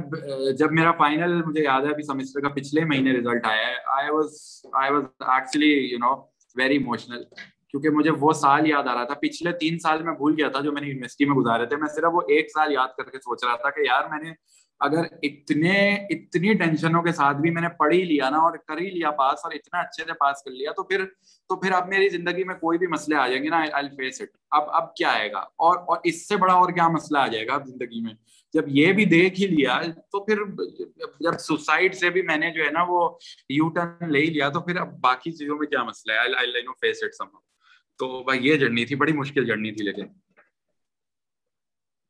جب 0.57 0.72
میرا 0.72 0.91
فائنل 0.91 1.43
مجھے 1.43 1.64
یاد 1.64 1.82
ہے، 1.82 1.88
ابھی 1.88 2.03
سیمسٹر 2.03 2.39
کا 2.39 2.49
پچھلے 2.49 2.86
مہینے 2.86 3.11
ریزلٹ 3.11 3.45
آیا 3.45 3.68
ہے۔ 3.68 3.76
I 3.88 4.09
was 4.09 4.61
I 4.74 4.93
was 4.93 5.03
actually 5.20 5.72
you 5.91 5.97
know 5.97 6.14
very 6.55 6.78
emotional 6.78 7.24
کیونکہ 7.70 7.89
مجھے 7.89 8.11
وہ 8.11 8.34
سال 8.34 8.68
یاد 8.68 8.84
آ 8.84 8.93
رہا 8.93 9.03
تھا۔ 9.03 9.14
پچھلے 9.22 9.51
تین 9.51 9.80
سال 9.80 10.03
میں 10.03 10.14
بھول 10.14 10.34
گیا 10.38 10.49
تھا 10.49 10.59
جو 10.59 10.72
میں 10.72 10.82
نے 10.82 10.88
یونیورسٹی 10.88 11.26
میں 11.26 11.36
گزارے 11.36 11.66
تھے۔ 11.66 11.76
میں 11.76 11.88
صرف 11.88 12.14
وہ 12.14 12.22
ایک 12.28 12.51
سال 12.51 12.72
یاد 12.72 12.88
کر 12.97 13.03
کے 13.03 13.18
سوچ 13.18 13.43
رہا 13.43 13.55
تھا 13.55 13.70
کہ 13.70 13.82
یار 13.88 14.03
میں 14.09 14.24
نے 14.24 14.32
اگر 14.84 15.03
اتنے، 15.21 15.95
اتنی 16.09 16.53
ٹینشنوں 16.53 17.01
کے 17.03 17.11
ساتھ 17.11 17.38
بھی 17.38 17.51
میں 17.51 17.61
نے 17.61 17.69
پڑھ 17.69 17.93
ہی 17.93 18.03
لیا 18.03 18.29
نا 18.29 18.38
اور 18.38 18.57
کر 18.67 18.77
ہی 18.77 18.89
لیا، 18.89 19.11
پاس 19.11 19.39
اور 19.43 19.51
اتنا 19.51 19.79
اچھے 19.79 20.03
سے 20.03 20.13
پاس 20.13 20.43
کر 20.43 20.51
لیا، 20.51 20.71
تو 20.71 20.84
پھر 20.84 21.05
تو 21.49 21.55
پھر 21.55 21.71
اب 21.71 21.88
میری 21.88 22.09
زندگی 22.09 22.43
میں 22.43 22.55
کوئی 22.55 22.77
بھی 22.77 22.88
مسئلے 22.88 23.17
آ 23.17 23.27
جائیں 23.27 23.43
گے 23.43 23.49
نا 23.49 23.65
آئی 23.73 23.89
فیس 23.89 24.21
اٹ 24.21 24.27
اب 24.51 24.63
اب 24.67 24.95
کیا 24.95 25.09
آئے 25.09 25.31
گا؟ 25.31 25.39
اور 25.39 25.77
اور 25.77 25.97
اس 26.03 26.27
سے 26.27 26.38
بڑا 26.38 26.53
اور 26.53 26.71
کیا 26.71 26.88
مسئلہ 26.88 27.17
آ 27.17 27.27
جائے 27.27 27.47
گا 27.47 27.53
اب 27.53 27.67
زندگی 27.67 28.01
میں؟ 28.01 28.13
جب 28.53 28.63
یہ 28.67 28.93
بھی 28.93 29.05
دیکھ 29.05 29.39
ہی 29.39 29.47
لیا، 29.47 29.81
تو 30.11 30.23
پھر 30.23 30.38
جب 31.19 31.38
سوسائڈ 31.39 31.95
سے 31.95 32.09
بھی 32.09 32.21
میں 32.21 32.38
نے 32.38 32.51
جو 32.51 32.63
ہے 32.63 32.71
نا 32.71 32.86
وہ 32.88 33.09
یو 33.49 33.69
ٹرن 33.69 34.11
لے 34.11 34.19
ہی 34.19 34.25
لیا، 34.25 34.49
تو 34.49 34.61
پھر 34.61 34.75
اب 34.75 35.01
باقی 35.01 35.31
چیزوں 35.31 35.57
میں 35.57 35.67
کیا 35.67 35.84
مسئلہ 35.84 36.13
ہے؟ 36.13 37.27
تو 37.99 38.23
بھائی 38.23 38.47
یہ 38.47 38.55
جرنی 38.55 38.86
تھی، 38.86 38.95
بڑی 38.95 39.13
مشکل 39.13 39.45
جرنی 39.45 39.71
تھی 39.71 39.86
لیکن۔ 39.86 40.05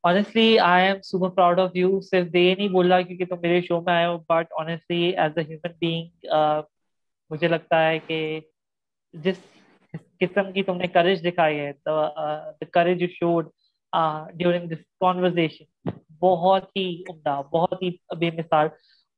Honestly 0.04 0.58
I 0.58 0.80
am 0.82 1.02
super 1.02 1.30
proud 1.30 1.58
of 1.58 1.76
you. 1.76 2.00
صرف 2.00 2.32
دے 2.32 2.54
نہیں 2.54 2.68
بول 2.68 2.92
رہا 2.92 3.00
کیونکہ 3.02 3.24
تم 3.24 3.40
میرے 3.42 3.60
شو 3.60 3.80
میں 3.80 3.94
آئے 3.94 4.06
ہو 4.06 4.18
but 4.28 4.52
honestly 4.60 5.02
as 5.16 5.36
a 5.36 5.46
human 5.50 5.76
being 5.84 6.06
uh, 6.38 6.60
مجھے 7.30 7.48
لگتا 7.48 7.82
ہے 7.86 7.98
کہ 7.98 8.40
جس 9.14 9.38
قسم 10.20 10.52
کی 10.52 10.62
تم 10.62 10.76
نے 10.76 10.86
کریج 10.86 11.24
دکھائی 11.24 11.60
ہے 11.60 11.72
the 12.60 12.66
courage 12.76 13.02
you 13.02 13.10
showed 13.12 13.52
uh, 13.92 14.24
during 14.36 14.68
this 14.68 14.84
conversation 15.00 15.92
بہت 16.20 16.64
ہی 16.76 17.02
عمدہ 17.10 17.40
بہت 17.50 17.82
ہی 17.82 17.90
بے 18.18 18.30
مثال 18.30 18.68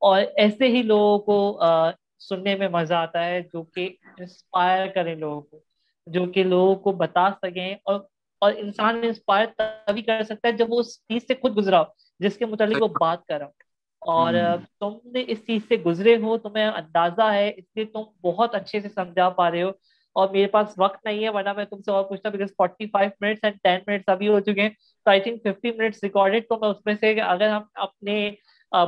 اور 0.02 0.22
ایسے 0.36 0.68
ہی 0.68 0.82
لوگوں 0.82 1.18
کو 1.18 1.38
uh, 1.62 1.90
سننے 2.18 2.54
میں 2.56 2.68
مزہ 2.68 2.94
آتا 2.94 3.24
ہے 3.24 3.40
جو 3.52 3.62
کہ 3.62 3.88
انسپائر 4.18 4.86
کریں 4.94 5.14
لوگوں 5.14 5.40
کو 5.40 5.58
جو 6.06 6.24
کہ 6.26 6.42
لوگوں 6.44 6.74
کو 6.74 6.92
بتا 6.92 7.28
سکیں 7.42 7.74
اور 7.84 8.00
اور 8.42 8.52
انسان 8.56 9.00
انسپائر 9.02 9.46
تبھی 9.58 10.02
کر 10.02 10.22
سکتا 10.22 10.48
ہے 10.48 10.52
جب 10.52 10.72
وہ 10.72 10.80
اس 10.80 10.96
چیز 10.98 11.26
سے 11.26 11.34
خود 11.34 11.56
گزرا 11.56 11.80
ہو 11.80 11.84
جس 12.20 12.36
کے 12.36 12.46
متعلق 12.46 12.82
وہ 12.82 12.88
بات 12.98 13.24
کر 13.26 13.38
رہا 13.38 13.46
ہو۔ 13.46 13.64
اور 14.02 14.34
تم 14.80 14.96
نے 15.04 15.24
اس 15.26 15.46
چیز 15.46 15.60
سے 15.68 15.76
گزرے 15.76 16.16
ہو 16.16 16.36
تمہیں 16.38 16.66
اندازہ 16.66 17.32
ہے 17.32 17.48
اس 17.56 17.64
لیے 17.76 17.84
تم 17.84 18.02
بہت 18.22 18.54
اچھے 18.54 18.80
سے 18.80 18.88
سمجھا 18.88 19.28
پا 19.30 19.50
رہے 19.50 19.62
ہو۔ 19.62 19.70
اور 20.16 20.28
میرے 20.28 20.46
پاس 20.46 20.74
وقت 20.76 21.04
نہیں 21.04 21.24
ہے 21.24 21.28
ورنہ 21.28 21.52
میں 21.52 21.64
تم 21.64 21.80
سے 21.82 21.90
اور 21.90 22.04
پوچھتا 22.04 22.28
because 22.28 22.50
forty 22.56 22.86
five 22.86 23.10
minutes 23.20 23.44
and 23.44 23.56
ten 23.62 23.80
minutes 23.86 24.08
ابھی 24.08 24.28
ہو 24.28 24.40
چکے 24.40 24.62
ہیں۔ 24.62 24.68
تو 25.06 25.10
I 25.10 25.20
think 25.20 25.42
fifty 25.42 25.70
minutes 25.70 26.02
recorded 26.02 26.48
تو 26.48 26.58
میں 26.60 26.68
اس 26.68 26.84
میں 26.86 26.94
سے 27.00 27.20
اگر 27.20 27.48
ہم 27.48 27.62
اپنے 27.74 28.30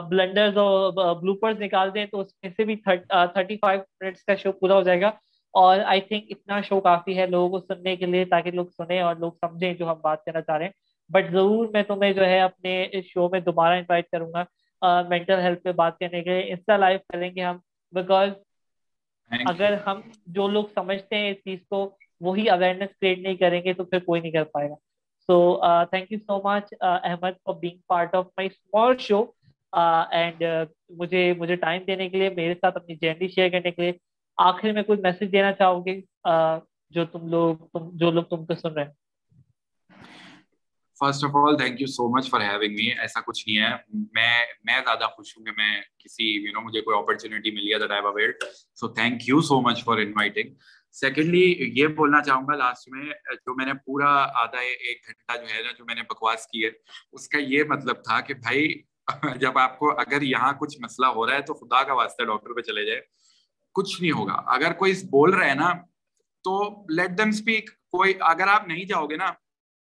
بلنڈرز 0.09 0.57
اور 0.59 0.93
بلوپرز 1.17 1.61
نکال 1.61 1.95
دیں 1.95 2.07
تو 2.07 2.21
اس 2.21 2.33
میں 2.43 2.51
سے 2.51 2.65
بھی 2.65 2.77
تھرٹی 2.77 3.57
فائیو 3.57 3.81
منٹس 4.01 4.25
کا 4.25 4.35
شو 4.35 4.53
پورا 4.53 4.75
ہو 4.75 4.83
جائے 4.83 5.01
گا۔ 5.01 5.11
اور 5.61 5.79
آئی 5.87 6.01
تھنک 6.01 6.25
اتنا 6.31 6.61
شو 6.61 6.81
کافی 6.81 7.17
ہے 7.19 7.27
لوگوں 7.27 7.49
کو 7.51 7.67
سننے 7.67 7.95
کے 7.97 8.07
لیے 8.07 8.25
تاکہ 8.25 8.51
لوگ 8.51 8.67
سنیں 8.77 9.01
اور 9.01 9.15
لوگ 9.17 9.33
سمجھیں 9.41 9.73
جو 9.75 9.91
ہم 9.91 10.01
بات 10.03 10.25
کرنا 10.25 10.41
چاہ 10.41 10.57
رہے 10.57 10.65
ہیں۔ 10.65 10.73
بٹ 11.11 11.31
ضرور 11.33 11.69
میں 11.73 11.83
تمہیں 11.83 12.13
جو 12.13 12.27
ہے 12.27 12.41
اپنے 12.41 12.73
اس 12.93 13.05
شو 13.05 13.29
میں 13.29 13.41
دوبارہ 13.41 13.77
انوائٹ 13.79 14.09
کروں 14.11 14.33
گا 14.33 14.45
مینٹل 15.09 15.41
ہیلتھ 15.41 15.63
پہ 15.63 15.73
بات 15.73 15.99
کرنے 15.99 16.23
کے 16.23 16.31
لیے۔ 16.31 16.51
انسٹا 16.53 16.77
لائف 16.77 17.01
کریں 17.13 17.31
گے 17.35 17.43
ہم 17.43 17.57
بیکاز 17.93 18.31
اگر 19.31 19.75
ہم 19.87 20.01
جو 20.35 20.49
لوگ 20.49 20.65
سمجھتے 20.75 21.17
ہیں 21.17 21.31
اس 21.31 21.37
چیز 21.45 21.59
کو 21.71 21.89
وہی 22.21 22.49
اویئرنیس 22.51 22.97
کریٹ 23.01 23.19
نہیں 23.19 23.37
کریں 23.37 23.63
گے 23.65 23.73
تو 23.73 23.85
پھر 23.85 23.99
کوئی 24.05 24.21
نہیں 24.21 24.33
کر 24.33 24.45
پائے 24.53 24.69
گا۔ 24.71 24.75
So 25.29 25.37
thank 25.91 26.13
you 26.13 26.19
so 26.19 26.41
much 26.45 26.73
Ahmed 26.81 27.33
for 27.45 27.55
being 27.55 27.79
part 27.87 28.15
of 28.15 28.27
my 28.27 28.49
small 28.49 28.97
show 28.99 29.25
and 29.73 30.43
مجھے 30.99 31.33
مجھے 31.39 31.57
ٹائم 31.57 31.83
دینے 31.87 32.09
کے 32.09 32.19
لیے 32.19 32.29
میرے 32.37 32.55
ساتھ 32.55 32.77
اپنی 32.77 32.95
جرنی 32.97 33.29
شیئر 33.29 33.49
کرنے 33.49 33.71
کے 33.71 33.83
لیے۔ 33.83 33.93
آخر 34.39 34.73
میں 34.73 34.83
کوئی 34.83 35.01
میسج 35.03 35.33
دینا 35.33 35.53
چاہو 35.53 35.85
گے 35.87 36.01
جو 36.91 37.05
تم 37.13 37.27
لوگ 37.29 37.79
جو 37.99 38.11
لوگ 38.11 38.25
تم 38.31 38.45
کو 38.47 38.55
سن 38.55 38.73
رہے 38.73 38.85
ہیں؟ 38.85 38.93
First 41.01 41.25
of 41.25 41.37
all 41.37 41.57
thank 41.57 41.81
you 41.81 41.87
so 41.87 42.09
much 42.17 42.29
for 42.31 42.41
having 42.41 42.75
me 42.75 42.87
ایسا 43.01 43.21
کچھ 43.27 43.49
نہیں 43.49 43.59
ہے۔ 43.59 43.71
میں 43.93 44.45
میں 44.65 44.81
زیادہ 44.85 45.09
خوش 45.15 45.37
ہوں 45.37 45.45
کہ 45.45 45.53
میں 45.57 45.81
کسی 45.99 46.25
یو 46.45 46.53
نو 46.53 46.61
مجھے 46.61 46.81
کوئی 46.81 46.99
اپرچونیٹی 46.99 47.51
ملی 47.51 47.73
ہے 47.75 47.79
that 47.79 47.91
I 47.91 48.07
aware 48.07 48.31
so 48.81 48.89
thank 48.95 49.29
you 49.29 49.41
so 49.49 49.61
much 49.61 49.85
for 49.85 49.99
inviting 49.99 50.55
secondly 51.01 51.45
یہ 51.77 51.87
بولنا 51.97 52.23
چاہوں 52.23 52.47
گا 52.49 52.55
لاسٹ 52.57 52.89
میں، 52.89 53.05
جو 53.35 53.55
میں 53.55 53.67
نے 53.67 53.73
پورا 53.87 54.11
آدھا 54.43 54.61
ایک 54.61 55.07
گھنٹہ 55.07 55.37
جو 55.41 55.55
ہے 55.55 55.63
نا، 55.63 55.73
جو 55.79 55.85
میں 55.85 55.95
نے 55.95 56.03
بکواس 56.03 56.47
کی 56.47 56.65
ہے، 56.65 56.71
اس 57.13 57.29
کا 57.29 57.39
یہ 57.39 57.65
مطلب 57.69 58.03
تھا 58.05 58.21
کہ 58.21 58.35
بھائی، 58.35 58.83
جب 59.37 59.59
آپ 59.59 59.79
کو 59.79 59.91
اگر 60.01 60.23
یہاں 60.23 60.53
کچھ 60.53 60.77
مسئلہ 60.81 61.07
ہو 61.07 61.27
رہا 61.27 61.35
ہے 61.35 61.43
تو 61.43 61.55
خدا 61.55 61.83
کا 61.83 61.95
واسطہ 61.95 62.25
ڈاکٹر 62.25 62.55
پہ 62.55 62.61
چلے 62.61 62.85
جائے۔ 62.87 63.01
کچھ 63.79 64.03
نہیں 64.03 64.13
ہوگا۔ 64.13 64.33
اگر 64.33 64.73
کوئی 64.73 64.93
بول 65.11 65.35
رہے 65.35 65.55
نا، 65.55 65.73
تو 66.45 66.83
لیٹ 66.89 67.19
دم 67.19 67.29
اسپیک 67.29 67.71
کوئی 67.71 68.15
اگر 68.21 68.49
آپ 68.49 68.69
نہیں 68.69 68.85
جاؤ 68.85 69.07
گے 69.07 69.17
نا، 69.17 69.27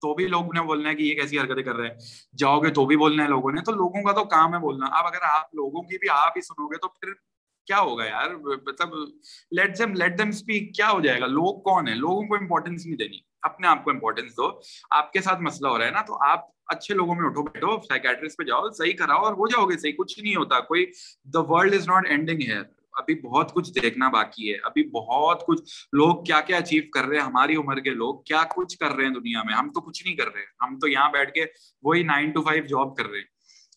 تو 0.01 0.13
بھی 0.13 0.27
لوگ 0.27 0.53
نے 0.53 0.61
بولنا 0.61 0.89
ہے 0.89 0.95
کہ 0.95 1.03
یہ 1.03 1.15
کیسی 1.15 1.39
حرکتیں 1.39 1.63
کر 1.63 1.75
رہے 1.75 1.87
ہیں۔ 1.87 1.95
جاؤ 2.37 2.59
گے 2.59 2.69
تو 2.69 2.85
بھی 2.85 2.97
بولنا 2.97 3.23
ہے 3.23 3.27
لوگوں 3.27 3.51
نے۔ 3.51 3.61
تو 3.61 3.71
لوگوں 3.71 4.03
کا 4.03 4.11
تو 4.11 4.25
کام 4.25 4.53
ہے 4.53 4.59
بولنا۔ 4.59 4.85
اب 4.85 5.07
اگر 5.07 5.21
آپ 5.21 5.55
لوگوں 5.55 5.81
کی 5.81 5.97
بھی 5.97 6.09
آپ 6.09 6.33
ہی 6.35 6.41
سنو 6.41 6.67
گے 6.67 6.77
تو 6.77 6.87
پھر 6.87 7.13
کیا 7.65 7.79
ہوگا 7.79 8.05
یار؟ 8.05 8.31
مطلب 8.65 8.93
let 9.51 9.79
them 9.79 9.93
let 9.93 10.19
them 10.19 10.27
speak 10.27 10.75
کیا 10.75 10.91
ہو 10.91 11.01
جائے 11.01 11.21
گا؟ 11.21 11.25
لوگ 11.25 11.61
کون 11.61 11.87
ہے 11.87 11.95
لوگوں 11.95 12.23
کو 12.23 12.35
امپورٹینس 12.35 12.85
نہیں 12.85 12.97
دینی۔ 12.97 13.17
اپنے 13.41 13.67
آپ 13.67 13.83
کو 13.83 13.89
امپورٹینس 13.91 14.37
دو۔ 14.37 14.59
آپ 14.89 15.13
کے 15.13 15.21
ساتھ 15.21 15.41
مسئلہ 15.41 15.67
ہو 15.67 15.77
رہا 15.77 15.85
ہے 15.85 15.91
نا، 15.91 16.01
تو 16.01 16.17
آپ 16.29 16.39
اچھے 16.67 16.93
لوگوں 16.93 17.15
میں 17.15 17.25
اٹھو 17.25 17.43
بیٹھو۔ 17.43 17.77
سائکٹرسٹ 17.87 18.37
پہ 18.37 18.43
جاؤ، 18.43 18.69
صحیح 18.69 18.93
کراؤ 18.93 19.21
اور 19.21 19.33
ہو 19.33 19.47
جاؤ 19.47 19.65
گے۔ 19.65 19.77
صحیح 19.77 19.93
کچھ 19.97 20.19
نہیں 20.19 20.35
ہوتا۔ 20.35 20.59
کوئی 20.59 20.85
the 21.23 21.39
world 21.39 21.73
is 21.73 21.87
not 21.87 22.05
ending 22.09 22.41
here 22.41 22.63
ابھی 22.95 23.15
بہت 23.15 23.53
کچھ 23.53 23.71
دیکھنا 23.71 24.09
باقی 24.09 24.53
ہے۔ 24.53 24.57
ابھی 24.63 24.83
بہت 24.89 25.43
کچھ۔ 25.47 25.61
لوگ 25.93 26.23
کیا 26.23 26.41
کیا 26.41 26.57
اچیو 26.57 26.81
کر 26.93 27.05
رہے 27.05 27.15
ہیں؟ 27.15 27.23
ہماری 27.23 27.55
عمر 27.55 27.79
کے 27.79 27.89
لوگ 27.89 28.21
کیا 28.21 28.43
کچھ 28.55 28.77
کر 28.77 28.89
رہے 28.89 29.05
ہیں 29.05 29.13
دنیا 29.13 29.43
میں؟ 29.43 29.53
ہم 29.53 29.69
تو 29.69 29.81
کچھ 29.81 30.05
نہیں 30.05 30.15
کر 30.15 30.27
رہے۔ 30.33 30.41
ہم 30.61 30.79
تو 30.79 30.87
یہاں 30.87 31.09
بیٹھ 31.11 31.33
کے 31.33 31.45
وہی 31.83 32.03
نائن 32.03 32.31
ٹو 32.31 32.41
فائیو 32.41 32.63
جاب 32.63 32.95
کر 32.95 33.07
رہے 33.07 33.17
ہیں۔ 33.17 33.25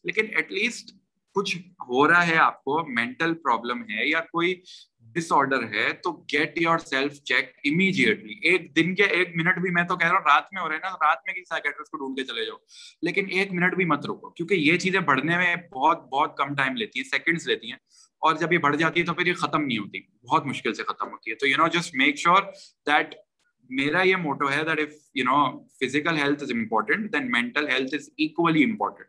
لیکن 0.05 0.27
ایٹ 0.37 0.53
لیسٹ 0.53 0.91
کچھ 1.35 1.57
ہو 1.57 2.09
رہا 2.09 2.27
ہے 2.27 2.37
آپ 2.37 2.65
کو۔ 2.65 2.87
مینٹل 2.89 3.35
پرابلم 3.35 3.83
ہے 3.83 4.09
یا 4.09 4.21
کوئی 4.21 4.61
ڈس 5.01 5.33
آرڈر 5.33 5.63
ہے 5.63 5.93
تو 5.93 6.13
get 6.13 6.59
your 6.61 6.79
self 6.79 7.23
check 7.23 7.45
immediately 7.65 8.35
ایک 8.43 8.77
دن 8.77 8.95
کے 8.95 9.03
ایک 9.03 9.29
منٹ 9.37 9.59
بھی 9.59 9.71
میں 9.71 9.85
تو 9.85 9.97
کہہ 9.97 10.09
رہا 10.09 10.17
ہوں، 10.17 10.25
رات 10.25 10.43
میں 10.53 10.63
ہو 10.63 10.69
رہے 10.69 10.75
ہیں 10.75 10.81
نا۔ 10.81 10.89
رات 10.89 11.19
میں 11.27 11.35
کسی 11.35 11.45
سائکٹرسٹ 11.45 11.91
کو 11.91 11.97
ڈھونڈ 11.97 12.19
کے 12.19 12.25
چلے 12.25 12.45
جاؤ۔ 12.47 12.57
لیکن 13.03 13.27
ایک 13.31 13.53
منٹ 13.53 13.75
بھی 13.75 13.85
مت 13.85 14.07
رکو۔ 14.07 14.31
کیونکہ 14.31 14.55
یہ 14.55 14.79
چیزیں 14.79 15.01
بڑھنے 15.01 15.37
میں 15.37 15.57
بہت 15.57 16.09
بہت 16.09 16.37
کم 16.37 16.55
ٹائم 16.55 16.77
لیتی 16.77 17.01
ہیں 17.01 17.09
سیکنڈس 17.09 17.47
لیتی 17.47 17.71
ہیں۔ 17.71 17.79
اور 18.19 18.35
جب 18.35 18.53
یہ 18.53 18.59
بڑھ 18.59 18.77
جاتی 18.77 19.01
ہے 19.01 19.05
تو 19.05 19.15
پھر 19.15 19.27
یہ 19.27 19.35
ختم 19.35 19.65
نہیں 19.65 19.79
ہوتی، 19.79 20.01
بہت 20.27 20.47
مشکل 20.47 20.75
سے 20.75 20.83
ختم 20.83 21.11
ہوتی 21.11 21.31
ہے۔ 21.31 21.37
تو 21.37 21.49
you 21.49 21.57
know 21.57 21.69
just 21.69 21.95
make 21.95 22.17
sure 22.17 22.43
that 22.87 23.15
میرا 23.71 24.03
یہ 24.03 24.17
موٹو 24.17 24.51
ہے 24.51 24.65
that 24.65 24.81
if 24.81 25.11
you 25.15 25.25
know 25.25 25.65
physical 25.69 26.17
health 26.17 26.43
is 26.43 26.51
important 26.53 27.13
then 27.13 27.31
mental 27.31 27.69
health 27.69 27.95
is 27.95 28.11
equally 28.19 28.65
important 28.65 29.09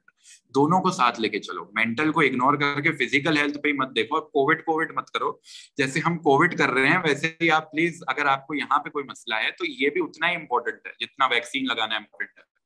دونوں 0.56 0.82
کو 0.82 0.92
ساتھ 0.92 1.22
لے 1.22 1.30
کے 1.30 1.40
چلو۔ 1.40 1.66
مینٹل 1.66 2.12
کو 2.12 2.20
اگنور 2.20 2.54
کر 2.54 2.82
کے 2.82 2.92
فزیکل 2.92 3.38
ہیلتھ 3.38 3.58
پہ 3.58 3.68
ہی 3.68 3.74
مت 3.74 3.96
دیکھو 3.96 4.22
کووڈ 4.22 4.66
کووڈ 4.66 4.92
مت 4.92 5.12
کرو۔ 5.12 5.38
جیسے 5.78 6.00
ہم 6.06 6.18
کووڈ 6.18 6.58
کر 6.58 6.70
رہے 6.70 6.88
ہیں، 6.88 6.98
ویسے 6.98 7.36
ہی 7.42 7.52
آپ 7.52 7.72
پلیز 7.72 8.04
اگر 8.08 8.26
آپ 8.26 8.48
کو 8.48 8.56
یہاں 8.56 8.80
پہ 8.80 8.90
کوئی 8.90 9.06
مسئلہ 9.06 9.36
ہے 9.36 9.52
تو 9.52 9.66
یہ 9.66 9.90
بھی 9.90 10.02
اتنا 10.02 10.30
ہی 10.30 10.36
امپورٹنٹ 10.36 10.88
ہے 10.88 10.92
جتنا 11.00 11.26
ویکسین 11.26 11.66
لگانا 11.66 11.96
امپورٹنٹ 11.96 12.40
ہے۔ 12.40 12.58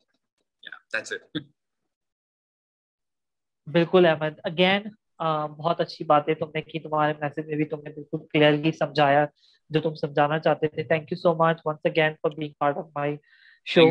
بالکل 3.71 4.05
احمد۔ 4.05 4.39
اگین 4.43 4.81
بہت 5.57 5.82
اچھی 5.82 6.05
بات 6.05 6.30
ہے 6.30 6.34
تم 6.34 6.49
نے 6.53 6.61
کی 6.61 6.80
تمہارے 6.80 7.13
میسج 7.22 7.47
میں 7.47 7.55
بھی 7.55 7.65
تم 7.65 7.78
نے 7.84 7.89
بالکل 7.89 8.17
کلیئرلی 8.28 8.72
سمجھایا 8.72 9.26
جو 9.69 9.82
تم 9.82 9.95
سمجھانا 9.95 10.39
چاہتے 10.39 10.67
تھے۔ 10.67 10.84
Thank 10.84 11.11
you 11.11 11.17
so 11.17 11.34
much 11.36 11.61
once 11.65 11.80
again 11.84 12.13
for 12.22 12.32
being 12.38 12.53
part 12.59 12.78
of 12.78 12.86
my 12.95 13.15
show 13.65 13.82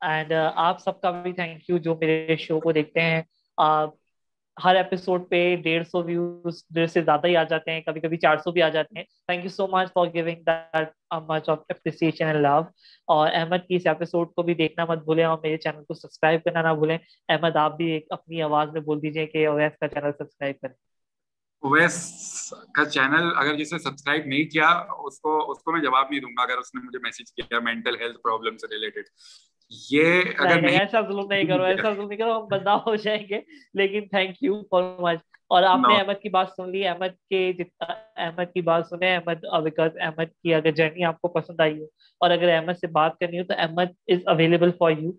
and 0.00 0.32
آپ 0.54 0.80
سب 0.80 1.00
کا 1.00 1.10
بھی 1.10 1.32
تھینک 1.32 1.70
یو 1.70 1.78
جو 1.78 1.94
میرے 1.94 2.36
شو 2.36 2.60
کو 2.60 2.72
دیکھتے 2.72 3.00
ہیں۔ 3.00 3.22
ہر 4.56 4.76
ایپیسوڈ 4.76 5.28
پہ 5.28 5.56
ڈیڑھ 5.62 5.86
سو 5.86 6.02
ویوز 6.02 6.64
ڈیڑھ 6.74 6.90
سے 6.90 7.02
زیادہ 7.02 7.26
ہی 7.26 7.36
آ 7.36 7.42
جاتے 7.42 7.70
ہیں، 7.70 7.80
کبھی 7.80 8.00
کبھی 8.00 8.16
چار 8.16 8.36
سو 8.36 8.50
بھی 8.52 8.62
آ 8.62 8.68
جاتے 8.68 8.98
ہیں۔ 8.98 9.04
Thank 9.26 9.44
you 9.44 9.50
so 9.50 9.66
much 9.66 9.92
for 9.94 10.06
giving 10.14 10.42
that 10.42 10.88
much 11.28 11.48
of 11.48 11.58
appreciation 11.68 12.26
and 12.26 12.40
love 12.40 12.58
اور 13.08 13.30
احمد 13.32 13.66
کی 13.68 13.76
اس 13.76 13.86
ایپیسوڈ 13.86 14.32
کو 14.34 14.42
بھی 14.42 14.54
دیکھنا 14.54 14.84
مت 14.84 15.04
بھولیں 15.04 15.24
اور 15.24 15.38
میرے 15.42 15.56
چینل 15.56 15.84
کو 15.84 15.94
سبسکرائب 15.94 16.44
کرنا 16.44 16.62
نہ 16.62 16.74
بھولیں۔ 16.74 16.98
احمد، 17.28 17.56
آپ 17.56 17.76
بھی 17.76 17.90
ایک 17.90 18.06
اپنی 18.10 18.42
آواز 18.42 18.72
میں 18.72 18.80
بول 18.80 19.02
دیجیے 19.02 19.26
کہ 19.26 19.46
اویس 19.46 19.78
کا 19.80 19.88
چینل 19.88 20.12
سبسکرائب 20.18 20.60
کریں۔ 20.62 20.74
اویس 21.62 21.96
کا 22.74 22.84
چینل 22.84 23.30
اگر 23.36 23.54
جسے 23.56 23.78
سبسکرائب 23.78 24.26
نہیں 24.26 24.44
کیا، 24.44 24.68
اس 25.06 25.20
کو 25.20 25.50
اس 25.50 25.62
کو 25.62 25.72
میں 25.72 25.80
جواب 25.80 26.06
نہیں 26.10 26.20
دوں 26.20 26.30
گا 26.30 26.42
اگر 26.42 26.58
اس 26.58 26.74
نے 26.74 26.80
مجھے 26.84 26.98
میسج 26.98 27.32
کیا 27.32 27.58
مینٹل 27.58 27.96
ہیلتھ 28.00 28.18
پرابلم 28.22 28.56
سے 28.56 28.66
ریلیٹڈ 28.74 29.08
یہ 29.70 30.22
اگر 30.38 30.64
ایسا 30.64 31.00
ظلم 31.00 31.26
نہیں 31.28 31.44
کرو 31.44 31.62
ایسا 31.62 31.92
ظلم 31.94 32.08
نہیں 32.08 32.18
کرو 32.18 32.36
ہم 32.36 32.46
بدنام 32.46 32.78
ہو 32.86 32.94
جائیں 32.94 33.26
گے۔ 33.30 33.40
لیکن 33.74 34.08
تھینک 34.08 34.42
یو 34.42 34.62
فار 34.70 34.82
مچ 34.98 35.18
اور 35.48 35.62
آپ 35.62 35.78
نے 35.88 35.94
احمد 35.96 36.22
کی 36.22 36.28
بات 36.28 36.46
سن 36.56 36.70
لی۔ 36.70 36.88
احمد 36.88 37.28
کے 37.30 37.52
احمد 38.16 38.44
کی 38.54 38.60
بات 38.60 38.86
سنے 38.86 39.16
احمد 39.16 39.62
بیکاز 39.62 39.90
احمد 40.00 40.24
کی 40.42 40.54
اگر 40.54 40.70
جرنی 40.70 41.04
آپ 41.04 41.20
کو 41.20 41.28
پسند 41.28 41.60
آئی 41.60 41.80
ہو۔ 41.80 41.84
اور 42.20 42.30
اگر 42.30 42.48
احمد 42.54 42.72
سے 42.72 42.86
بات 42.86 43.18
کرنی 43.18 43.38
ہو 43.38 43.44
تو 43.44 43.54
Ahmed 43.58 43.86
is 44.06 44.18
available 44.26 44.70
for 44.78 44.90
you 44.90 45.12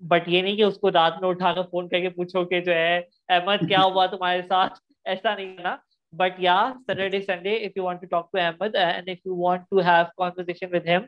but 0.00 0.28
یہ 0.28 0.42
نہیں 0.42 0.56
کہ 0.56 0.62
اس 0.62 0.78
کو 0.78 0.92
رات 0.92 1.20
میں 1.20 1.28
اٹھا 1.28 1.52
کر 1.52 1.62
فون 1.70 1.88
کر 1.88 2.00
کے 2.00 2.08
پوچھو 2.08 2.44
کہ 2.44 2.60
جو 2.60 2.72
ہے 2.72 3.00
احمد 3.28 3.68
کیا 3.68 3.82
ہوا 3.82 4.06
تمہارے 4.06 4.42
ساتھ؟ 4.42 4.72
ایسا 5.04 5.34
نہیں 5.34 5.56
نا 5.62 5.76
بٹ 6.16 6.38
یا 6.38 6.56
Saturday 6.86 7.20
Sunday 7.22 7.54
if 7.56 7.76
you 7.76 7.84
want 7.84 8.00
to 8.00 8.06
talk 8.06 8.32
to 8.32 8.38
Ahmed 8.38 8.74
and 8.74 9.08
if 9.08 9.26
you 9.26 9.36
want 9.36 9.62
to 9.70 9.80
have 9.80 10.04
conversation 10.16 10.74
with 10.74 10.88
him 10.88 11.06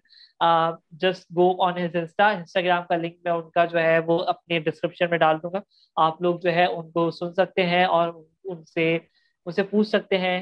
just 1.01 1.27
go 1.37 1.51
on 1.63 1.79
his 1.79 1.97
insta 1.97 2.29
Instagram 2.31 2.83
کا 2.89 2.97
لنک 2.97 3.15
میں 3.25 3.33
ان 3.33 3.51
کا 3.51 3.65
جو 3.65 3.79
ہے 3.79 3.99
وہ 3.99 4.19
اپنے 4.25 4.59
ڈسکرپشن 4.61 5.11
میں 5.11 5.19
ڈال 5.19 5.37
دوں 5.43 5.53
گا 5.53 5.61
آپ 5.97 6.23
لوگ 6.23 6.39
جو 6.39 6.53
ہے 6.53 6.65
ان 6.65 6.91
کو 6.91 7.11
سن 7.11 7.33
سکتے 7.35 7.67
ہیں 7.67 7.85
اور 7.85 8.13
ان 8.45 8.65
سے 8.65 8.95
ان 8.95 9.53
سے 9.53 9.63
پوچھ 9.63 9.89
سکتے 9.89 10.19
ہیں 10.19 10.41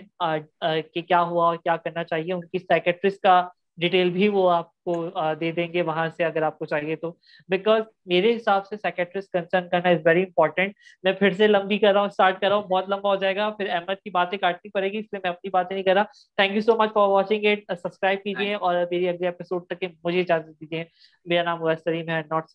کہ 0.95 1.01
کیا 1.03 1.23
ہوا 1.23 1.47
اور 1.47 1.57
کیا 1.57 1.77
کرنا 1.77 2.05
چاہیے 2.05 2.33
ان 2.33 2.45
کی 2.45 2.59
سائکٹرسٹ 2.59 3.21
کا 3.23 3.41
ڈیٹیل 3.79 4.11
بھی 4.11 4.29
وہ 4.29 4.51
آپ 4.51 4.73
کو 4.85 4.95
دے 5.41 5.51
دیں 5.53 5.73
گے 5.73 5.83
وہاں 5.83 6.09
سے 6.17 6.25
اگر 6.25 6.43
آپ 6.43 6.59
کو 6.59 6.65
چاہیے 6.65 6.97
تو۔ 6.97 7.11
بیکاز 7.49 7.83
میرے 8.07 8.35
حساب 8.37 8.67
سے 8.67 8.77
سائکٹرسٹ 8.77 9.33
کنسرن 9.33 9.69
کرنا 9.69 9.89
از 9.89 9.99
ویری 10.05 10.23
امپورٹنٹ 10.23 10.75
میں 11.05 11.13
پھر 11.13 11.31
سے 11.31 11.47
لمبی 11.47 11.79
کر 11.79 11.93
رہا 11.93 12.01
ہوں 12.01 12.09
اسٹارٹ 12.09 12.41
کر 12.41 12.49
رہا 12.49 12.57
ہوں، 12.57 12.63
بہت 12.63 12.89
لمبا 12.89 13.11
ہو 13.11 13.17
جائے 13.17 13.37
گا۔ 13.37 13.49
پھر 13.51 13.69
احمد 13.71 14.03
کی 14.05 14.11
باتیں 14.11 14.39
کاٹنی 14.39 14.71
پڑے 14.71 14.93
گی، 14.93 14.99
اس 14.99 15.07
لیے 15.13 15.21
میں 15.25 15.31
اپنی 15.31 15.51
باتیں 15.51 15.75
نہیں 15.77 15.85
کر 15.85 15.95
رہا۔ 15.95 16.03
Thank 16.37 16.55
you 16.55 16.61
so 16.61 16.77
much 16.77 16.93
for 16.95 17.09
watching 17.09 17.47
it 17.47 17.79
subscribe 17.79 18.23
کیجیے 18.25 18.55
اور 18.55 18.75
میری 18.91 19.09
اگلے 19.09 19.27
ایپیسوڈ 19.27 19.67
تک 19.69 19.85
مجھے 20.05 20.21
اجازت 20.21 20.61
دیجیے 20.61 20.85
میرا 21.27 21.43
نام 21.43 21.63
ویسریم 21.63 22.09
ہے 22.09 22.21
ناٹ 22.31 22.51